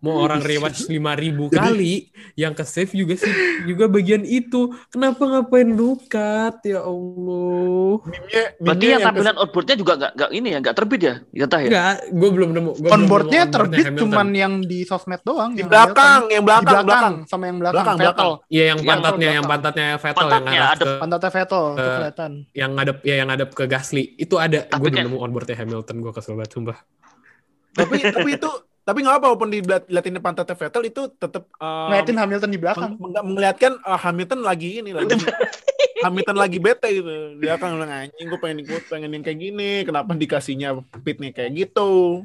Mau 0.00 0.16
orang 0.16 0.40
rewatch 0.40 0.86
5000 0.88 1.52
kali, 1.52 2.08
yang 2.32 2.56
ke 2.56 2.64
save 2.64 2.88
juga 2.90 3.14
sih 3.14 3.28
juga 3.64 3.84
bagian 3.84 4.24
itu. 4.24 4.72
Kenapa 4.88 5.20
ngapain 5.22 5.68
lu 5.68 6.00
cut? 6.08 6.56
Ya 6.64 6.80
Allah. 6.80 8.00
Meme-nya, 8.00 8.44
Berarti 8.56 8.64
meme-nya 8.64 8.88
yang 8.88 8.92
yang 8.96 9.04
tampilan 9.04 9.36
outboardnya 9.36 9.76
juga 9.76 9.92
nggak 10.00 10.12
nggak 10.16 10.30
ini 10.32 10.48
ya 10.48 10.58
nggak 10.58 10.76
terbit 10.76 11.00
ya? 11.00 11.14
Kata 11.20 11.56
ya. 11.60 11.68
Enggak, 11.68 11.94
gue 12.10 12.30
belum 12.32 12.50
nemu. 12.50 12.70
Gua 12.72 12.80
belum 12.80 12.94
Onboardnya 12.96 13.40
nemu 13.42 13.52
terbit 13.52 13.84
Hamilton. 13.84 14.00
cuman 14.00 14.28
yang 14.32 14.52
di 14.64 14.78
sosmed 14.82 15.20
doang. 15.20 15.50
di 15.52 15.60
yang 15.60 15.68
belakang, 15.68 15.92
Hamilton. 16.00 16.32
yang 16.32 16.44
belakang, 16.44 16.64
belakang, 16.64 16.86
belakang. 16.88 17.14
sama 17.28 17.44
yang 17.44 17.58
belakang, 17.60 17.84
Belakang, 17.84 17.96
Vettel. 18.00 18.30
Iya, 18.48 18.64
yang 18.64 18.78
Yang 18.80 18.88
pantatnya, 18.88 19.28
yang 19.30 19.44
belakang. 19.44 19.50
pantatnya 19.50 19.88
Vettel 20.00 20.28
yang 20.30 20.40
ngadep 20.40 20.64
ada 20.64 20.76
ke, 20.80 20.90
Pantatnya 20.96 21.30
Vettel 21.30 21.64
kelihatan. 21.76 22.30
yang 22.56 22.70
ngadep 22.72 22.96
ya 23.04 23.14
yang 23.20 23.28
ngadep 23.28 23.50
ke 23.52 23.64
Gasly. 23.68 24.04
Itu 24.16 24.34
ada. 24.36 24.58
Gue 24.72 24.88
belum 24.88 25.04
nemu 25.12 25.18
onboardnya 25.20 25.56
Hamilton. 25.60 25.96
Gue 26.00 26.12
kesel 26.16 26.34
banget 26.34 26.52
sumpah. 26.56 26.78
tapi 27.70 28.02
tapi 28.02 28.30
itu 28.34 28.50
tapi 28.90 29.06
nggak 29.06 29.16
apa 29.22 29.26
walaupun 29.30 29.48
diliatin 29.54 30.18
pantatnya 30.18 30.58
Vettel 30.58 30.82
itu 30.90 31.06
tetap 31.14 31.46
uh, 31.62 31.86
Ngeliatin 31.86 32.18
Hamilton 32.18 32.50
di 32.50 32.58
belakang. 32.58 32.98
meng- 32.98 33.26
melihatkan 33.38 33.78
uh, 33.86 33.94
Hamilton 33.94 34.42
lagi 34.42 34.82
ini 34.82 34.90
lagi 34.90 35.14
Hamilton 36.04 36.36
lagi 36.36 36.58
bete 36.58 36.88
gitu 36.90 37.38
dia 37.38 37.54
kan 37.54 37.76
bilang 37.76 37.92
anjing 37.92 38.26
gue 38.26 38.40
pengen 38.42 38.66
ikut 38.66 38.90
pengen 38.90 39.14
yang 39.14 39.22
kayak 39.22 39.38
gini 39.38 39.70
kenapa 39.86 40.10
dikasihnya 40.16 40.74
pitnya 41.06 41.30
kayak 41.30 41.54
gitu 41.54 42.24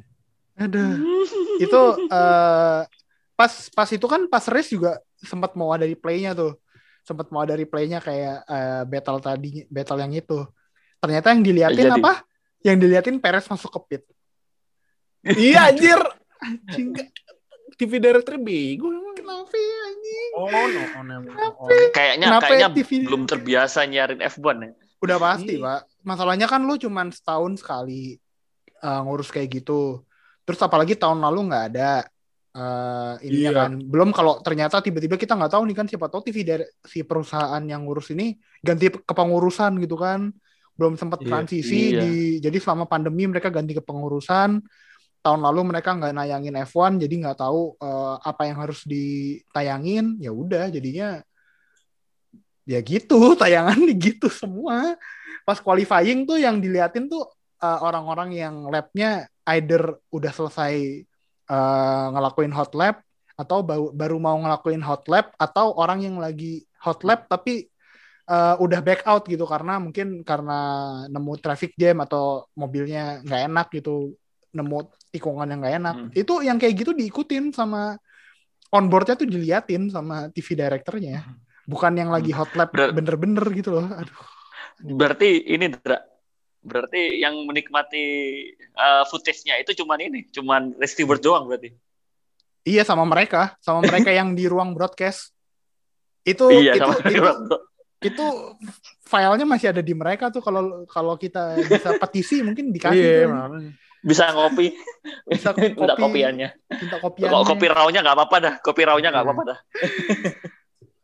Aduh. 0.55 0.95
itu 1.63 1.81
eh, 2.07 2.81
pas 3.35 3.53
pas 3.75 3.89
itu 3.91 4.05
kan 4.07 4.21
pas 4.31 4.43
race 4.47 4.71
juga 4.71 4.99
sempat 5.19 5.53
mau 5.59 5.71
ada 5.75 5.83
replaynya 5.83 6.31
tuh. 6.35 6.55
Sempat 7.05 7.29
mau 7.29 7.45
ada 7.45 7.53
replaynya 7.53 8.01
kayak 8.01 8.37
eh, 8.47 8.83
battle 8.87 9.19
tadi 9.21 9.67
battle 9.67 9.99
yang 10.01 10.13
itu. 10.15 10.39
Ternyata 11.03 11.35
yang 11.35 11.43
diliatin 11.43 11.87
Jadi. 11.91 11.99
apa? 12.01 12.13
Yang 12.65 12.75
diliatin 12.81 13.17
Perez 13.21 13.45
masuk 13.45 13.69
ke 13.75 13.79
pit. 13.85 14.03
iya 15.25 15.73
anjir 15.73 15.97
Anjing. 16.45 16.93
TV 17.75 17.91
director 17.99 18.37
bego 18.37 18.87
emang. 18.87 19.15
Kenapa 19.15 19.55
ya, 19.57 19.77
anjing? 19.89 20.29
oh 20.37 20.47
no 20.47 20.81
oh, 20.85 21.03
no, 21.03 21.15
oh. 21.59 21.67
Kayaknya 21.91 22.27
Kenapa 22.29 22.45
kayaknya 22.45 22.69
TV 22.71 22.89
belum 23.03 23.23
terbiasa 23.25 23.79
nyiarin 23.83 24.21
F1 24.21 24.55
ya. 24.61 24.71
Udah 25.01 25.17
pasti, 25.17 25.57
Iya. 25.57 25.63
Pak. 25.65 25.81
Masalahnya 26.05 26.47
kan 26.47 26.61
lu 26.61 26.77
cuman 26.77 27.09
setahun 27.09 27.59
sekali 27.59 28.15
eh, 28.77 28.99
ngurus 29.01 29.33
kayak 29.33 29.49
gitu. 29.63 30.05
Terus 30.45 30.59
apalagi 30.61 30.93
tahun 30.93 31.19
lalu 31.19 31.39
nggak 31.49 31.65
ada 31.73 32.05
eh 32.55 33.13
ini 33.27 33.43
Iya. 33.43 33.51
kan. 33.51 33.71
Belum 33.81 34.13
kalau 34.15 34.39
ternyata 34.39 34.79
tiba-tiba 34.79 35.19
kita 35.19 35.35
nggak 35.35 35.51
tahu 35.57 35.63
nih 35.67 35.75
kan 35.75 35.85
siapa 35.89 36.07
tahu 36.07 36.21
TV 36.23 36.37
dari 36.45 36.63
si 36.85 37.03
perusahaan 37.03 37.59
yang 37.59 37.83
ngurus 37.83 38.13
ini 38.15 38.31
ganti 38.63 38.87
kepengurusan 38.93 39.75
gitu 39.83 39.99
kan. 39.99 40.31
Belum 40.77 40.95
sempat 40.95 41.19
Iya. 41.19 41.27
transisi 41.27 41.91
Iya. 41.91 41.99
di 42.05 42.13
jadi 42.39 42.57
selama 42.61 42.87
pandemi 42.87 43.27
mereka 43.27 43.51
ganti 43.51 43.75
kepengurusan. 43.75 44.63
Tahun 45.25 45.41
lalu 45.41 45.73
mereka 45.73 45.97
nggak 45.97 46.13
nayangin 46.13 46.53
F1 46.69 47.01
jadi 47.01 47.15
nggak 47.25 47.41
tahu 47.41 47.73
eh, 47.81 48.15
apa 48.21 48.41
yang 48.45 48.57
harus 48.61 48.85
ditayangin. 48.85 50.21
Ya 50.21 50.29
udah 50.29 50.69
jadinya 50.69 51.25
ya 52.65 52.81
gitu 52.81 53.17
tayangan 53.41 53.77
gitu 53.97 54.27
semua 54.29 54.97
pas 55.45 55.61
qualifying 55.61 56.25
tuh 56.25 56.41
yang 56.41 56.57
diliatin 56.57 57.05
tuh 57.05 57.29
uh, 57.61 57.79
orang-orang 57.85 58.33
yang 58.33 58.65
labnya 58.65 59.29
either 59.53 60.01
udah 60.09 60.33
selesai 60.33 61.05
uh, 61.45 62.05
ngelakuin 62.17 62.49
hot 62.49 62.73
lap 62.73 63.05
atau 63.37 63.61
baru, 63.61 63.93
baru 63.93 64.17
mau 64.17 64.33
ngelakuin 64.41 64.81
hot 64.81 65.05
lap 65.05 65.37
atau 65.37 65.77
orang 65.77 66.01
yang 66.01 66.17
lagi 66.17 66.65
hot 66.81 67.05
lap 67.05 67.29
tapi 67.29 67.69
uh, 68.25 68.57
udah 68.57 68.81
back 68.81 69.05
out 69.05 69.29
gitu 69.29 69.45
karena 69.45 69.77
mungkin 69.77 70.25
karena 70.25 70.59
nemu 71.05 71.33
traffic 71.37 71.77
jam 71.77 72.01
atau 72.01 72.49
mobilnya 72.57 73.21
nggak 73.21 73.41
enak 73.45 73.67
gitu 73.69 74.17
nemu 74.55 74.77
tikungan 75.11 75.51
yang 75.51 75.59
nggak 75.59 75.75
enak 75.83 75.95
Hmm. 75.95 76.09
itu 76.15 76.33
yang 76.41 76.55
kayak 76.55 76.73
gitu 76.79 76.91
diikutin 76.95 77.51
sama 77.51 77.99
onboardnya 78.71 79.19
tuh 79.19 79.27
diliatin 79.27 79.91
sama 79.91 80.31
TV 80.31 80.55
directornya 80.55 81.27
bukan 81.67 81.93
yang 81.95 82.09
lagi 82.09 82.31
hot 82.31 82.55
lap 82.55 82.71
Ber- 82.71 82.95
bener-bener 82.95 83.43
gitu 83.51 83.75
loh 83.75 83.87
aduh 83.91 84.19
Berarti 84.83 85.39
ini 85.47 85.71
Dra. 85.71 86.03
Berarti 86.65 87.21
yang 87.21 87.37
menikmati 87.45 88.03
uh, 88.75 89.07
footage-nya 89.07 89.61
itu 89.61 89.71
cuman 89.77 90.01
ini, 90.01 90.27
cuman 90.33 90.73
receiver 90.81 91.15
doang 91.21 91.45
berarti. 91.47 91.71
Iya 92.65 92.81
sama 92.81 93.05
mereka, 93.05 93.53
sama 93.61 93.85
mereka 93.85 94.09
yang 94.09 94.33
di 94.33 94.49
ruang 94.49 94.73
broadcast. 94.73 95.31
Itu 96.25 96.49
iya, 96.59 96.73
itu, 96.75 96.81
sama 96.81 96.97
itu, 97.07 97.31
itu 98.01 98.25
filenya 99.05 99.45
masih 99.45 99.71
ada 99.71 99.79
di 99.85 99.93
mereka 99.93 100.33
tuh 100.33 100.41
kalau 100.41 100.83
kalau 100.89 101.13
kita 101.15 101.61
bisa 101.69 101.93
petisi 102.01 102.41
mungkin 102.41 102.73
dikasih 102.73 102.97
iya 102.99 103.29
tuh. 103.29 103.71
Bisa 104.05 104.29
ngopi. 104.31 104.69
Bisa 105.25 105.53
Minta 105.57 105.93
kopi. 105.93 106.01
kopiannya. 106.01 106.49
minta 106.71 106.97
kopiannya. 106.97 107.33
Kok 107.35 107.45
kopi 107.47 107.65
rawnya 107.67 107.99
nggak 108.01 108.15
apa-apa 108.15 108.37
dah. 108.39 108.53
Kopi 108.59 108.81
rawnya 108.81 109.09
nggak 109.09 109.21
Iya. 109.21 109.27
apa-apa 109.27 109.43
dah. 109.43 109.57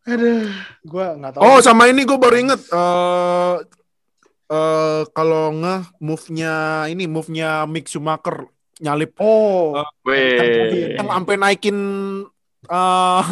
Aduh, 0.04 0.50
gua 0.84 1.08
nggak 1.14 1.32
tahu. 1.32 1.42
oh 1.44 1.58
sama 1.60 1.86
ini 1.86 2.02
gue 2.02 2.18
baru 2.18 2.34
inget 2.36 2.62
eh 2.68 3.56
eh 4.50 5.02
kalau 5.08 5.54
nge 5.56 5.76
move-nya 6.00 6.54
ini 6.88 7.06
move-nya 7.06 7.64
Mick 7.64 7.86
Schumacher 7.86 8.50
nyalip 8.78 9.14
Oh, 9.18 9.78
Weh. 10.02 10.98
yang 10.98 11.06
sampai 11.06 11.38
naikin 11.38 11.78
eh 12.64 13.24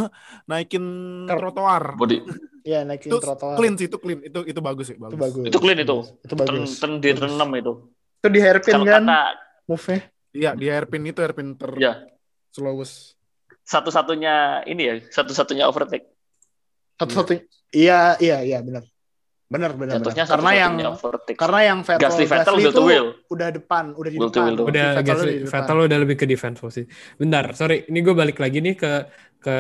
naikin 0.46 0.86
Ker- 1.26 1.42
trotoar 1.42 1.84
Body. 1.96 2.22
ya 2.62 2.86
naikin 2.86 3.10
itu 3.10 3.18
trotoar. 3.18 3.58
clean 3.58 3.74
sih 3.74 3.86
itu 3.86 3.98
clean 3.98 4.22
itu 4.22 4.40
itu 4.44 4.60
bagus 4.60 4.86
sih 4.86 4.96
bagus. 4.96 5.10
Itu 5.10 5.18
bagus. 5.20 5.44
Itu 5.50 5.58
clean 5.58 5.80
itu. 5.80 5.98
Itu 6.22 6.34
bagus. 6.36 6.78
ten 6.78 6.98
di 6.98 7.10
ten 7.12 7.30
enam 7.32 7.50
itu. 7.52 7.74
Itu 8.16 8.28
di 8.30 8.40
hairpin 8.40 8.78
kan 8.80 9.10
kata 9.10 9.20
move-nya. 9.70 10.10
Iya 10.34 10.52
di 10.58 10.66
hairpin 10.66 11.06
itu 11.06 11.22
hairpin 11.22 11.54
ter 11.54 11.72
ya 11.78 11.94
slowest. 12.50 13.14
Satu-satunya 13.70 14.66
ini 14.66 14.82
ya, 14.82 14.96
satu-satunya 15.14 15.70
overtake. 15.70 16.10
Satu-satunya. 16.98 17.46
Iya, 17.70 18.18
iya, 18.18 18.38
iya, 18.42 18.60
benar. 18.66 18.82
Benar, 19.50 19.78
benar. 19.78 20.02
Jatuhnya 20.02 20.26
benar. 20.26 20.34
Karena 20.38 20.52
yang 20.58 20.74
overtake. 20.94 21.38
karena 21.38 21.60
yang 21.62 21.80
Vettel, 21.86 22.02
Gasly 22.02 22.26
Vettel 22.26 22.56
Gasly 22.58 22.70
itu 22.70 22.82
will. 22.82 23.08
udah 23.30 23.50
depan, 23.54 23.94
udah 23.94 24.10
di 24.10 24.18
Will 24.18 24.30
depan. 24.30 24.42
will 24.46 24.58
doang. 24.58 24.70
Udah 24.74 24.88
Vettel 24.94 25.06
Gasly, 25.06 25.34
depan. 25.46 25.52
Vettel 25.54 25.78
udah 25.86 25.98
lebih 26.02 26.16
ke 26.18 26.26
defense 26.26 26.58
posisi. 26.62 26.86
Bentar, 27.18 27.46
sorry, 27.54 27.86
ini 27.90 28.00
gue 28.02 28.14
balik 28.18 28.38
lagi 28.42 28.58
nih 28.62 28.74
ke 28.78 28.92
ke 29.38 29.58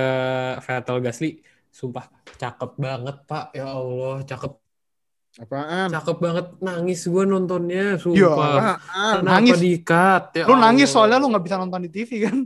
Vettel 0.62 0.98
Gasly. 1.06 1.30
Sumpah 1.70 2.06
cakep 2.38 2.72
banget 2.82 3.18
pak, 3.30 3.54
ya 3.54 3.66
Allah 3.70 4.26
cakep 4.26 4.54
Apaan? 5.40 5.88
cakep 5.88 6.18
banget 6.20 6.46
nangis 6.60 7.08
gue 7.08 7.24
nontonnya, 7.24 7.96
sumpah. 7.96 8.76
Kenapa 9.24 9.24
nangis. 9.24 9.56
di-cut? 9.56 10.24
Ya 10.36 10.44
Lu 10.44 10.60
nangis 10.60 10.92
Allah. 10.92 10.96
soalnya 11.08 11.18
lu 11.24 11.28
nggak 11.32 11.46
bisa 11.48 11.56
nonton 11.56 11.82
di 11.88 11.90
TV 11.92 12.12
kan? 12.28 12.38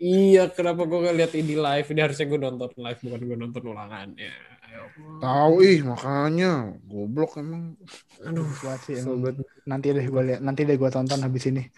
Iya, 0.00 0.48
kenapa 0.48 0.88
gue 0.88 0.98
ngeliat 1.04 1.32
ini 1.36 1.60
live? 1.60 1.86
Ini 1.92 2.00
harusnya 2.00 2.24
gue 2.24 2.40
nonton 2.40 2.70
live, 2.80 3.00
bukan 3.04 3.20
gue 3.20 3.36
nonton 3.36 3.62
ulangannya. 3.68 4.32
Ya 4.72 4.78
Allah. 4.88 5.20
Tahu 5.20 5.54
ih 5.60 5.80
makanya 5.84 6.52
goblok 6.88 7.36
emang. 7.36 7.76
Aduh, 8.24 8.48
sih, 8.88 9.04
emang. 9.04 9.36
nanti 9.68 9.92
deh 9.92 10.06
gue 10.08 10.22
lihat 10.32 10.40
nanti 10.40 10.64
deh 10.64 10.80
gue 10.80 10.88
tonton 10.88 11.20
habis 11.20 11.44
ini 11.52 11.68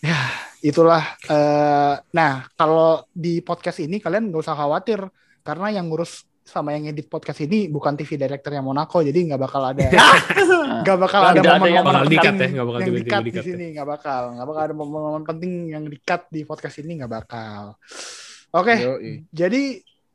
ya 0.00 0.16
itulah 0.64 1.04
eh 1.28 1.94
nah 2.16 2.48
kalau 2.56 3.04
di 3.12 3.44
podcast 3.44 3.84
ini 3.84 4.00
kalian 4.00 4.32
nggak 4.32 4.40
usah 4.40 4.56
khawatir 4.56 5.04
karena 5.44 5.76
yang 5.76 5.92
ngurus 5.92 6.24
sama 6.50 6.74
yang 6.74 6.90
edit 6.90 7.06
podcast 7.06 7.46
ini 7.46 7.70
bukan 7.70 7.94
TV 7.94 8.18
director 8.18 8.50
yang 8.50 8.66
Monaco 8.66 8.98
jadi 9.00 9.14
nggak 9.30 9.40
bakal 9.40 9.62
ada 9.70 9.86
nggak 10.82 10.98
bakal 10.98 11.20
ada 11.22 11.40
momen-momen 11.40 11.84
bakal 11.86 12.02
penting 12.02 12.10
di-cut 12.10 12.34
ya, 12.34 12.48
nggak 12.50 12.66
bakal 12.66 12.80
yang 12.80 12.94
di-cut 12.98 13.22
di 13.22 13.30
ya. 13.30 13.42
sini 13.46 13.66
nggak 13.78 13.88
bakal 13.88 14.22
nggak 14.34 14.46
bakal 14.50 14.62
ada 14.66 14.74
momen-momen 14.74 15.22
penting 15.22 15.52
yang 15.70 15.84
di-cut 15.86 16.22
di 16.28 16.40
podcast 16.42 16.76
ini 16.82 16.92
nggak 16.98 17.12
bakal 17.12 17.78
oke 18.50 18.74
Yoi. 18.74 19.30
jadi 19.30 19.62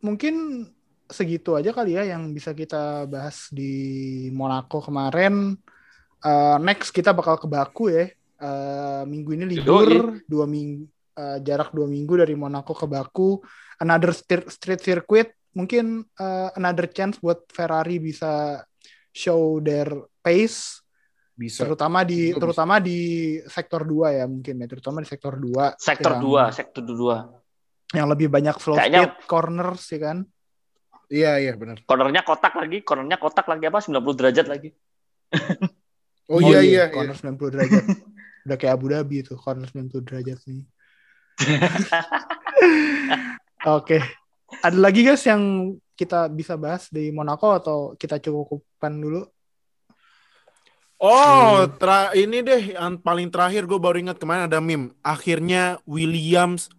mungkin 0.04 0.68
segitu 1.06 1.54
aja 1.54 1.70
kali 1.70 1.98
ya 1.98 2.18
yang 2.18 2.34
bisa 2.34 2.54
kita 2.54 3.06
bahas 3.06 3.50
di 3.54 4.28
Monaco 4.34 4.82
kemarin. 4.82 5.54
Eh, 6.26 6.58
next 6.62 6.90
kita 6.90 7.14
bakal 7.14 7.38
ke 7.38 7.46
Baku 7.46 7.94
ya. 7.94 8.10
Eh, 8.36 9.04
minggu 9.06 9.38
ini 9.38 9.46
libur 9.48 10.20
dua 10.26 10.46
minggu 10.50 10.90
jarak 11.16 11.72
dua 11.72 11.88
minggu 11.88 12.20
dari 12.20 12.36
Monaco 12.36 12.76
ke 12.76 12.90
Baku. 12.90 13.40
Another 13.80 14.12
street 14.52 14.82
circuit 14.84 15.32
mungkin 15.56 16.04
eh, 16.04 16.50
another 16.54 16.86
chance 16.92 17.18
buat 17.18 17.48
Ferrari 17.50 17.98
bisa 17.98 18.62
show 19.10 19.64
their 19.64 19.88
pace 20.20 20.84
Bisa. 21.32 21.64
terutama 21.64 22.04
di 22.04 22.32
bisa. 22.32 22.40
terutama 22.44 22.76
di 22.80 23.00
sektor 23.48 23.88
2 23.88 24.20
ya 24.20 24.26
mungkin 24.28 24.60
ya 24.60 24.68
terutama 24.68 25.00
di 25.00 25.08
sektor 25.08 25.36
2 25.36 25.80
Sektor 25.80 26.20
yang, 26.20 26.52
2, 26.52 26.52
sektor 26.52 26.84
2. 26.84 27.96
yang 27.96 28.08
lebih 28.12 28.28
banyak 28.28 28.56
slow 28.60 28.76
Kayaknya- 28.76 29.16
speed 29.16 29.26
corners 29.26 29.84
ya 29.90 30.02
kan 30.04 30.20
Iya 31.06 31.38
iya 31.38 31.54
benar. 31.54 31.86
Cornernya 31.86 32.26
kotak 32.26 32.58
lagi, 32.58 32.82
cornernya 32.82 33.22
kotak 33.22 33.46
lagi 33.46 33.70
apa 33.70 33.78
90 33.78 34.18
derajat 34.18 34.48
lagi. 34.50 34.70
Oh, 36.26 36.42
iya 36.42 36.66
iya. 36.66 36.66
iya. 36.66 36.86
corner 36.90 37.14
90 37.14 37.54
derajat. 37.54 37.86
Udah 38.50 38.58
kayak 38.58 38.74
Abu 38.74 38.90
Dhabi 38.90 39.22
itu 39.22 39.38
corner 39.38 39.70
90 39.70 40.02
derajat 40.02 40.42
nih. 40.50 40.66
Oke. 43.78 44.02
Ada 44.66 44.82
lagi 44.82 45.06
guys 45.06 45.22
yang 45.30 45.78
kita 45.94 46.26
bisa 46.26 46.58
bahas 46.58 46.90
di 46.90 47.14
Monaco 47.14 47.54
atau 47.54 47.78
kita 47.94 48.18
cukupkan 48.18 48.98
dulu? 48.98 49.22
Oh, 50.98 51.70
tra 51.78 52.10
ini 52.18 52.42
deh 52.42 52.74
yang 52.74 52.98
paling 52.98 53.30
terakhir 53.30 53.70
gue 53.70 53.78
baru 53.78 54.02
ingat 54.02 54.18
kemarin 54.18 54.50
ada 54.50 54.58
meme. 54.58 54.90
Akhirnya 55.06 55.78
Williams 55.86 56.74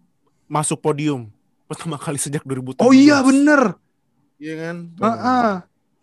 masuk 0.51 0.83
podium 0.83 1.31
pertama 1.63 1.95
kali 1.95 2.19
sejak 2.19 2.43
2017. 2.43 2.83
Oh 2.83 2.91
iya 2.91 3.23
bener. 3.23 3.79
Iya 4.35 4.55
kan? 4.59 4.77
Heeh. 4.91 5.49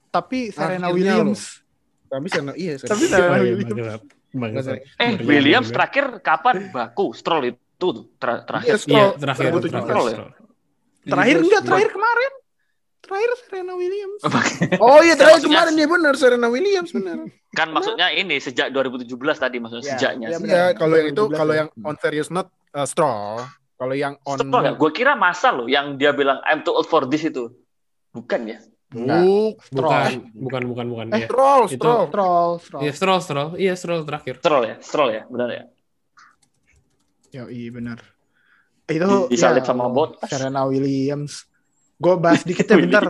Tapi 0.09 0.39
Serena 0.57 0.89
Akhirnya 0.89 1.21
Williams. 1.21 1.61
Tapi 2.09 2.27
sana 2.33 2.53
iya. 2.57 2.81
Serena. 2.81 2.93
Tapi 2.97 3.05
Serena 3.13 3.39
Williams. 3.45 4.01
Nggak 4.33 4.65
Eh, 4.97 5.13
Williams 5.21 5.69
terakhir 5.69 6.05
kapan? 6.25 6.73
Baku, 6.73 7.13
Stroll 7.13 7.53
itu 7.53 7.61
tuh 7.77 8.09
ter- 8.17 8.41
terakhir. 8.49 8.73
Iya, 8.73 8.79
Stroll. 8.81 8.97
Iya, 9.13 9.21
terakhir, 9.21 9.45
2017. 9.53 9.69
terakhir. 9.69 9.85
Stroll? 9.85 10.09
Stroll. 10.09 10.33
Terakhir 10.33 10.44
17. 11.05 11.45
enggak, 11.45 11.63
terakhir 11.63 11.91
kemarin. 11.91 12.33
Terakhir 13.01 13.31
Serena 13.39 13.75
Williams. 13.77 14.21
Oh 14.81 14.99
iya 14.99 15.13
terakhir 15.13 15.45
Maksudnya- 15.45 15.61
kemarin 15.61 15.75
ya 15.77 15.87
benar 15.87 16.15
Serena 16.17 16.49
Williams 16.49 16.91
benar. 16.91 17.17
kan 17.53 17.69
maksudnya 17.69 18.09
ini 18.11 18.37
sejak 18.39 18.73
2017 18.73 19.05
tadi 19.39 19.57
maksudnya 19.59 19.85
Ya, 19.85 19.93
sejaknya. 19.95 20.27
ya, 20.27 20.39
benar. 20.41 20.51
Iya, 20.51 20.67
kalau 20.75 20.95
yang 20.97 21.09
itu 21.09 21.23
2017 21.23 21.37
kalau 21.37 21.53
ya. 21.53 21.59
yang 21.61 21.69
on 21.85 21.97
serious 22.01 22.29
note 22.29 22.49
uh, 22.73 22.83
Stroll. 22.83 23.45
Kalau 23.75 23.93
yang 23.93 24.15
on 24.25 24.39
ya? 24.41 24.73
Gue 24.73 24.91
kira 24.91 25.13
masa 25.15 25.53
loh 25.53 25.67
yang 25.67 25.95
dia 25.95 26.11
bilang 26.11 26.41
I'm 26.43 26.63
too 26.63 26.73
old 26.73 26.87
for 26.87 27.05
this 27.05 27.23
itu. 27.23 27.53
Bukan 28.11 28.49
ya? 28.49 28.59
Buk, 28.89 29.59
Bukan, 29.69 30.31
bukan, 30.33 30.63
bukan, 30.65 30.87
bukan. 30.89 31.07
Eh, 31.11 31.19
Iya. 31.21 31.27
Stroll, 31.27 31.63
Itu- 31.67 31.77
Stroll. 31.77 32.05
Stroll, 32.09 32.51
Stroll. 32.59 32.81
Iya, 32.81 32.93
Stroll, 32.95 33.21
Stroll. 33.21 33.51
Iya, 33.59 33.73
Stroll 33.75 34.03
terakhir. 34.03 34.35
Stroll 34.39 34.63
ya? 34.65 34.77
Stroll 34.81 35.11
ya? 35.13 35.23
Benar 35.27 35.49
ya? 35.51 35.63
Yo, 37.35 37.45
iya 37.51 37.69
benar. 37.69 37.99
Itu 38.85 39.07
Di- 39.27 39.33
disalip 39.33 39.65
ya 39.65 39.69
sama 39.69 39.89
Bottas. 39.89 40.29
Serena 40.29 40.65
Williams. 40.65 41.49
Gue 41.97 42.15
bahas 42.17 42.43
dikit 42.43 42.65
ya 42.65 42.77
bentar. 42.85 43.05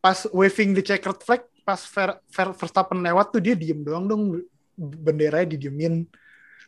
Pas 0.00 0.24
waving 0.30 0.72
the 0.72 0.82
checkered 0.82 1.18
flag, 1.20 1.42
pas 1.62 1.82
Ver, 1.82 2.22
Ver, 2.30 2.48
Verstappen 2.54 3.02
lewat 3.02 3.34
tuh 3.34 3.42
dia 3.42 3.52
diem 3.52 3.82
doang 3.82 4.06
dong. 4.06 4.22
Benderanya 4.76 5.52
didiemin. 5.52 6.04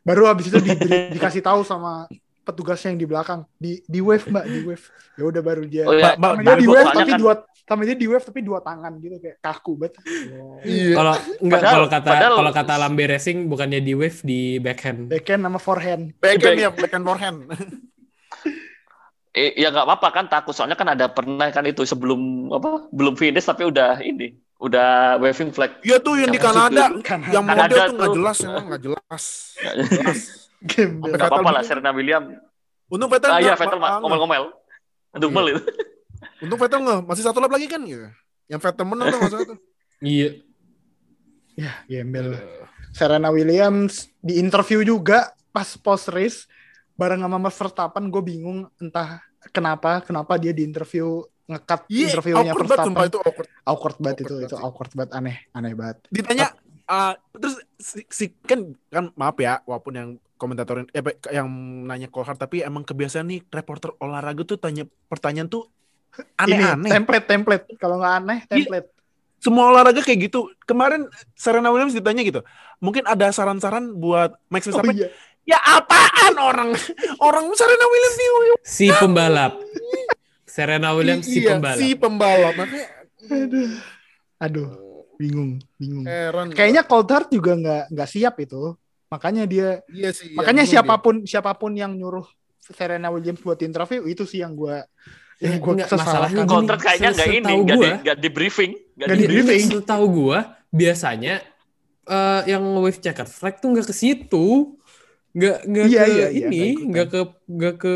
Baru 0.00 0.24
habis 0.24 0.48
itu 0.48 0.58
di, 0.58 0.72
di- 0.74 1.08
dikasih 1.16 1.40
tahu 1.40 1.60
sama 1.62 2.08
petugasnya 2.42 2.96
yang 2.96 3.00
di 3.00 3.06
belakang. 3.06 3.44
Di 3.56 3.84
di 3.84 4.00
wave 4.00 4.24
mbak, 4.24 4.44
di 4.44 4.60
wave. 4.64 4.84
Ya 5.14 5.22
udah 5.24 5.42
baru 5.44 5.62
dia. 5.64 5.84
Oh 5.84 5.92
ya, 5.92 6.16
Ba- 6.16 6.34
sama 6.36 6.42
dia 6.42 6.56
di 6.56 6.66
wave 6.66 6.88
tapi 6.90 7.12
kan- 7.12 7.20
dua 7.20 7.34
sama 7.68 7.84
dia 7.84 7.96
di 8.00 8.08
wave 8.08 8.24
tapi 8.24 8.40
dua 8.40 8.64
tangan 8.64 8.92
gitu 8.96 9.20
kayak 9.20 9.36
kaku 9.44 9.72
banget. 9.76 10.00
Iya. 10.64 10.96
Kalau 10.96 11.14
enggak 11.44 11.60
Padahal- 11.60 11.74
kalau 11.76 11.88
kata 11.92 12.08
padahal- 12.08 12.36
kalau 12.40 12.52
kata 12.56 12.74
Lambe 12.80 13.04
Racing 13.04 13.38
bukannya 13.44 13.80
di 13.84 13.92
wave 13.92 14.18
di 14.24 14.40
backhand. 14.56 15.12
Backhand 15.12 15.42
sama 15.44 15.60
forehand. 15.60 16.04
Backhand 16.16 16.56
ya, 16.56 16.68
backhand 16.72 17.04
forehand. 17.04 17.38
Eh, 19.38 19.54
ya 19.54 19.70
nggak 19.70 19.86
apa-apa 19.86 20.08
kan 20.10 20.26
takut 20.26 20.50
soalnya 20.50 20.74
kan 20.74 20.90
ada 20.90 21.06
pernah 21.06 21.46
kan 21.54 21.62
itu 21.62 21.86
sebelum 21.86 22.50
apa 22.50 22.90
belum 22.90 23.14
finish 23.14 23.46
tapi 23.46 23.62
udah 23.62 24.02
ini 24.02 24.34
udah 24.58 25.22
waving 25.22 25.54
flag 25.54 25.78
Iya 25.86 26.02
tuh 26.02 26.18
yang 26.18 26.34
di 26.34 26.42
Yang 26.42 26.50
Kanada, 26.50 26.84
Kan 27.06 27.20
yang 27.30 27.46
Kanada 27.46 27.70
model 27.70 27.78
tuh 27.78 27.94
nggak 27.94 28.14
jelas 28.18 28.36
emang 28.42 28.64
nggak 28.66 28.82
jelas. 28.82 29.24
Jelas. 29.62 30.20
gembel. 30.66 31.14
nggak 31.14 31.30
apa-apa 31.30 31.50
lah 31.54 31.62
Serena 31.62 31.94
Williams 31.94 32.34
Untung 32.90 33.06
Vettel 33.06 33.30
ah 33.30 33.38
iya 33.38 33.54
nggak- 33.54 33.62
Vettel 33.62 33.78
ngomel-ngomel 33.78 34.44
ngomel 35.14 35.46
itu 35.54 35.62
Untung 36.42 36.58
Vettel 36.58 36.80
nggak, 36.82 37.00
masih 37.06 37.22
satu 37.22 37.38
lap 37.38 37.50
lagi 37.50 37.66
kan 37.66 37.82
gitu. 37.82 38.06
Yang 38.46 38.60
Vettel 38.62 38.86
menang 38.86 39.06
tuh 39.10 39.20
masalah 39.22 39.46
tuh. 39.54 39.58
Iya. 39.98 40.30
Ya, 41.58 41.72
gembel. 41.90 42.38
Serena 42.94 43.30
Williams 43.30 44.06
di 44.22 44.38
interview 44.38 44.82
juga 44.82 45.34
pas 45.50 45.74
post 45.74 46.06
race 46.10 46.46
bareng 46.94 47.22
sama 47.22 47.38
Mas 47.38 47.54
Verstappen 47.54 48.10
gue 48.10 48.22
bingung 48.22 48.66
entah 48.78 49.22
kenapa 49.48 50.00
kenapa 50.00 50.36
dia 50.36 50.50
di 50.50 50.62
interview 50.62 51.20
ngekat 51.44 51.88
Iya, 51.88 52.12
interviewnya 52.12 52.52
Verstappen 52.52 52.92
itu 53.04 53.18
awkward. 53.18 53.48
awkward 53.64 53.96
banget 53.96 54.18
itu 54.20 54.34
Awkward 54.34 54.46
itu 54.46 54.56
awkward 54.58 54.92
banget 54.92 55.10
aneh 55.14 55.36
aneh 55.50 55.72
banget 55.72 55.96
Ditanya 56.08 56.46
ah, 56.84 57.16
terus 57.32 57.56
si, 57.74 58.04
si- 58.08 58.36
kan 58.42 58.60
kan 58.88 59.08
maaf 59.14 59.36
ya 59.36 59.60
walaupun 59.64 59.92
yang 59.92 60.08
komentator 60.36 60.84
eh, 60.84 61.02
yang 61.30 61.48
nanya 61.84 62.06
Coulthard 62.06 62.36
tapi 62.36 62.60
emang 62.60 62.84
kebiasaan 62.84 63.26
nih 63.26 63.40
reporter 63.48 63.90
olahraga 63.98 64.44
tuh 64.44 64.56
tanya 64.56 64.84
pertanyaan 65.06 65.48
tuh 65.48 65.66
aneh-aneh. 66.36 66.90
template 66.90 67.26
template 67.26 67.64
kalau 67.76 67.98
nggak 67.98 68.14
aneh 68.18 68.38
Iya. 68.44 68.50
template 68.50 68.88
Semua 69.38 69.70
olahraga 69.70 70.02
kayak 70.02 70.26
gitu. 70.26 70.50
Kemarin 70.66 71.06
Serena 71.32 71.70
Williams 71.70 71.94
ditanya 71.94 72.26
gitu. 72.26 72.42
Mungkin 72.82 73.06
ada 73.06 73.30
saran-saran 73.30 73.94
buat 73.94 74.34
Max 74.50 74.66
oh 74.66 74.74
Verstappen. 74.74 74.98
iya 74.98 75.08
Ya 75.48 75.56
apaan 75.64 76.36
orang 76.36 76.70
orang 77.18 77.44
Serena 77.56 77.86
Williams 77.88 78.16
nih 78.16 78.28
Si 78.60 78.86
pembalap. 78.92 79.52
Serena 80.44 80.92
Williams 80.92 81.24
si 81.24 81.40
Iya, 81.40 81.56
pembalap. 81.56 81.78
Si 81.80 81.88
pembalap. 81.94 82.54
Makanya 82.54 82.86
aduh 83.28 83.70
aduh 84.38 84.68
bingung 85.16 85.50
bingung 85.74 86.04
heran. 86.04 86.54
kayaknya 86.54 86.84
Coulthard 86.84 87.26
juga 87.28 87.52
nggak 87.52 87.82
nggak 87.90 88.08
siap 88.08 88.38
itu 88.38 88.72
makanya 89.08 89.44
dia 89.44 89.68
iya 89.90 90.14
sih. 90.14 90.30
iya, 90.30 90.36
makanya 90.36 90.62
bingung 90.62 90.72
siapa 90.78 90.94
pun 91.00 91.14
siapa 91.24 91.52
pun 91.52 91.72
yang 91.74 91.92
nyuruh 91.92 92.22
Serena 92.62 93.10
Williams 93.10 93.42
buat 93.42 93.58
interview 93.58 94.06
itu 94.06 94.22
sih 94.22 94.40
yang 94.40 94.54
gue 94.54 94.78
yang 95.38 95.54
Ya, 95.54 95.58
gue 95.58 95.72
enggak, 95.74 95.88
sesalkan. 95.88 96.06
masalahnya 96.06 96.42
kontrak 96.46 96.78
kayaknya 96.78 97.10
nggak 97.10 97.28
ini 97.28 97.52
nggak 97.58 98.16
di, 98.16 98.22
di 98.22 98.28
briefing 98.30 98.72
nggak 98.94 99.08
di 99.08 99.16
di 99.16 99.26
briefing. 99.26 99.62
Setahu 99.74 100.04
gua 100.06 100.38
biasanya 100.70 101.34
eh, 102.04 102.40
yang 102.46 102.62
wave 102.78 102.98
checkered 102.98 103.28
flag 103.28 103.58
tuh 103.58 103.68
nggak 103.68 103.86
ke 103.86 103.94
situ, 103.94 104.77
nggak 105.30 105.58
nggak 105.64 105.84
Iya, 105.86 106.00
ke 106.00 106.08
iya, 106.08 106.26
iya, 106.28 106.46
ini, 106.46 106.56
nggak 106.56 106.66
ikutan. 106.66 106.88
nggak 106.88 107.06
ke 107.08 107.20
nggak 107.48 107.74
ke 107.76 107.94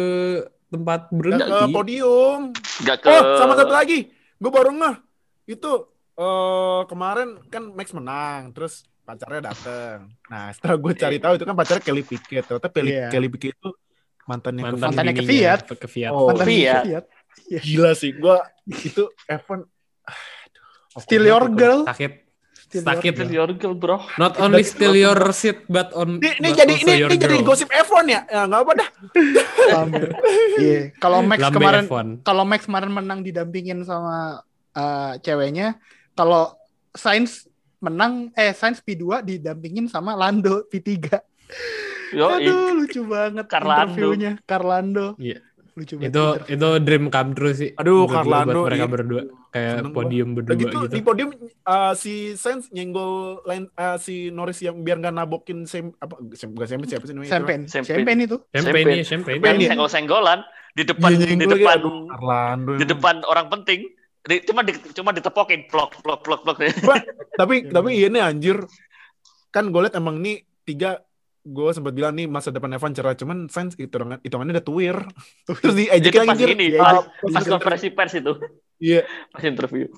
tempat 0.68 1.00
berhenti. 1.10 1.38
Nggak 1.38 1.50
ke 1.50 1.66
podium. 1.70 2.40
nggak 2.82 2.98
ke 2.98 3.08
Oh, 3.10 3.36
sama 3.36 3.52
satu 3.54 3.72
lagi. 3.72 3.98
Gue 4.36 4.50
baru 4.50 4.70
ngeh. 4.70 4.96
Itu 5.48 5.70
eh 6.12 6.80
kemarin 6.86 7.28
kan 7.46 7.72
Max 7.72 7.90
menang, 7.90 8.52
terus 8.52 8.82
pacarnya 9.02 9.48
dateng. 9.48 10.12
Nah, 10.26 10.48
setelah 10.50 10.76
gue 10.76 10.92
cari 10.94 11.16
tahu 11.18 11.34
itu 11.34 11.44
kan 11.44 11.54
pacarnya 11.54 11.82
Kelly 11.82 12.02
Pickett. 12.02 12.44
Ternyata 12.44 12.68
Kelly, 12.68 12.90
Iya. 12.90 13.08
Kelly 13.08 13.28
Pickett 13.28 13.54
itu 13.54 13.70
mantannya 14.22 14.62
Mantan 14.62 14.80
Mantannya 14.88 15.12
ke 15.12 15.24
Fiat. 15.24 15.60
Ke 15.74 15.88
Fiat. 15.88 16.10
Oh, 16.10 16.30
Mantan 16.30 16.46
Fiat. 16.46 16.84
Fiat. 16.84 17.04
gila 17.58 17.92
sih. 17.92 18.14
Gua 18.14 18.38
itu 18.64 19.08
F1 19.24 19.66
Still 21.02 21.24
your 21.24 21.48
girl. 21.50 21.82
Sakit. 21.84 22.21
Still 22.72 22.88
Sakit. 22.88 23.12
your 23.12 23.28
Still 23.28 23.32
your 23.36 23.50
girl, 23.52 23.74
bro. 23.76 24.00
Not 24.16 24.40
only 24.40 24.64
still 24.64 24.96
your 24.96 25.20
seat, 25.36 25.68
but 25.68 25.92
on. 25.92 26.24
Ini, 26.24 26.40
ini 26.40 26.48
but 26.48 26.56
jadi 26.56 26.74
ini, 26.80 26.92
your 26.96 27.10
ini 27.12 27.20
jadi 27.20 27.36
gosip 27.44 27.68
F1 27.68 28.04
ya? 28.08 28.24
Ya 28.24 28.48
nggak 28.48 28.60
apa 28.64 28.72
dah. 28.80 28.88
Ya? 29.12 29.44
Iya. 30.56 30.78
Kalau 30.96 31.20
Max 31.20 31.38
Lambe 31.44 31.56
kemarin 31.60 31.84
F1. 31.84 32.06
kalau 32.24 32.44
Max 32.48 32.60
kemarin 32.64 32.90
menang 32.96 33.20
didampingin 33.20 33.84
sama 33.84 34.40
eh, 34.72 35.12
ceweknya, 35.20 35.76
kalau 36.16 36.56
Sainz 36.96 37.44
menang 37.84 38.32
eh 38.32 38.56
Sainz 38.56 38.80
P2 38.80 39.20
didampingin 39.20 39.92
sama 39.92 40.16
Lando 40.16 40.64
P3. 40.72 41.12
Yo, 42.12 42.28
Aduh, 42.28 42.76
lucu 42.76 43.04
banget 43.04 43.48
Carlando. 43.52 43.92
interviewnya 43.92 44.32
Carlando. 44.48 45.06
Iya. 45.20 45.44
Lucu 45.72 45.94
banget. 45.96 46.12
Itu 46.12 46.24
interview. 46.24 46.54
itu 46.54 46.68
dream 46.84 47.04
come 47.08 47.30
true 47.32 47.54
sih. 47.56 47.70
Aduh, 47.76 48.04
Menurut 48.04 48.08
gua 48.08 48.16
Carlando, 48.20 48.52
buat 48.52 48.66
mereka 48.68 48.84
iya. 48.84 48.92
berdua 48.92 49.22
kayak 49.52 49.74
Seneng 49.76 49.92
podium 49.92 50.28
Udah 50.32 50.36
berdua 50.36 50.56
gitu, 50.56 50.76
gitu. 50.84 50.94
di 50.96 51.00
podium 51.04 51.28
uh, 51.64 51.92
si 51.92 52.14
Sainz 52.36 52.64
nyenggol 52.72 53.12
lain 53.44 53.62
uh, 53.76 53.96
si 53.96 54.14
Norris 54.28 54.60
yang 54.60 54.80
biar 54.80 54.96
nggak 55.00 55.12
nabokin 55.12 55.64
sem 55.64 55.92
apa 56.00 56.14
sem, 56.32 56.48
bukan 56.52 56.66
sem 56.68 56.80
siapa 56.84 57.04
sih 57.08 57.14
namanya? 57.16 57.32
Champagne. 57.32 57.64
Champagne 57.68 58.20
itu. 58.24 58.36
Champagne. 58.52 59.00
ya, 59.00 59.52
Iya. 59.52 59.68
senggol-senggolan 59.76 60.40
di 60.72 60.82
depan 60.88 61.08
Iya, 61.12 61.24
di 61.24 61.36
depan 61.36 61.56
gitu. 61.56 61.68
Aduh, 61.68 61.96
Carlando. 62.08 62.72
di 62.76 62.84
depan 62.88 63.14
orang 63.28 63.46
penting. 63.48 63.80
Di, 64.22 64.38
cuma 64.46 64.62
di, 64.62 64.72
cuma 64.94 65.10
ditepokin 65.10 65.66
plok 65.66 65.98
plok 66.00 66.22
plok 66.22 66.40
plok. 66.46 66.56
tapi 67.40 67.66
tapi 67.68 67.90
ini 67.98 68.22
anjir 68.22 68.62
kan 69.50 69.68
gue 69.68 69.80
liat 69.82 69.98
emang 69.98 70.16
nih 70.22 70.40
tiga 70.62 70.96
gue 71.42 71.70
sempat 71.74 71.90
bilang 71.90 72.14
nih 72.14 72.30
masa 72.30 72.54
depan 72.54 72.70
Evan 72.70 72.94
cerah 72.94 73.18
cuman 73.18 73.50
fans 73.50 73.74
hitungan 73.74 74.22
hitungannya 74.22 74.58
udah 74.58 74.66
tuir 74.66 74.96
terus 75.46 75.74
di 75.74 75.90
ejek 75.90 76.22
pas 76.22 76.30
anjir 76.30 76.54
ini, 76.54 76.78
Iya, 76.78 76.80
pas, 76.80 77.06
pas 77.10 77.44
konferensi 77.46 77.88
pers 77.90 78.14
itu, 78.14 78.32
iya 78.78 79.02
pas 79.34 79.42
interview. 79.42 79.90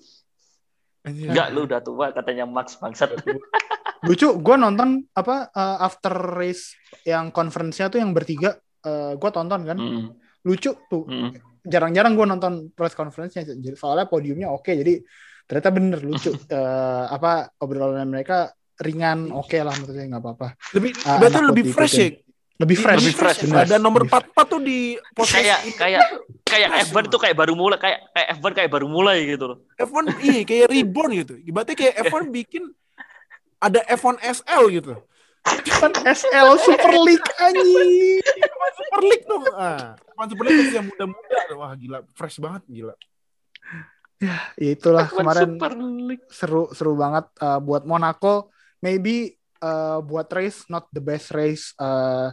Anjir. 1.04 1.28
Enggak, 1.28 1.46
lu 1.52 1.60
udah 1.68 1.80
tua 1.84 2.06
katanya 2.16 2.48
Max 2.48 2.80
bangsat. 2.80 3.12
Lucu, 4.08 4.36
gue 4.40 4.56
nonton 4.56 5.04
apa 5.12 5.52
eh, 5.52 5.78
after 5.84 6.16
race 6.32 6.76
yang 7.04 7.28
conference-nya 7.28 7.92
tuh 7.92 8.00
yang 8.00 8.16
bertiga, 8.16 8.56
eh 8.84 9.12
gue 9.16 9.30
tonton 9.32 9.68
kan. 9.68 9.76
Mm, 9.76 10.16
Lucu 10.48 10.72
tuh. 10.88 11.04
mm. 11.04 11.60
Jarang-jarang 11.64 12.12
gue 12.16 12.26
nonton 12.28 12.52
press 12.72 12.96
conference-nya. 12.96 13.44
Jadi 13.44 13.76
soalnya 13.76 14.08
podiumnya 14.08 14.48
oke, 14.52 14.72
jadi 14.72 15.00
ternyata 15.44 15.70
bener 15.72 16.00
lucu. 16.00 16.32
Eh, 16.56 17.04
apa 17.08 17.52
obrolan 17.60 18.08
mereka 18.08 18.52
ringan, 18.80 19.30
oke 19.30 19.54
lah 19.54 19.74
menurut 19.74 19.94
saya 19.94 20.06
nggak 20.08 20.22
apa-apa. 20.22 20.48
lebih 20.72 20.90
berarti 20.98 21.36
anak 21.38 21.48
lebih 21.52 21.64
fresh 21.70 21.96
ya. 21.96 22.08
Lebih 22.54 22.76
fresh. 22.78 22.98
Lebih 23.02 23.14
fresh, 23.14 23.38
bener. 23.44 23.66
ada 23.66 23.76
nomor 23.82 24.06
Lebih 24.06 24.14
44 24.30 24.46
tuh 24.46 24.60
di 24.62 24.78
posisi 25.10 25.42
Kayak 25.42 25.58
kayak 25.74 26.00
kayak 26.46 26.68
F1 26.86 27.02
itu 27.10 27.18
kayak 27.18 27.34
baru 27.34 27.52
mulai 27.52 27.78
kayak 27.82 27.98
kayak 28.14 28.28
F1 28.38 28.50
kayak 28.54 28.70
baru 28.70 28.86
mulai 28.86 29.16
gitu 29.26 29.44
loh. 29.50 29.58
F1 29.74 30.04
iya 30.22 30.40
kayak 30.46 30.66
reborn 30.70 31.10
gitu 31.18 31.34
ibaratnya 31.40 31.74
kayak 31.74 31.94
F1 32.06 32.30
bikin 32.30 32.62
ada 33.58 33.82
F1 33.90 34.22
SL 34.22 34.64
gitu 34.70 34.94
Kan 35.44 35.92
SL 36.08 36.48
Super 36.56 36.94
League 37.02 37.28
anjing. 37.36 38.22
F1 38.22 38.70
Super 38.72 39.00
League 39.02 39.24
tuh 39.26 39.42
ah 39.52 39.98
F1 40.14 40.26
Super 40.30 40.44
League 40.46 40.72
yang 40.72 40.86
muda-muda 40.86 41.38
wah 41.54 41.72
gila 41.74 41.98
fresh 42.14 42.38
banget 42.38 42.62
gila 42.66 42.94
Ya 44.56 44.70
itulah 44.70 45.04
F1 45.04 45.16
kemarin 45.18 45.48
Super 45.50 45.72
League. 45.76 46.24
seru 46.30 46.70
seru 46.70 46.94
banget 46.94 47.26
uh, 47.40 47.58
buat 47.58 47.82
Monaco 47.82 48.53
maybe 48.84 49.32
uh, 49.58 49.98
buat 49.98 50.28
race 50.30 50.68
not 50.68 50.84
the 50.90 51.00
best 51.00 51.32
race 51.32 51.72
uh, 51.76 52.28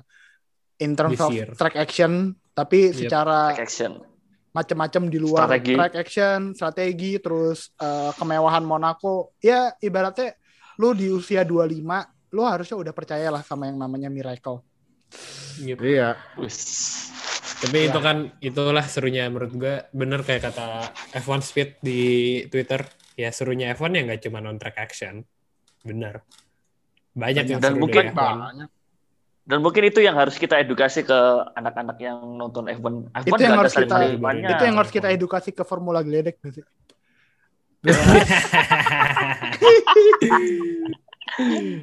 in 0.78 0.92
terms 0.94 1.16
This 1.16 1.24
of 1.24 1.32
year. 1.32 1.50
track 1.54 1.76
action 1.76 2.12
tapi 2.52 2.92
Yep. 2.92 2.96
secara 3.00 3.56
Action. 3.56 4.04
macam-macam 4.52 5.04
di 5.08 5.16
luar 5.16 5.48
Strategi. 5.48 5.74
track 5.74 5.96
action 5.96 6.40
strategi 6.52 7.12
terus 7.18 7.72
uh, 7.78 8.12
kemewahan 8.14 8.62
Monaco 8.62 9.32
ya 9.40 9.72
ibaratnya 9.80 10.36
lu 10.76 10.92
di 10.92 11.08
usia 11.08 11.42
25 11.42 11.80
lu 12.32 12.44
harusnya 12.44 12.76
udah 12.78 12.92
percaya 12.92 13.28
lah 13.30 13.40
sama 13.40 13.66
yang 13.66 13.80
namanya 13.80 14.08
miracle 14.08 14.60
Gitu. 15.54 15.84
iya. 15.84 16.16
Tapi 17.62 17.78
Ya. 17.78 17.88
itu 17.88 18.00
kan 18.00 18.18
itulah 18.40 18.86
serunya 18.86 19.28
menurut 19.28 19.52
gue 19.54 19.76
bener 19.92 20.24
kayak 20.24 20.50
kata 20.50 20.88
F1 21.14 21.40
Speed 21.42 21.70
di 21.80 22.02
Twitter 22.48 22.82
ya 23.14 23.30
serunya 23.30 23.70
F1 23.72 23.92
ya 23.92 24.02
nggak 24.04 24.22
cuma 24.22 24.40
on 24.42 24.56
track 24.56 24.80
action 24.80 25.22
bener 25.82 26.22
banyak 27.12 27.44
yang 27.46 27.60
Dan 27.60 27.76
mungkin- 27.76 28.12
F1 28.12 28.68
Dan 29.42 29.60
mungkin 29.60 29.84
itu 29.84 30.00
yang 30.00 30.16
harus 30.16 30.38
kita 30.38 30.62
edukasi 30.62 31.02
ke 31.02 31.18
anak-anak 31.58 31.98
yang 31.98 32.22
nonton 32.38 32.70
F1. 32.72 33.10
F1 33.12 33.26
Itu 33.26 33.42
yang 33.42 33.58
harus 33.58 33.74
kita- 33.74 34.00
itu 34.48 34.64
yang 34.64 34.78
harus 34.78 34.92
kita 34.94 35.08
edukasi 35.10 35.50
ke 35.52 35.66
Formula 35.66 36.00
Geledek 36.00 36.38
sih? 36.46 36.64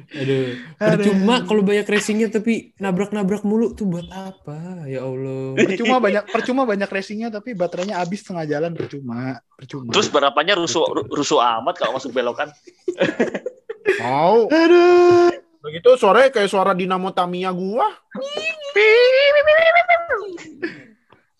Aduh, 0.09 0.45
percuma 0.77 1.41
kalau 1.43 1.61
banyak 1.65 1.83
racingnya 1.83 2.29
tapi 2.29 2.71
nabrak-nabrak 2.77 3.43
mulu 3.43 3.73
tuh 3.73 3.89
buat 3.89 4.07
apa? 4.07 4.85
Ya 4.85 5.03
Allah. 5.03 5.57
percuma 5.57 5.97
banyak 5.99 6.23
percuma 6.29 6.61
banyak 6.63 6.87
racingnya 6.87 7.27
tapi 7.27 7.53
baterainya 7.53 7.97
habis 7.97 8.23
tengah 8.23 8.45
jalan 8.45 8.71
percuma 8.71 9.41
percuma 9.51 9.89
Terus 9.91 10.07
balapannya 10.07 10.53
rusuh 10.55 10.85
rusuh 11.09 11.41
amat 11.59 11.75
kalau 11.75 11.97
masuk 11.97 12.13
belokan. 12.13 12.53
mau 13.99 14.47
aduh 14.47 15.29
begitu 15.59 15.89
suaranya 15.99 16.29
kayak 16.31 16.49
suara 16.49 16.71
Dinamo 16.71 17.11
Tamiya 17.11 17.51
gua 17.51 17.87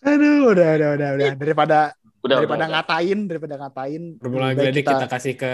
aduh 0.00 0.52
udah 0.52 0.68
udah 0.76 0.88
udah 0.96 1.08
udah 1.16 1.28
daripada 1.36 1.78
Udah, 2.20 2.36
daripada 2.36 2.68
udah, 2.68 2.68
udah. 2.68 2.80
ngatain 2.84 3.18
daripada 3.32 3.54
ngatain 3.56 4.02
Formula 4.20 4.52
baik 4.52 4.56
Geledek 4.60 4.84
kita... 4.84 5.08
kasih 5.08 5.34
ke 5.40 5.52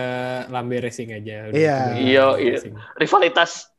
Lambe 0.51 0.83
Racing 0.83 1.15
aja. 1.15 1.47
Udah, 1.47 1.55
Iya. 1.55 1.79
kita 1.79 1.95
Iya, 1.95 2.25
iya. 2.43 2.59
Rivalitas. 2.99 3.71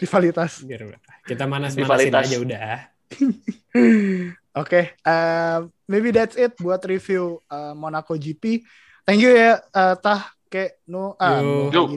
rivalitas 0.00 0.64
Biar 0.64 0.80
kita 1.28 1.44
manas-manasin 1.44 2.16
aja 2.16 2.36
udah. 2.40 2.70
oke 4.60 4.80
eh, 4.96 5.58
maybe 5.84 6.08
that's 6.14 6.40
it 6.40 6.56
buat 6.56 6.80
review 6.88 7.44
eh, 7.44 7.74
Monaco 7.76 8.16
GP 8.16 8.64
thank 9.04 9.20
you 9.20 9.36
ya 9.36 9.60
eh, 9.60 9.94
tah 10.00 10.32
ke 10.50 10.82
no 10.90 11.14
ah 11.14 11.38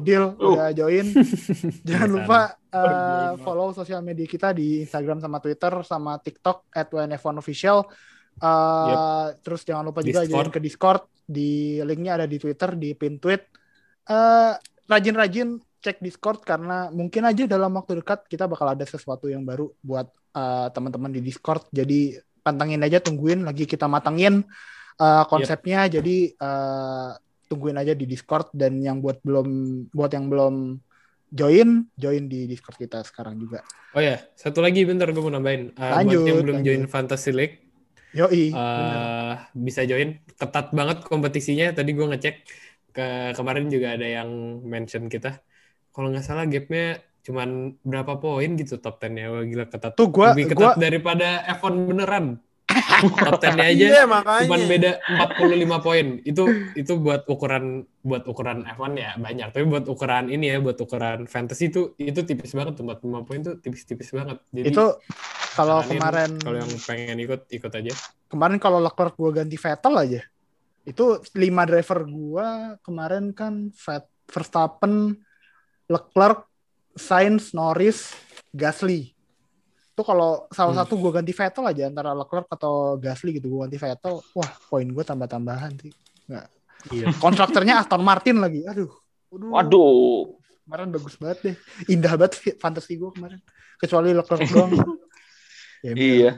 deal 0.06 0.38
Yo. 0.38 0.54
udah 0.54 0.70
join. 0.72 1.10
Jangan 1.90 2.10
Sama-sama. 2.14 2.16
lupa 2.22 2.42
eh, 2.70 3.32
follow 3.42 3.74
sosial 3.74 4.06
media 4.06 4.30
kita 4.30 4.54
di 4.54 4.86
Instagram 4.86 5.18
sama 5.18 5.42
Twitter 5.42 5.74
sama 5.82 6.22
TikTok 6.22 6.70
at 6.70 6.88
WNF1official 6.94 7.90
Eh, 8.34 9.28
terus 9.46 9.62
jangan 9.62 9.86
lupa 9.86 10.02
juga 10.02 10.26
Discord. 10.26 10.32
join 10.34 10.50
ke 10.50 10.60
Discord. 10.64 11.02
Di 11.24 11.80
linknya 11.86 12.18
ada 12.18 12.26
di 12.26 12.38
Twitter 12.42 12.74
di 12.74 12.98
pin 12.98 13.22
tweet. 13.22 13.42
Eh, 14.10 14.54
rajin-rajin 14.90 15.62
cek 15.84 16.00
Discord 16.00 16.42
karena 16.44 16.88
mungkin 16.92 17.28
aja 17.28 17.44
dalam 17.44 17.76
waktu 17.76 18.00
dekat 18.00 18.26
kita 18.32 18.48
bakal 18.48 18.72
ada 18.72 18.84
sesuatu 18.88 19.28
yang 19.28 19.44
baru 19.46 19.70
buat 19.84 20.08
eh, 20.34 20.68
teman-teman 20.74 21.14
di 21.14 21.22
Discord. 21.22 21.70
Jadi 21.70 22.18
pantengin 22.44 22.82
aja 22.84 23.00
tungguin 23.00 23.46
lagi 23.46 23.70
kita 23.70 23.86
matangin 23.86 24.42
eh, 24.98 25.24
konsepnya. 25.30 25.88
Jadi 25.88 26.34
eh, 26.34 27.12
tungguin 27.54 27.78
aja 27.78 27.94
di 27.94 28.10
Discord 28.10 28.50
dan 28.52 28.82
yang 28.82 28.98
buat 29.00 29.22
belum 29.22 29.48
buat 29.94 30.10
yang 30.10 30.26
belum 30.28 30.82
join 31.30 31.86
join 31.94 32.24
di 32.26 32.50
Discord 32.50 32.82
kita 32.82 33.06
sekarang 33.06 33.38
juga 33.38 33.62
Oh 33.94 34.02
ya, 34.02 34.18
satu 34.34 34.58
lagi 34.58 34.82
bentar 34.90 35.06
gue 35.06 35.22
mau 35.22 35.30
nambahin. 35.30 35.70
Uh, 35.78 36.02
Lanjut, 36.02 36.26
buat 36.26 36.30
yang 36.34 36.40
belum 36.42 36.58
lanjut. 36.58 36.66
join 36.66 36.84
Fantasy 36.90 37.30
League, 37.30 37.62
yoi 38.10 38.50
bener. 38.50 39.06
eh 39.06 39.34
bisa 39.54 39.86
join. 39.86 40.18
Ketat 40.34 40.74
banget 40.74 41.06
kompetisinya. 41.06 41.70
Tadi 41.78 41.94
gue 41.94 42.02
ngecek 42.02 42.36
ke 42.90 43.06
kemarin 43.38 43.70
juga 43.70 43.94
ada 43.94 44.08
yang 44.10 44.30
mention 44.66 45.06
kita. 45.06 45.46
Kalau 45.94 46.10
nggak 46.10 46.26
salah 46.26 46.50
gapnya 46.50 47.06
cuman 47.22 47.78
berapa 47.86 48.18
poin 48.18 48.50
gitu 48.58 48.82
top 48.82 48.98
10-nya. 48.98 49.30
Wah 49.30 49.46
gila 49.46 49.66
ketat. 49.70 49.94
tuh 49.94 50.10
gua 50.10 50.34
Lebih 50.34 50.58
gua 50.58 50.74
ketat 50.74 50.82
daripada 50.82 51.28
F1 51.54 51.74
beneran. 51.86 52.26
Top 53.00 53.40
10-nya 53.42 53.66
aja 53.72 53.86
iya 53.86 54.04
makanya 54.06 54.48
cuman 54.48 54.62
beda 54.68 54.92
45 55.36 55.86
poin. 55.86 56.06
Itu 56.24 56.44
itu 56.76 56.94
buat 57.00 57.28
ukuran 57.28 57.88
buat 58.04 58.24
ukuran 58.28 58.68
F1 58.68 58.94
ya 59.00 59.12
banyak. 59.18 59.48
Tapi 59.56 59.66
buat 59.68 59.86
ukuran 59.88 60.28
ini 60.28 60.52
ya, 60.54 60.58
buat 60.60 60.78
ukuran 60.80 61.26
fantasy 61.28 61.72
itu 61.72 61.96
itu 62.00 62.20
tipis 62.24 62.52
banget 62.52 62.80
tuh 62.80 62.86
45 62.88 63.28
poin 63.28 63.40
tuh 63.44 63.56
tipis-tipis 63.60 64.12
banget. 64.12 64.38
Jadi 64.52 64.68
itu 64.72 64.86
kalau 65.54 65.80
kemarin 65.86 66.32
kalau 66.42 66.58
yang 66.58 66.72
pengen 66.84 67.18
ikut 67.22 67.42
ikut 67.50 67.72
aja. 67.72 67.94
kemarin 68.34 68.58
kalau 68.58 68.82
Leclerc 68.82 69.14
gue 69.14 69.30
ganti 69.30 69.58
Vettel 69.62 69.94
aja 69.94 70.22
itu 70.84 71.22
lima 71.38 71.64
driver 71.70 72.02
gue 72.04 72.48
kemarin 72.82 73.30
kan 73.32 73.70
Verstappen 74.26 75.14
Leclerc 75.86 76.50
Sainz 76.98 77.54
Norris 77.54 78.12
Gasly 78.50 79.13
itu 79.94 80.02
kalau 80.02 80.50
salah 80.50 80.74
Hmm. 80.74 80.82
satu 80.82 80.98
gue 80.98 81.12
ganti 81.14 81.30
Vettel 81.30 81.64
aja 81.64 81.84
antara 81.86 82.12
Leclerc 82.12 82.50
atau 82.50 82.98
Gasly 82.98 83.38
gitu 83.38 83.48
gue 83.48 83.60
ganti 83.62 83.78
Vettel 83.78 84.18
wah 84.34 84.52
poin 84.68 84.84
gue 84.84 85.04
tambah 85.04 85.26
tambahan 85.26 85.70
sih 85.78 85.94
Iya. 86.90 87.14
kontraktornya 87.24 87.78
Aston 87.78 88.02
Martin 88.02 88.38
lagi 88.38 88.66
aduh 88.66 88.90
Waduh. 89.30 89.50
Waduh. 89.50 90.18
kemarin 90.64 90.90
bagus 90.90 91.16
banget 91.16 91.38
deh 91.44 91.56
indah 91.90 92.14
banget 92.16 92.58
fantasi 92.58 92.96
gue 92.96 93.10
kemarin 93.12 93.38
kecuali 93.76 94.12
Leclerc 94.12 94.42
doang 94.48 94.72
ya, 95.86 95.94
Iya. 95.94 96.32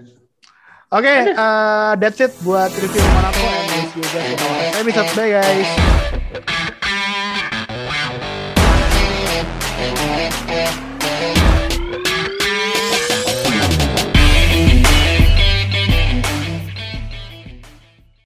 Oke, 0.88 1.12
eh, 1.28 1.92
that's 1.98 2.20
it 2.20 2.32
buat 2.42 2.70
review 2.72 3.02
Monaco 3.10 3.42
and 3.42 3.68
see 3.90 3.98
you 3.98 4.06
guys 4.06 4.28
in 4.28 4.38
our 4.38 4.80
episode. 4.80 5.10
Bye 5.14 5.32
guys. 5.34 6.05